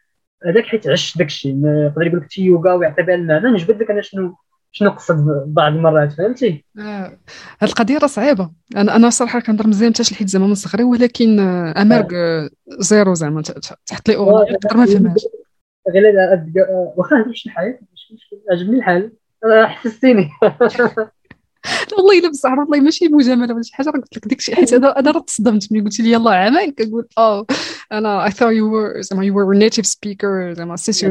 هذاك 0.47 0.65
حيت 0.65 0.89
عشت 0.89 1.19
داك 1.19 1.27
الشيء 1.27 1.67
يقدر 1.67 2.03
يقول 2.03 2.21
لك 2.21 2.39
يوغا 2.39 2.73
ويعطي 2.73 3.03
بها 3.03 3.15
المعنى 3.15 3.49
نجبد 3.49 3.83
لك 3.83 3.91
أنا 3.91 4.03
شنو 4.03 4.37
شنو 4.73 4.91
قصد 4.91 5.45
بعض 5.47 5.73
المرات 5.73 6.13
فهمتي؟ 6.13 6.65
آه. 6.79 7.19
هاد 7.61 7.69
القضية 7.69 7.99
راه 7.99 8.07
صعيبة. 8.07 8.51
أنا 8.77 8.97
أنا 8.97 9.11
صراحة 9.11 9.41
كنهضر 9.41 9.67
مزيان 9.67 9.95
حتى 9.95 10.05
شحال 10.05 10.27
زعما 10.27 10.47
من 10.47 10.55
صغري 10.55 10.85
ولكن 10.85 11.41
آه، 11.41 11.83
امارك 11.83 12.15
آه. 12.15 12.51
zéro 12.69 13.15
زعما 13.15 13.43
تحط 13.87 14.09
لي 14.09 14.17
أغنية 14.17 14.53
نقدر 14.53 14.77
ما 14.77 14.85
نفهمهاش 14.85 15.27
غير 15.95 16.05
واخا 16.97 17.17
نمشي 17.17 17.49
الحال 17.49 17.79
عجبني 18.53 18.79
الحال. 18.79 19.13
حسستيني. 19.67 20.31
والله 21.99 22.19
الا 22.19 22.29
بصح 22.29 22.59
والله 22.59 22.81
ماشي 22.81 23.09
مجاملة 23.09 23.55
ولا 23.55 23.63
شي 23.63 23.75
حاجة. 23.75 23.91
قلت 23.91 24.17
لك 24.17 24.29
ديك 24.29 24.39
الشيء 24.39 24.55
حيت 24.55 24.73
أنا 24.73 24.99
أنا 24.99 25.11
راه 25.11 25.21
تصدمت 25.21 25.73
ملي 25.73 25.83
قلت 25.83 26.01
لي 26.01 26.13
يلاه 26.13 26.33
عامين. 26.33 26.71
كنقول 26.71 27.09
آه 27.19 27.47
أنا 27.93 28.29
I 28.29 28.31
thought 28.31 28.55
you 28.55 28.67
were 28.73 29.01
زعما 29.01 29.23
you 29.23 29.33
were 29.35 29.55
a 29.55 29.71
native 29.71 29.87
speaker 29.87 30.53
زعما 30.53 30.77
since 30.77 31.03
your 31.03 31.11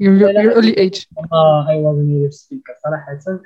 your, 0.00 0.14
your 0.32 0.54
early 0.54 0.74
age. 0.78 1.06
آه 1.32 1.66
I 1.68 1.76
was 1.84 1.96
a 1.96 2.04
native 2.04 2.34
speaker 2.34 2.74
صراحة. 2.84 3.40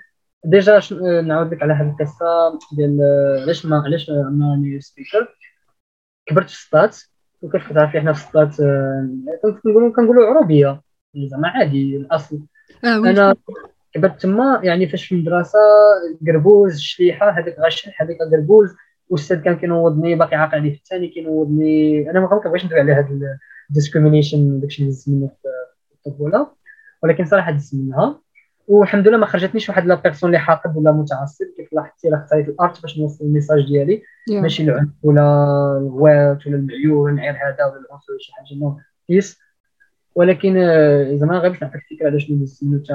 déjà 0.47 0.81
نعاود 1.21 1.55
لك 1.55 1.63
على 1.63 1.73
هذه 1.73 1.91
القصة 1.91 2.59
ديال 2.77 2.99
علاش 3.43 3.67
ما 3.67 3.83
علاش 3.87 4.11
أنا 4.11 4.57
native 4.63 4.85
speaker 4.85 5.37
كبرت 6.27 6.51
في 6.51 6.57
السطات 6.57 6.97
وكيف 7.43 7.73
كتعرفي 7.73 8.01
حنا 8.01 8.13
في 8.13 8.25
السطات 8.25 8.57
كنقولوا 9.63 9.93
كنقولوا 9.93 10.27
عروبية. 10.27 10.83
زعما 11.17 11.49
عادي 11.49 11.97
الأصل. 11.97 12.41
آه 12.85 12.97
أنا 12.97 13.37
كبرت 13.95 14.23
تما 14.23 14.61
يعني 14.63 14.89
فاش 14.89 15.07
في 15.07 15.15
المدرسة 15.15 15.59
قربوز 16.27 16.79
شليحة 16.79 17.31
هذاك 17.31 17.57
غشح 17.59 18.03
هذاك 18.03 18.17
قربوز. 18.33 18.75
والأستاذ 19.09 19.41
كان 19.41 19.57
كينوضني 19.57 20.15
باقي 20.15 20.37
عاقل 20.37 20.59
عليه 20.59 20.73
في 20.73 20.79
الثاني 20.79 21.09
كينوضني. 21.09 22.11
أنا 22.11 22.21
ما 22.21 22.27
كنبغيش 22.27 22.65
ندوي 22.65 22.81
على 22.81 22.93
هذا 22.93 23.39
ال 23.71 23.77
discrimination 23.77 24.61
داكشي 24.61 24.83
اللي 24.83 24.93
دزت 24.93 25.09
منه 25.09 25.31
في 25.43 26.09
الطفولة. 26.09 26.47
ولكن 27.03 27.25
صراحة 27.25 27.53
دزت 27.53 27.75
منها. 27.75 28.21
والحمد 28.69 29.09
لله 29.09 29.19
ما 29.19 29.27
خرجتنيش 29.27 29.69
واحد 29.69 29.87
la 29.87 29.95
personne 29.95 30.29
اللي 30.29 30.39
حاقد 30.39 30.77
ولا 30.77 30.93
متعصب. 30.93 31.45
كيف 31.57 31.73
لاحظتي 31.73 32.09
راه 32.09 32.19
اختاريت 32.19 32.49
ال 32.49 32.57
art 32.57 32.83
باش 32.83 32.99
نوصل 32.99 33.25
ال 33.25 33.30
message 33.30 33.67
ديالي. 33.67 34.03
Yeah. 34.31 34.33
ماشي 34.33 34.63
العنف 34.63 34.91
ولا 35.03 35.23
الغوات 35.83 36.47
ولا 36.47 36.57
المعيون 36.57 37.21
غير 37.21 37.33
هذا 37.33 37.65
ولا 37.65 37.81
العنف 37.81 38.03
ولا 38.11 38.19
شي 38.19 38.33
حاجة 38.33 38.59
no 38.59 38.79
peace 39.09 39.44
ولكن 40.15 40.57
آه، 40.57 41.17
زعما 41.17 41.39
غير 41.39 41.51
باش 41.51 41.63
نعطيك 41.63 41.83
فكرة 41.91 42.07
على 42.07 42.21
شنو 42.21 42.47
حتى 42.47 42.93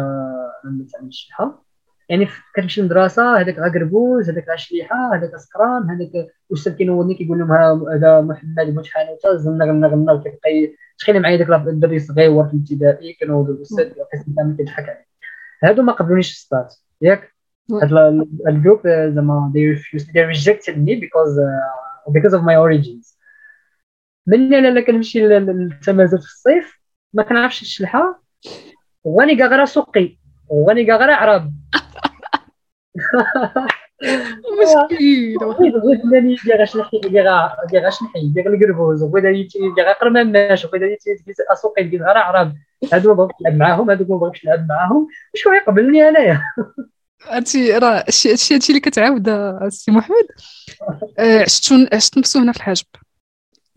أنا 0.65 0.83
نتعلم 0.83 1.07
الشلحه 1.07 1.63
يعني 2.09 2.27
كتمشي 2.53 2.81
للمدرسة 2.81 3.41
هذاك 3.41 3.59
غربوز 3.59 4.29
هذاك 4.29 4.55
شليحة 4.55 5.15
هذاك 5.15 5.35
سكران 5.35 5.89
هذاك 5.89 6.27
الأستاذ 6.51 6.73
كينوضني 6.73 7.15
كيقول 7.15 7.39
لهم 7.39 7.51
هذا 7.89 8.21
محمد 8.21 8.65
بن 8.65 8.85
حانوته 8.85 9.35
زلنا 9.35 9.65
غنى 9.65 9.87
غنى 9.87 10.23
كيبقى 10.23 10.75
تخيل 10.99 11.21
معايا 11.21 11.37
داك 11.37 11.67
الدري 11.67 11.99
صغير 11.99 12.43
في 12.43 12.53
الابتدائي 12.53 13.13
كينوض 13.13 13.49
الأستاذ 13.49 13.85
القسم 13.85 14.35
كامل 14.35 14.57
كيضحك 14.57 14.89
عليه. 14.89 15.05
هادو 15.63 15.81
ما 15.81 15.91
قبلونيش 15.91 16.47
في 16.49 16.67
ياك؟ 17.01 17.33
هاد 17.71 17.93
ال 18.47 18.54
group 18.54 18.87
زعما 18.87 19.51
they 19.55 19.77
refused 19.77 20.05
they 20.05 20.25
rejected 20.35 20.75
me 20.77 20.95
because 20.95 21.37
uh, 21.39 22.11
because 22.11 22.33
of 22.33 22.41
my 22.41 22.55
origins. 22.55 23.19
مني 24.27 24.59
أنا 24.59 24.81
كنمشي 24.81 25.27
للتمازيرت 25.27 26.17
في 26.17 26.25
الصيف 26.25 26.78
ما 27.13 27.23
كنعرفش 27.23 27.61
الشلحة. 27.61 28.23
واني 29.03 29.33
غير 29.33 29.65
سوقي 29.65 30.17
واني 30.47 30.83
غير 30.91 31.11
عرب. 31.11 31.53
مشكل. 34.61 35.35
بغيت 35.39 36.01
انني 36.05 36.35
دير 36.45 36.65
غنحي 36.65 36.99
دير 37.03 37.25
دير 37.71 37.81
غنحي 37.81 38.27
دير 38.33 38.53
القربوز 38.53 39.03
وبغيت 39.03 39.51
دير 39.75 39.85
قرماماش 40.01 40.65
وبغيت 40.65 40.99
اسوق 41.51 41.81
دير 41.81 42.01
راه 42.01 42.19
عرب. 42.19 42.53
هادو 42.93 43.09
ما 43.09 43.15
بغيتش 43.15 43.35
نلعب 43.41 43.55
معاهم 43.59 43.89
هادو 43.89 44.13
ما 44.13 44.19
بغيتش 44.19 44.45
نلعب 44.45 44.67
معاهم. 44.67 45.07
وشكون 45.33 45.55
يقبلني 45.55 46.09
انايا؟ 46.09 46.43
هادشي 47.27 47.71
راه 47.71 47.97
هادشي 47.97 48.31
هادشي 48.31 48.69
اللي 48.69 48.79
كتعاود 48.79 49.29
السي 49.29 49.91
محمد. 49.91 50.27
آه، 51.19 51.41
عشت 51.41 51.73
عشت 51.93 52.17
نفسه 52.17 52.43
هنا 52.43 52.51
في 52.51 52.57
الحاجب 52.57 52.85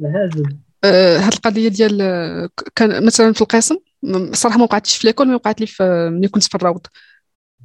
الحاجب 0.01 0.59
هاد 0.85 1.33
القضية 1.33 1.69
ديال 1.69 1.99
كان 2.75 3.07
مثلا 3.07 3.33
في 3.33 3.41
القسم 3.43 3.77
صراحة 4.33 4.59
ما 4.59 4.65
وقعتش 4.65 4.97
في 4.97 5.07
l'école 5.07 5.29
mais 5.29 5.35
وقعت 5.35 5.61
لي 5.61 5.67
ملي 6.11 6.29
كنت 6.29 6.43
في 6.43 6.55
الروض 6.55 6.87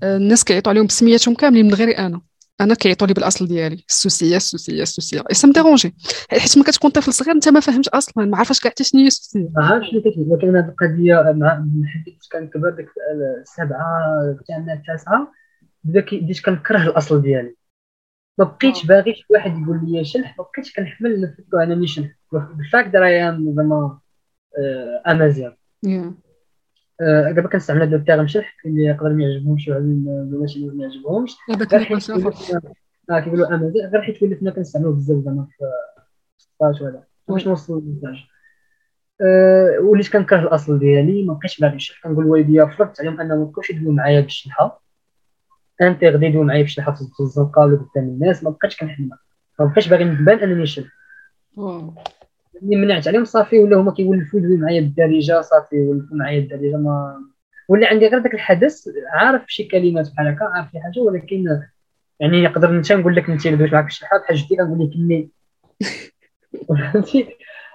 آه، 0.03 0.17
الناس 0.17 0.43
كيعيطوا 0.43 0.71
عليهم 0.71 0.85
بسمياتهم 0.85 1.35
كاملين 1.35 1.65
من 1.65 1.73
غيري 1.73 1.91
أنا 1.91 2.21
أنا 2.61 2.73
كيعيطوا 2.73 3.07
لي 3.07 3.13
بالأصل 3.13 3.47
ديالي. 3.47 3.83
السوسية 3.89 4.35
السوسية 4.35 4.81
السوسية. 4.81 5.23
et 5.29 5.35
ça 5.35 5.51
dérangeait 5.51 5.95
حيت 6.31 6.57
ما 6.57 6.63
كتكون 6.63 6.91
طفل 6.91 7.13
صغير 7.13 7.35
أنت 7.35 7.49
ما 7.49 7.59
فاهمش 7.59 7.89
أصلا 7.89 8.25
ما 8.25 8.37
عارفاش 8.37 8.59
كاع 8.59 8.71
حتى 8.71 8.83
شنو 8.83 9.01
هي 9.01 9.07
السوسية. 9.07 9.49
ما 9.57 9.65
عارفش 9.65 9.89
شنو 9.91 10.01
كتقول 10.01 10.27
ولكن 10.27 10.55
هذه 10.55 10.69
القضية 10.69 11.31
مع 11.35 11.65
حيت 12.05 12.17
كنكبر 12.31 12.69
ديك 12.69 12.89
السبعه 13.41 14.37
حتى 14.39 14.73
التاسعه 14.73 15.31
بديت 15.83 16.45
كنكره 16.45 16.83
الأصل 16.83 17.21
ديالي. 17.21 17.55
ما 18.37 18.45
بقيتش 18.45 18.85
باغي 18.85 19.13
شي 19.15 19.25
واحد 19.29 19.51
يقول 19.61 19.79
لي 19.83 20.05
شلح 20.05 20.35
ما 20.37 20.43
بقيتش 20.43 20.73
كنحمل 20.73 21.35
نفكو 22.33 22.37
انني 22.37 22.53
شلح 22.53 22.57
بال 22.57 22.70
fact 22.70 22.95
راه 22.95 23.07
زعما 23.55 23.99
امازيغ 25.07 25.51
آه، 27.01 27.31
دابا 27.31 27.49
كنستعمل 27.49 27.81
هذا 27.81 27.95
ال 27.95 27.99
terme 27.99 28.21
شلح 28.23 28.57
اللي 28.65 28.83
يقدر 28.83 29.09
ما 29.13 29.23
يعجبهمش 29.23 29.67
ولا 29.67 29.79
ماشي 30.31 30.67
ما 30.67 30.83
يعجبهمش. 30.83 31.35
آه 33.11 33.19
كيقولوا 33.19 33.55
امازيغ 33.55 33.87
غير 33.89 34.01
حيت 34.01 34.23
ولفنا 34.23 34.51
كنستعملوه 34.51 34.93
بزاف 34.93 35.17
زعما 35.17 35.47
في 35.57 35.65
16 36.37 36.83
ولا 36.85 37.03
باش 37.27 37.47
نوصلوا 37.47 37.81
ل 37.81 38.17
أه 39.21 39.79
وليت 39.81 40.13
كنكره 40.13 40.39
الأصل 40.39 40.79
ديالي 40.79 41.23
ما 41.23 41.33
بقيتش 41.33 41.59
باغي 41.59 41.75
نشرح. 41.75 42.03
كنقول 42.03 42.25
لوالديا 42.25 42.65
فرضت 42.65 42.99
عليهم 42.99 43.21
أنهم 43.21 43.37
ما 43.39 43.45
يبقاوش 43.45 43.69
يدويو 43.69 43.91
معايا 43.91 44.21
بالشلحه 44.21 44.83
انت 45.81 46.03
غادي 46.03 46.25
يدويو 46.25 46.43
معايا 46.43 46.61
بالشلحه 46.61 46.91
في 46.93 47.19
الزنقه 47.19 47.59
ولا 47.61 47.77
قدام 47.77 48.03
الناس 48.03 48.43
ما 48.43 48.49
بقيتش 48.49 48.77
كنحمل 48.77 49.09
ما 49.59 49.65
بقيتش 49.65 49.87
باغي 49.87 50.03
نبان 50.03 50.39
أنني 50.39 50.63
نشلح 50.63 50.87
ملي 52.61 52.75
منعت 52.75 53.07
عليهم 53.07 53.25
صافي 53.25 53.59
ولا 53.59 53.77
هما 53.77 53.91
كيولفوا 53.91 54.39
يدويو 54.39 54.57
معايا 54.57 54.81
بالدارجة 54.81 55.41
صافي 55.41 55.81
ولفوا 55.81 56.17
معايا 56.17 56.39
الدارجه 56.39 56.77
ما 56.77 57.23
ولا 57.69 57.87
عندي 57.89 58.07
غير 58.07 58.19
داك 58.19 58.33
الحدث 58.33 58.89
عارف 59.13 59.43
شي 59.47 59.63
كلمات 59.63 60.11
بحال 60.11 60.27
هكا 60.27 60.45
عارف 60.45 60.71
شي 60.71 60.79
حاجة 60.79 60.99
ولكن 60.99 61.61
يعني 62.19 62.43
نقدر 62.43 62.69
انت 62.69 62.91
نقول 62.91 63.15
لك 63.15 63.29
انت 63.29 63.47
دويت 63.47 63.73
معاك 63.73 63.85
الشلحه 63.85 64.17
بحال 64.17 64.35
جدي 64.35 64.55
كنقول 64.55 64.89
لك 64.89 64.97
مي 64.97 65.29
فهمتي 66.67 67.27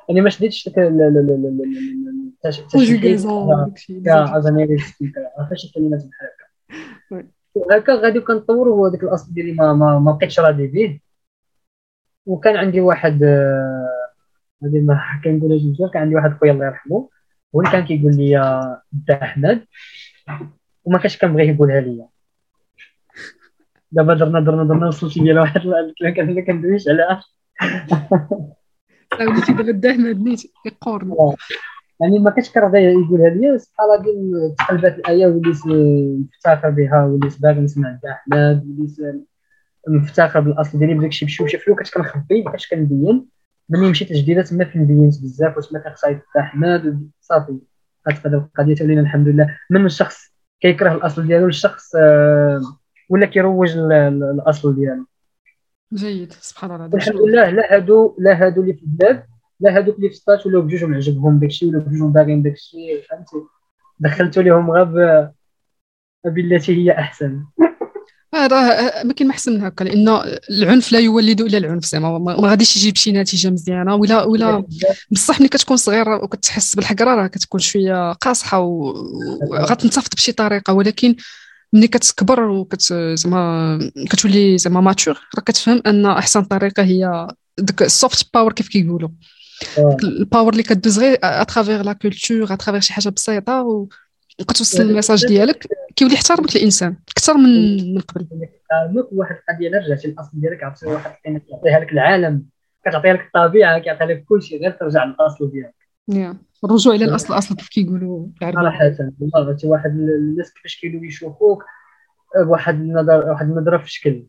يعني 0.09 0.21
ما 0.21 0.31
شديتش 0.31 0.69
داك 0.69 0.79
لا 0.79 0.89
لا 0.89 1.09
لا 1.09 1.21
لا 1.21 1.49
لا 1.49 1.65
شي 5.55 5.73
كلمات 5.75 6.01
بحال 6.01 6.29
هكا. 7.13 7.77
هكا 7.77 7.95
غادي 7.95 8.21
كنطور 8.21 8.69
هو 8.69 8.89
داك 8.89 9.03
الأصل 9.03 9.35
ديالي 9.35 9.53
ما 9.53 9.73
ما, 9.73 9.99
ما 9.99 10.13
بقيتش 10.13 10.41
راضي 10.41 10.67
به 10.67 11.01
وكان 12.27 12.57
عندي 12.57 12.81
واحد 12.81 13.23
هذه 14.65 14.81
ما 14.81 15.01
كنقولها 15.25 15.59
جوج 15.59 15.91
كان 15.91 16.03
عندي 16.03 16.15
واحد 16.15 16.33
خويا 16.33 16.53
الله 16.53 16.67
يرحمه 16.67 17.09
هو 17.55 17.61
اللي 17.61 17.73
كان 17.73 17.85
كيقول 17.85 18.17
لي 18.17 18.39
أنت 18.95 19.11
أحمد 19.11 19.67
وما 20.85 20.99
كانش 20.99 21.19
كنبغيه 21.19 21.51
يقولها 21.51 21.81
لي 21.81 22.07
دابا 23.93 24.15
درنا 24.15 24.41
درنا 24.41 24.65
درنا 24.65 24.89
وصلت 24.89 25.17
لي 25.17 25.39
واحد 25.39 25.61
الكلام 26.01 26.29
اللي 26.29 26.43
كندويش 26.43 26.89
عليها 26.89 27.23
وليتي 29.21 29.53
دابا 29.53 29.91
احمد 29.91 30.21
نيت 30.21 30.43
يقورني. 30.67 31.17
يعني 32.01 32.19
ما 32.19 32.31
كانش 32.31 32.51
كرهدا 32.51 32.79
يقولها 32.79 33.29
لي 33.29 33.59
سبحان 33.59 33.87
الله 33.87 34.55
تقلبات 34.59 34.99
الآية 34.99 35.27
وليت 35.27 35.67
مفتخر 35.67 36.71
بها 36.71 37.05
وليت 37.05 37.41
باغي 37.43 37.61
نسمع 37.61 37.99
أحمد 38.11 38.65
وليت 38.79 39.27
مفتخر 39.89 40.41
بالأصل 40.41 40.79
ديالي 40.79 40.95
بداك 40.95 41.09
الشيء 41.09 41.29
بشويه 41.29 41.49
شوية 41.49 41.77
كنت 41.77 41.95
كنخبي 41.95 42.43
ما 42.43 42.51
كنتش 42.51 42.69
كنبين. 42.69 43.27
ملي 43.73 43.91
مشيت 43.91 44.13
لجديده 44.13 44.43
تما 44.43 44.65
فين 44.65 44.87
بينت 44.87 45.23
بزاف 45.23 45.57
وتما 45.57 45.79
كان 45.79 45.93
خصها 45.93 46.23
احمد 46.39 47.11
صافي. 47.21 47.59
غتبقى 48.09 48.39
القضية 48.39 48.75
تولينا 48.75 49.01
الحمد 49.01 49.29
لله. 49.29 49.57
من 49.71 49.87
الشخص 49.87 50.33
كيكره 50.61 50.95
الأصل 50.95 51.27
ديالو؟ 51.27 51.47
للشخص 51.47 51.97
آه 51.97 52.61
ولا 53.09 53.27
كيروج 53.27 53.77
الأصل 53.77 54.75
ديالو؟ 54.75 55.07
جيد 55.95 56.33
سبحان 56.33 56.71
الله. 56.71 56.87
الحمد 56.95 57.21
لله 57.21 57.51
لا 57.51 57.75
هادو 57.75 58.17
لا 58.19 58.47
هادو 58.47 58.63
اللي 58.63 58.75
في 58.75 58.83
البلاد 58.83 59.25
لا 59.61 59.77
هادوك 59.77 59.97
اللي 59.97 60.09
في 60.09 60.15
السطات 60.15 60.47
ولاو 60.47 60.63
بجوجهم 60.63 60.95
عجبهم 60.95 61.39
داكشي 61.39 61.67
ولا 61.67 61.79
بجوجهم 61.79 62.13
باغيين 62.13 62.43
داكشي 62.43 63.03
فهمتي؟ 63.03 63.37
دخلتو 64.01 64.41
ليهم 64.41 64.71
غير 64.71 65.31
بالتي 66.25 66.77
هي 66.77 66.93
أحسن. 66.99 67.45
راه 68.35 69.03
ما 69.05 69.13
كاين 69.13 69.29
ما 69.29 69.35
احسن 69.35 69.53
من 69.53 69.65
هكا 69.65 69.85
لأن 69.85 70.23
العنف 70.51 70.93
لا 70.93 70.99
يولد 70.99 71.41
إلا 71.41 71.59
العنف 71.59 71.85
زعما. 71.85 72.19
ما 72.19 72.49
غاديش 72.49 72.77
يجيب 72.77 72.97
شي 72.97 73.13
نتيجة 73.13 73.51
مزيانة 73.51 73.95
ولا 73.95 74.23
ولا 74.23 74.65
بصح 75.11 75.41
ملي 75.41 75.49
كتكون 75.49 75.77
صغير 75.77 76.09
وكتحس 76.09 76.75
بالحقرة 76.75 77.15
راه 77.15 77.27
كتكون 77.27 77.61
شوية 77.61 78.13
قاصحة 78.13 78.59
وغتنتفض 78.59 80.15
بشي 80.15 80.33
طريقة. 80.33 80.73
ولكن 80.73 81.17
ملي 81.73 81.89
كتكبر 81.89 82.41
وكت 82.41 82.93
زعما 83.15 83.79
كتولي 84.11 84.59
زعما 84.59 84.81
mature 84.81 85.19
راه 85.37 85.43
كتفهم 85.43 85.83
أن 85.87 86.07
أحسن 86.07 86.43
طريقة 86.45 86.83
هي 86.83 87.29
ديك 87.59 87.83
ال 87.83 87.92
soft 87.92 88.27
power 88.35 88.53
كيف 88.53 88.69
كيقولوا. 88.69 89.09
ال 90.05 90.13
power 90.13 90.53
اللي 90.53 90.63
كدوز 90.63 90.99
غير 90.99 91.19
à 91.23 91.30
travers 91.30 91.83
la 91.83 91.93
culture 91.93 92.53
à 92.55 92.58
travers 92.58 92.81
شي 92.81 92.93
حاجة 92.93 93.09
بسيطة 93.09 93.89
وكتوصل 94.41 94.83
ال 94.83 94.88
message 94.88 95.27
ديالك 95.27 95.67
كيولي 95.97 96.15
يحترمك 96.15 96.57
الإنسان 96.57 96.97
أكثر 97.17 97.35
من 97.35 97.95
من 97.95 98.01
قبل. 98.01 98.27
يحترمك 98.33 99.13
واحد 99.13 99.37
القضية 99.37 99.69
الا 99.69 99.79
رجعتي 99.79 100.09
للأصل 100.09 100.31
ديالك 100.35 100.63
عرفتي 100.65 100.87
واحد 100.87 101.11
القيمة 101.11 101.39
كيعطيها 101.39 101.81
لك 101.81 101.93
العالم 101.93 102.47
كتعطيها 102.85 103.13
لك 103.13 103.21
الطبيعة 103.27 103.79
كيعطيها 103.79 104.07
لك 104.07 104.25
كلشي 104.25 104.59
غير 104.59 104.71
ترجع 104.71 105.05
للأصل 105.05 105.51
ديالك. 105.51 105.75
الرجوع 106.65 106.95
إلى 106.95 107.05
الأصل 107.05 107.33
الأصل 107.33 107.57
كيف 107.57 107.69
كيقولوا 107.69 108.29
صراحة 108.41 108.55
والله 109.21 109.57
واحد 109.65 109.91
الناس 109.91 110.53
كيفاش 110.53 110.81
كيولوا 110.81 111.05
يشوفوك 111.05 111.65
بواحد 112.37 112.75
النظر 112.75 113.31
واحد 113.31 113.47
النظره 113.47 113.79
في 113.79 113.91
شكل 113.91 114.27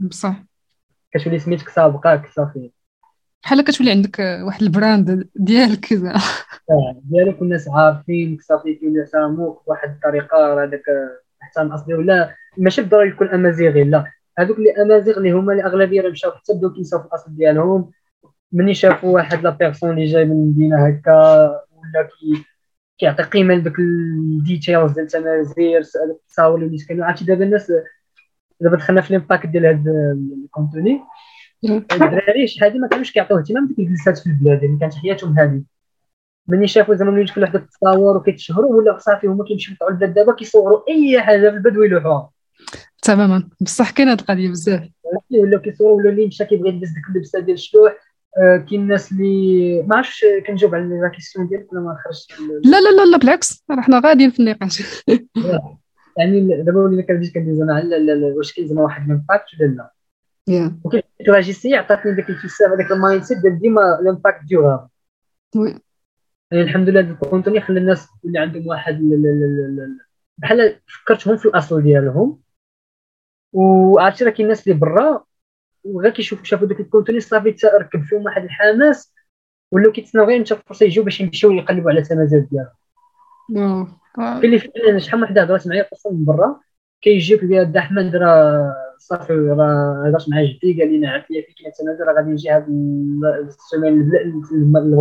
بصح 0.00 0.42
كتولي 1.14 1.38
سميتك 1.38 1.68
سابقاك 1.68 2.30
صافي. 2.32 2.70
بحال 3.46 3.64
كتولي 3.64 3.90
عندك 3.90 4.18
واحد 4.18 4.62
البراند 4.62 5.28
ديالك 5.36 5.92
آه، 5.92 7.00
ديالك 7.04 7.40
والناس 7.40 7.68
عارفينك 7.68 8.42
صافي 8.42 8.78
يحترموك 8.82 9.62
بواحد 9.66 9.88
الطريقة 9.88 10.64
هذاك 10.64 10.82
احترام 11.42 11.72
اصلي 11.72 11.94
ولا 11.94 12.34
ماشي 12.58 12.82
بالضروري 12.82 13.08
يكون 13.08 13.28
أمازيغي 13.28 13.84
لا. 13.84 14.04
هذوك 14.38 14.58
اللي 14.58 14.82
أمازيغ 14.82 15.18
اللي 15.18 15.30
هما 15.30 15.52
الاغلبيه 15.52 16.00
اللي 16.00 16.10
مشاو 16.10 16.30
حتى 16.30 16.54
بداو 16.54 16.72
كينساو 16.72 17.00
في 17.00 17.06
الأصل 17.06 17.36
ديالهم. 17.36 17.90
ملي 18.52 18.74
شافوا 18.74 19.14
واحد 19.14 19.42
la 19.42 19.50
personne 19.50 19.90
اللي 19.90 20.04
جاي 20.04 20.24
من 20.24 20.32
المدينة 20.32 20.86
هكا 20.86 21.40
ولا 21.48 22.08
كي 22.20 22.44
كيعطي 22.98 23.22
قيمة 23.22 23.54
لذوك 23.54 23.78
ال 23.78 23.92
details 23.92 24.92
ديال 24.92 25.04
التمازيرت 25.04 25.82
التصاور 26.10 26.62
اللي 26.62 26.78
كانوا 26.88 27.04
عرفتي 27.04 27.24
دابا 27.24 27.44
الناس 27.44 27.72
دابا 28.60 28.76
دخلنا 28.76 29.00
في 29.00 29.12
l'impact 29.12 29.46
ديال 29.46 29.66
هذا 29.66 30.16
ال 30.44 30.50
contenu. 30.50 31.00
الدراري 31.70 32.46
شحال 32.46 32.80
ما 32.80 32.88
كانوش 32.88 33.12
كيعطيو 33.12 33.38
اهتمام 33.38 33.66
بديك 33.66 33.78
الجلسات 33.78 34.18
في 34.18 34.26
البلاد 34.26 34.62
يعني 34.62 34.78
كانت 34.80 34.94
حياتهم 34.94 35.38
هذه 35.38 35.62
ملي 36.48 36.66
شافوا 36.66 36.94
زعما 36.94 37.10
ملي 37.10 37.24
كل 37.24 37.42
وحده 37.42 37.58
تتصاور 37.58 38.16
وكيتشهروا 38.16 38.76
ولا 38.76 38.98
صافي 38.98 39.26
هما 39.26 39.44
كيمشيو 39.44 39.74
يطلعوا 39.74 39.92
البلاد 39.92 40.14
دابا 40.14 40.32
كيصوروا 40.32 40.82
أي 40.88 41.20
حاجة 41.20 41.50
في 41.50 41.56
البلد 41.56 41.76
ويلوحوها. 41.76 42.30
تماما. 43.02 43.48
بصح 43.60 43.90
كاين 43.90 44.08
هذه 44.08 44.18
القضية 44.20 44.48
بزاف. 44.48 44.88
ولاو 45.30 45.60
كيصوروا 45.60 45.96
ولا 45.96 46.10
اللي 46.10 46.26
مشى 46.26 46.44
كيبغي 46.44 46.68
يلبس 46.68 46.88
ديك 46.88 47.04
اللبسه 47.08 47.40
ديال 47.40 47.54
الشلوح. 47.54 47.92
آه، 48.38 48.56
كاين 48.56 48.80
الناس 48.80 49.12
اللي 49.12 49.82
ما 49.82 49.96
عرفتش 49.96 50.24
كنجاوب 50.46 50.74
على 50.74 50.84
la 50.84 51.08
question 51.08 51.48
ديالك 51.48 51.72
ولا 51.72 51.80
ما 51.82 51.96
خرجتش 52.04 52.40
لا 52.64 52.80
لا 52.80 52.96
لا 52.96 53.10
لا 53.10 53.18
بالعكس. 53.18 53.64
حنا 53.70 54.00
غاديين 54.04 54.30
في 54.30 54.40
النقاش. 54.40 54.82
يعني 56.18 56.62
دابا 56.62 56.80
ولينا 56.80 57.02
كنجي 57.02 57.30
كندوز 57.30 57.58
زعما 57.58 57.74
على 57.74 58.32
واش 58.36 58.52
كاين 58.52 58.68
زعما 58.68 58.82
واحد 58.82 59.08
l'impact 59.08 59.44
ولا 59.60 59.66
لا؟ 59.66 59.95
وكيف 60.84 61.04
عطاتني 61.74 62.14
ديك 62.14 62.30
الفلسفه 62.30 62.74
هذاك 62.74 62.92
ال 62.92 63.22
mindset 63.22 63.38
ديال 63.38 63.58
ديما 63.60 63.80
l'impact 64.04 64.44
durable 64.44 64.88
يعني 66.50 66.64
الحمد 66.64 66.88
لله 66.88 67.00
ال 67.00 67.08
contenu 67.08 67.60
خلى 67.60 67.80
الناس 67.80 68.08
اللي 68.24 68.38
عندهم 68.38 68.66
واحد 68.66 69.00
بحال 70.38 70.80
فكرتهم 70.86 71.36
في 71.36 71.46
الاصل 71.46 71.82
ديالهم 71.82 72.40
وعرفتي 73.52 74.24
راه 74.24 74.30
كاين 74.30 74.46
الناس 74.46 74.68
اللي 74.68 74.78
برا 74.78 75.24
وغير 75.84 76.12
كيشوفوا 76.12 76.44
شافوا 76.44 76.66
داك 76.66 76.80
ال 76.80 76.85
contenu 76.85 77.20
صافي 77.20 77.56
ركب 77.80 78.02
فيهم 78.02 78.24
واحد 78.24 78.44
الحماس 78.44 79.14
ولاو 79.72 79.92
كيتسناو 79.92 80.24
غير 80.26 80.40
متى 80.40 80.56
فرصه 80.56 80.86
يجيو 80.86 81.04
باش 81.04 81.20
يمشيو 81.20 81.52
يقلبوا 81.52 81.90
على 81.90 82.00
التمازيرت 82.00 82.48
ديالهم 82.50 82.72
اللي 84.44 84.58
فعلا 84.58 84.98
شحال 84.98 85.20
من 85.20 85.24
وحده 85.26 85.42
هضرات 85.42 85.66
معايا 85.66 85.88
أصلا 85.92 86.12
من 86.12 86.24
برا 86.24 86.60
كيجيك 87.02 87.44
بها 87.44 87.72
احمد 87.78 88.16
راه 88.16 88.85
صافي 88.98 89.32
راه 89.32 90.04
هضرت 90.06 90.28
مع 90.28 90.42
جدي 90.42 90.80
قال 90.80 90.92
لي 90.92 90.98
نعم 90.98 91.22
فيا 91.22 91.42
في 91.42 91.54
كاين 91.62 91.72
تمازيرت 91.72 92.04
راه 92.04 92.14
غادي 92.14 92.30
نجي 92.30 92.50
هاد 92.50 92.66
السيمين 93.46 94.10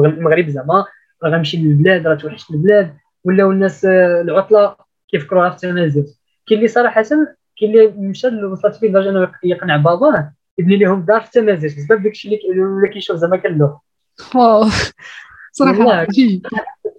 المغرب 0.06 0.50
زعما 0.50 0.86
راه 1.24 1.30
غنمشي 1.30 1.58
للبلاد 1.58 2.08
راه 2.08 2.16
توحشت 2.16 2.52
البلاد 2.52 2.94
ولاو 3.24 3.52
الناس 3.52 3.86
آه، 3.86 4.22
العطلة 4.22 4.76
كيفكروها 5.10 5.50
في 5.50 5.56
التمازيرت. 5.56 6.06
كاين 6.48 6.60
اللي 6.60 6.68
صراحة 6.68 7.04
كاين 7.60 7.72
اللي 7.72 7.88
مشى 7.88 8.28
وصلت 8.28 8.76
فيه 8.76 8.88
لدرجه 8.90 9.10
أنه 9.10 9.32
يقنع 9.44 9.78
باباه 9.78 10.32
يبني 10.58 10.78
لهم 10.78 11.02
دار 11.02 11.22
في 11.22 11.26
التمازيرت. 11.26 11.68
بسبب 11.68 12.04
داكشي 12.04 12.28
اللي 12.28 12.90
كيشوف 12.94 13.18
زعما 13.18 13.38
كان 13.38 13.62
wow. 14.36 14.66
صراحة 15.52 16.08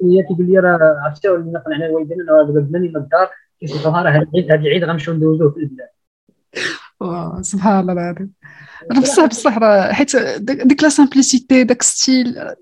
هي 0.02 0.22
كيقول 0.22 0.46
لي 0.46 0.58
راه 0.58 1.00
عرفتي 1.04 1.28
ولينا 1.28 1.58
نقنعنا 1.58 1.86
الوالدين 1.86 2.20
أنه 2.20 2.60
بناني 2.60 2.88
من 2.88 2.96
الدار 2.96 3.28
كيصيفوها 3.60 4.02
راه 4.02 4.10
هذا 4.10 4.26
العيد 4.34 4.52
هذا 4.52 4.60
العيد 4.60 4.84
غنمشيو 4.84 5.14
ندوزوه 5.14 5.50
في 5.50 5.60
البلاد. 5.60 5.88
سبحان 7.42 7.80
الله 7.80 7.92
العظيم 7.92 8.32
راه 8.92 9.00
بصح 9.00 9.26
بصح 9.26 9.58
راه 9.58 9.92
حيت 9.92 10.16
ديك 10.40 10.82
la 10.82 10.88
simplicité 10.88 11.64
داك 11.64 11.82
style 11.82 12.54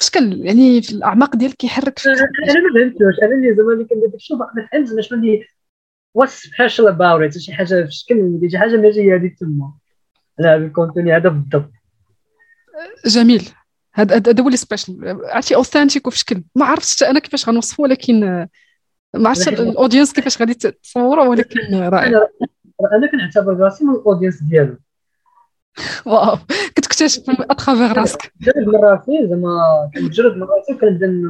شكل 0.00 0.46
يعني 0.46 0.82
في 0.82 0.92
الأعماق 0.92 1.36
ديالك 1.36 1.54
كيحرك 1.54 2.00
أنا 2.06 2.14
ما 2.14 2.80
فهمتوش. 2.80 3.14
أنا 3.22 3.34
اللي 3.34 3.54
زعما 3.54 3.72
اللي 3.72 3.84
كندير 3.84 4.06
داك 4.06 4.14
الشيء 4.14 4.36
ما 4.36 4.46
فهمت 4.72 4.88
زعما 4.88 5.02
شنو 5.02 5.18
اللي 5.18 5.46
what's 6.14 6.42
special 6.42 6.88
about 6.88 7.38
شي 7.38 7.52
حاجة 7.52 7.84
في 7.84 7.90
شكل 7.90 8.40
شي 8.50 8.58
حاجة 8.58 8.76
magique 8.76 9.16
هذيك 9.16 9.38
تما. 9.38 9.72
لا 10.38 10.56
ال 10.56 10.63
contenu 10.63 11.16
هذا 11.16 11.28
بالضبط. 11.28 11.72
جميل. 13.06 13.48
هذا 13.94 14.16
هذا 14.16 14.42
هو 14.42 14.46
اللي 14.46 14.56
special 14.56 15.20
عرفتي 15.24 15.54
authentic 15.54 16.06
وفي 16.06 16.18
شكل 16.18 16.42
ما 16.54 16.64
عرفتش 16.64 17.02
أنا 17.02 17.18
كيفاش 17.18 17.48
غنوصفه 17.48 17.82
ولكن 17.82 18.20
ما 19.14 19.28
عرفتش 19.28 19.48
ال 19.48 19.55
audience 19.55 20.12
كيفاش 20.12 20.40
غادي 20.40 20.54
تصوره 20.54 21.28
ولكن 21.28 21.74
رائع. 21.74 22.28
أنا 22.92 23.10
كنعتبر 23.10 23.56
راسي 23.56 23.84
من 23.84 23.94
ال 23.94 23.99
audience 23.99 24.42
ديالو. 24.42 24.76
wow 26.06 26.36
كتكتشف 26.76 27.22
à 27.30 27.38
travers 27.38 27.92
راسك. 27.92 28.32
جرد 28.40 28.66
من 28.66 28.74
راسي 28.74 29.28
زعما 29.28 29.90
كنجرد 29.94 30.36
من 30.36 30.42
راسي 30.42 30.72
وكنبدا 30.74 31.22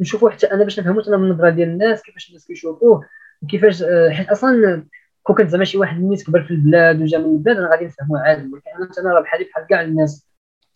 نشوفو 0.00 0.28
حتى 0.28 0.46
أنا 0.46 0.64
باش 0.64 0.80
نفهمو 0.80 1.00
أنا 1.00 1.16
من 1.16 1.24
النظرة 1.24 1.50
ديال 1.50 1.68
الناس 1.68 2.02
كيفاش 2.02 2.28
الناس 2.28 2.46
كيشوفوه 2.46 3.04
وكيفاش 3.42 3.82
آه، 3.82 4.10
حيت 4.10 4.28
أصلا 4.28 4.86
كون 5.22 5.36
كنت 5.36 5.48
زعما 5.48 5.64
شي 5.64 5.78
واحد 5.78 6.00
نيت 6.00 6.26
كبر 6.26 6.42
في 6.44 6.50
البلاد 6.50 7.02
وجا 7.02 7.18
من 7.18 7.24
البلاد 7.24 7.56
أنا 7.56 7.70
غادي 7.70 7.84
نفهمو 7.84 8.16
عادي 8.16 8.52
ولكن 8.52 8.70
أنا 8.76 8.90
أنا 8.98 9.14
راه 9.14 9.20
بحالي 9.20 9.44
بحال 9.44 9.66
كاع 9.66 9.82
الناس. 9.82 10.30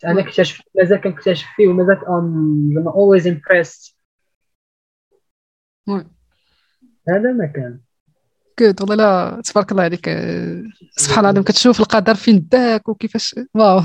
أنا 0.05 0.21
اكتشف 0.21 0.61
مازال 0.75 1.01
كنكتشف 1.01 1.47
فيه 1.55 1.67
ومازال 1.67 1.97
زعما 2.75 2.91
always 2.91 3.27
impressed 3.27 3.97
هذا 7.09 7.31
ما 7.31 7.45
كان. 7.45 7.79
good 8.59 8.81
والله 8.81 8.95
لا 8.95 9.41
تبارك 9.45 9.71
الله 9.71 9.83
عليك 9.83 10.09
سبحان 10.97 11.25
الله 11.25 11.43
كتشوف 11.43 11.79
القدر 11.79 12.15
فين 12.15 12.47
داك 12.51 12.89
وكيفاش 12.89 13.35
wow 13.53 13.81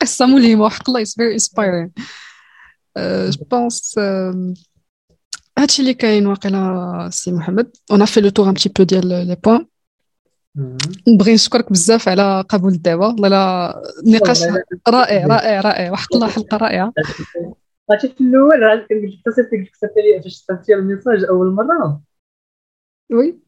قصه 0.00 0.26
ملهمه 0.26 0.64
وحق 0.64 0.90
الله 0.90 1.02
is 1.02 1.14
very 1.14 1.32
inspiring 1.32 1.90
je 2.98 3.44
pense 3.50 3.98
هادشي 5.58 5.82
اللي 5.82 5.94
كاين 5.94 6.26
واقيلا 6.26 7.08
سي 7.12 7.32
محمد 7.32 7.76
on 7.90 8.04
fait 8.04 8.20
le 8.20 8.28
tour 8.28 8.48
un 8.48 8.52
petit 8.52 8.68
peu 8.68 8.82
ديال 8.82 9.08
les 9.08 9.36
points 9.44 9.66
نبغي 11.08 11.34
نشكرك 11.34 11.72
بزاف 11.72 12.08
على 12.08 12.44
قبول 12.48 12.72
الدعوه 12.72 13.06
والله 13.08 13.28
لا 13.28 13.82
نقاش 14.06 14.42
رائع 14.88 15.26
رائع 15.26 15.60
رائع 15.60 15.92
وحق 15.92 16.14
الله 16.14 16.28
حلقه 16.28 16.56
رائعه 16.56 16.92
عرفتي 17.90 18.08
في 18.08 18.20
الأول 18.20 18.78
كنت 18.78 19.26
اتصلت 19.26 19.48
لك 19.52 19.70
كتبت 19.72 19.92
لي 19.96 20.22
فاش 20.22 20.32
صيفطتي 20.32 20.74
ال 20.74 20.80
message 20.80 21.24
اول 21.24 21.52
مره 21.52 22.00
وي. 23.12 23.38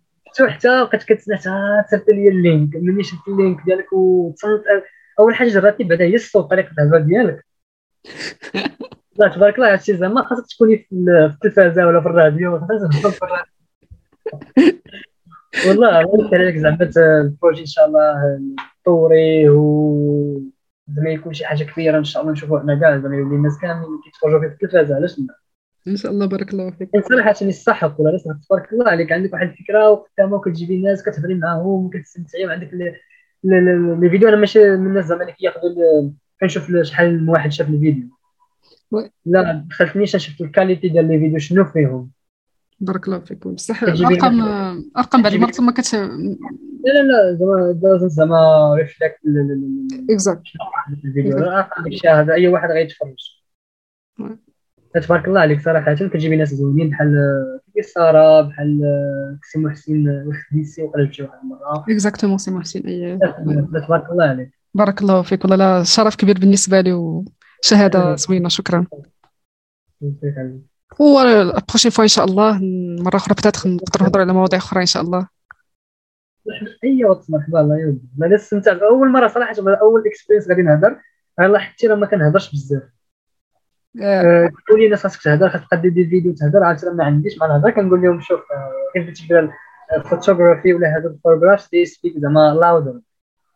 حتى 0.49 0.85
بقيت 0.85 1.03
كتسنى 1.03 1.37
حتى 1.37 1.49
صيفط 1.91 2.09
لي 2.09 2.29
ال 2.29 2.39
link 2.39 2.77
ملي 2.77 3.03
شفت 3.03 3.29
ال 3.29 3.36
link 3.36 3.65
ديالك 3.67 3.93
وتصنت. 3.93 4.63
أول 5.21 5.35
حاجة 5.35 5.49
جراتي 5.49 5.85
بعدا 5.85 6.05
هي 6.05 6.15
الصوت 6.15 6.51
طريقة 6.51 6.73
الهضره 6.79 6.99
ديالك. 6.99 7.47
لا 9.19 9.29
تبارك 9.29 9.55
الله 9.55 9.73
هادشي 9.73 9.97
زعما 9.97 10.23
خاصك 10.23 10.45
تكوني 10.47 10.77
في 10.77 10.95
التلفازة 11.35 11.87
ولا 11.87 12.01
في 12.01 12.07
الراديو 12.07 12.61
خاصك 12.61 13.11
في 13.11 13.23
الراديو. 13.23 13.55
والله 15.69 15.99
غير 15.99 16.41
عليك 16.41 16.57
زعما 16.57 16.91
ال 16.97 17.06
projet 17.06 17.61
إن 17.61 17.67
شاء 17.67 17.87
الله 17.87 18.41
طوريه 18.85 19.51
و 19.51 20.41
زعما 20.89 21.11
يكون 21.11 21.33
شي 21.33 21.47
حاجة 21.47 21.65
كبيرة 21.65 21.99
إن 21.99 22.05
شاء 22.05 22.23
الله 22.23 22.33
نشوفوا 22.33 22.61
حنا 22.61 22.81
كاع 22.81 22.99
زعما 22.99 23.17
يولي 23.17 23.37
الناس 23.37 23.59
كاملين 23.59 24.01
كيتفرجوا 24.05 24.41
في 24.41 24.47
التلفازة 24.47 24.95
علاش 24.97 25.19
لا؟ 25.19 25.44
إن 25.89 25.97
شاء 25.97 26.13
الله 26.13 26.27
بارك 26.27 26.53
الله 26.53 26.71
فيك. 26.71 26.89
صراحة 27.09 27.35
يستحق 27.43 28.01
ولا 28.01 28.19
تبارك 28.19 28.73
الله 28.73 28.89
عليك؟ 28.89 29.13
عندك 29.13 29.33
واحد 29.33 29.49
الفكرة 29.49 29.91
وقدامه 29.91 30.37
وكتجيبي 30.37 30.75
الناس 30.75 31.03
كتهضري 31.03 31.35
معاهم 31.35 31.85
وكتستمتعي 31.85 32.47
وعندك 32.47 32.71
les 32.75 34.11
vidéos 34.11 34.29
أنا 34.29 34.37
ماشي 34.37 34.59
من 34.59 34.87
الناس 34.87 35.05
زعما 35.05 35.23
اللي 35.23 35.33
كياخذوا 35.33 36.11
كنشوف 36.41 36.73
شحال 36.83 37.23
من 37.23 37.29
واحد 37.29 37.53
شاف 37.53 37.69
الفيديو. 37.69 38.09
لا 39.27 39.65
دخلتنيش 39.71 40.17
شفت 40.17 40.41
ال 40.41 40.47
qualité 40.47 40.89
ديال 40.89 41.09
les 41.09 41.19
vidéos 41.19 41.39
شنو 41.39 41.65
فيهم؟ 41.65 42.11
بارك 42.81 43.07
الله 43.07 43.19
فيك 43.19 43.49
بصح 43.49 43.83
الارقام 43.83 44.41
أرقام 44.97 45.23
بعد 45.23 45.33
المرات 45.33 45.61
ما 45.61 45.73
كت 45.73 45.95
لا 45.95 46.07
لا 46.85 47.39
لا 47.83 47.99
زعما 47.99 48.09
زعما 48.09 48.75
reflect 48.75 49.19
exact 50.11 50.43
الفيديو. 51.05 51.39
هذا 52.07 52.33
أي 52.33 52.49
واحد 52.49 52.71
غيتفرج. 52.71 53.45
تبارك 55.03 55.29
الله 55.29 55.41
عليك 55.41 55.61
صراحة. 55.61 55.95
كتجيبي 55.95 56.37
ناس 56.37 56.55
زوينين 56.55 56.91
بحال 56.91 57.15
كيف 57.75 57.87
سارة؟ 57.87 58.41
بحال 58.41 58.81
سي 59.43 59.59
محسن 59.59 60.25
وخديسي 60.27 60.83
وقال 60.83 61.15
شي 61.15 61.23
واحد 61.23 61.39
المره 61.43 61.85
exactement 61.89 62.39
سي 62.39 62.51
محسن. 62.51 62.81
أي 62.81 63.19
تبارك 63.87 64.11
الله 64.11 64.25
عليك. 64.25 64.51
بارك 64.75 65.03
الله 65.03 65.23
فيك. 65.23 65.45
والله 65.45 65.83
شرف 65.83 66.17
كبير 66.17 66.39
بالنسبة 66.39 66.81
لي 66.81 66.93
وشهادة 66.93 68.15
زوينة. 68.15 68.49
شكرا. 68.49 68.87
و 71.01 71.19
ال 71.21 71.28
prochaine 71.28 71.91
fois 71.91 72.03
إن 72.03 72.09
شاء 72.09 72.25
الله 72.25 72.59
مرة 73.03 73.17
أخرى 73.17 73.35
بتات 73.35 73.67
نقدر 73.67 74.03
نهضر 74.03 74.21
على 74.21 74.33
مواضيع 74.33 74.59
أخرى 74.59 74.81
إن 74.81 74.87
شاء 74.87 75.03
الله. 75.03 75.29
أي 76.85 77.05
وقت 77.05 77.31
مرحبا 77.31 77.61
الله 77.61 77.79
يودي 77.79 78.03
أنا 78.23 78.35
استمتعت. 78.35 78.79
أول 78.79 79.13
مرة 79.13 79.29
صراحة 79.29 79.55
أول 79.59 80.03
experience 80.07 80.49
غادي 80.49 80.63
نهضر. 80.63 80.97
أنا 81.41 81.47
لاحظت 81.47 81.85
راه 81.85 81.95
ما 81.95 82.07
كنهضرش 82.07 82.53
بزاف. 82.53 82.83
تقول 84.67 84.81
لي 84.81 84.85
الناس 84.85 85.03
خاصك 85.03 85.23
تهضر 85.23 85.49
خاصك 85.49 85.75
دير 85.75 86.09
فيديو 86.09 86.35
تهضر 86.35 86.65
عاد 86.65 86.85
ما 86.85 87.05
عنديش 87.05 87.39
مع 87.39 87.47
الهضره 87.47 87.71
كنقول 87.71 88.03
لهم 88.03 88.21
شوف 88.21 88.41
كيف 88.95 89.19
تبدا 89.19 89.51
الفوتوغرافي 89.97 90.75
ولا 90.75 90.89
هذا 90.89 91.09
ال 91.09 91.14
photograph 91.14 91.71
they 91.73 91.85
speak 91.85 92.19
زعما 92.19 92.59
louder 92.61 93.01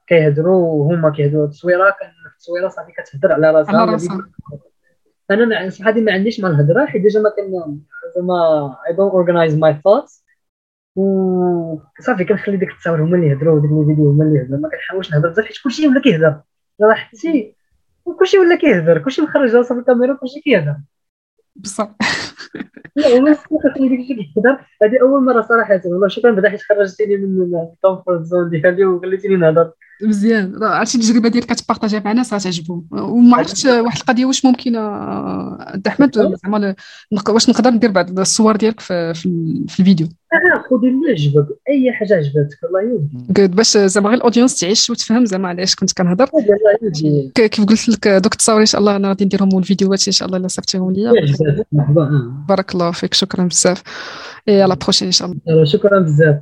كيهضروا 0.07 0.95
هما 0.95 1.11
كيهضروا 1.11 1.45
التصويرة 1.45 1.97
كان 2.01 2.11
في 2.11 2.32
التصويرة 2.32 2.68
صافي 2.68 2.93
كتهضر 2.93 3.32
على 3.32 3.51
راسها. 3.51 3.72
أنا 5.30 5.47
مع 5.47 5.68
صحابي 5.68 6.01
ما 6.01 6.12
عنديش 6.12 6.41
مع 6.41 6.49
الهضره 6.49 6.86
حيت 6.86 7.03
déjà 7.03 7.21
ما 7.20 7.30
كان 7.36 7.80
زعما 8.16 8.76
I 8.89 8.97
don't 8.97 9.12
organize 9.12 9.59
my 9.59 9.81
thoughts 9.85 10.25
وصافي 10.97 12.24
كنخلي 12.24 12.57
ديك 12.57 12.70
التصاور 12.70 13.03
هما 13.03 13.16
اللي 13.16 13.26
يهضروا 13.28 13.61
ديك 13.61 13.70
الفيديو 13.70 14.11
هما 14.11 14.24
اللي 14.24 14.39
يهضروا 14.39 14.61
ما 14.61 14.68
كنحاولش 14.68 15.12
نهضر 15.12 15.28
بزاف 15.28 15.45
حيت 15.45 15.57
كلشي 15.64 15.89
ولا 15.89 16.01
كيهضر 16.01 16.41
لاحظتي 16.78 17.58
وكلشي 18.09 18.39
ولا 18.39 18.57
كيهضر 18.57 18.99
كلشي 18.99 19.23
مخرج 19.23 19.57
راسو 19.57 19.75
في 19.75 19.81
الكاميرا 19.81 20.15
كلشي 20.15 20.41
كيهضر. 20.41 20.77
بصح. 21.57 21.95
لا 22.97 23.09
ديك 23.89 24.01
الشيء 24.01 24.17
كيهضر. 24.35 24.59
هذه 24.83 25.01
أول 25.01 25.25
مرة 25.25 25.41
صراحة 25.41 25.81
والله 25.85 26.09
شكرا 26.09 26.31
بدا 26.31 26.51
حيت 26.51 26.63
خرجتيني 26.63 27.17
من 27.17 27.69
ال 27.73 27.79
comfort 27.79 28.23
zone 28.23 28.51
ديالي 28.51 28.85
وخليتيني 28.85 29.37
نهضر. 29.37 29.73
مزيان. 30.03 30.59
عرفتي 30.63 30.99
التجربة 30.99 31.29
ديالك 31.29 31.47
كتبارطاجيها 31.47 32.03
مع 32.05 32.11
الناس 32.11 32.35
غتعجبهم 32.35 32.87
وما 32.93 33.37
عرفتش 33.37 33.65
واحد 33.65 33.99
القضية 33.99 34.25
واش 34.25 34.45
ممكن 34.45 34.77
دا 34.77 35.87
حماد 35.87 36.37
زعما 36.45 36.75
واش 37.29 37.49
نقدر 37.51 37.71
ندير 37.71 37.91
بعض 37.91 38.19
الصور 38.19 38.57
ديالك 38.57 38.81
في, 38.81 39.15
في 39.15 39.27
الفيديو؟ 39.81 40.07
أه 40.07 40.63
خذي 40.71 40.89
اللي 40.89 41.11
عجبك 41.11 41.47
أي 41.69 41.93
حاجة 41.93 42.15
عجبتك 42.15 42.59
الله 42.65 42.81
يودي 42.83 43.57
باش 43.57 43.79
زعما 43.79 44.09
غير 44.09 44.19
ال 44.19 44.23
audience 44.23 44.61
تعيش 44.61 44.91
وتفهم 44.91 45.25
زعما 45.25 45.49
علاش 45.49 45.75
كنت 45.75 45.93
كنهضر. 45.93 46.31
كيف 47.35 47.65
قلت 47.65 47.89
لك 47.89 48.09
دوك 48.09 48.33
التصاور 48.33 48.61
إن 48.61 48.67
شاء 48.67 48.81
الله 48.81 48.97
أنا 48.97 49.09
غادي 49.09 49.25
نديرهم 49.25 49.59
الفيديوهات 49.59 50.07
إن 50.07 50.13
شاء 50.13 50.27
الله 50.27 50.39
إلا 50.39 50.49
صيفطيهم 50.49 50.93
ليا. 50.93 51.13
بارك 52.49 52.75
الله 52.75 52.91
فيك 52.91 53.15
شكرا 53.15 53.45
بزاف. 53.45 53.83
à 54.49 54.62
la 54.62 54.77
prochaine 54.77 55.07
إن 55.07 55.13
شاء 55.13 55.29
الله. 55.29 55.65
شكرا 55.65 56.01
بزاف. 56.01 56.37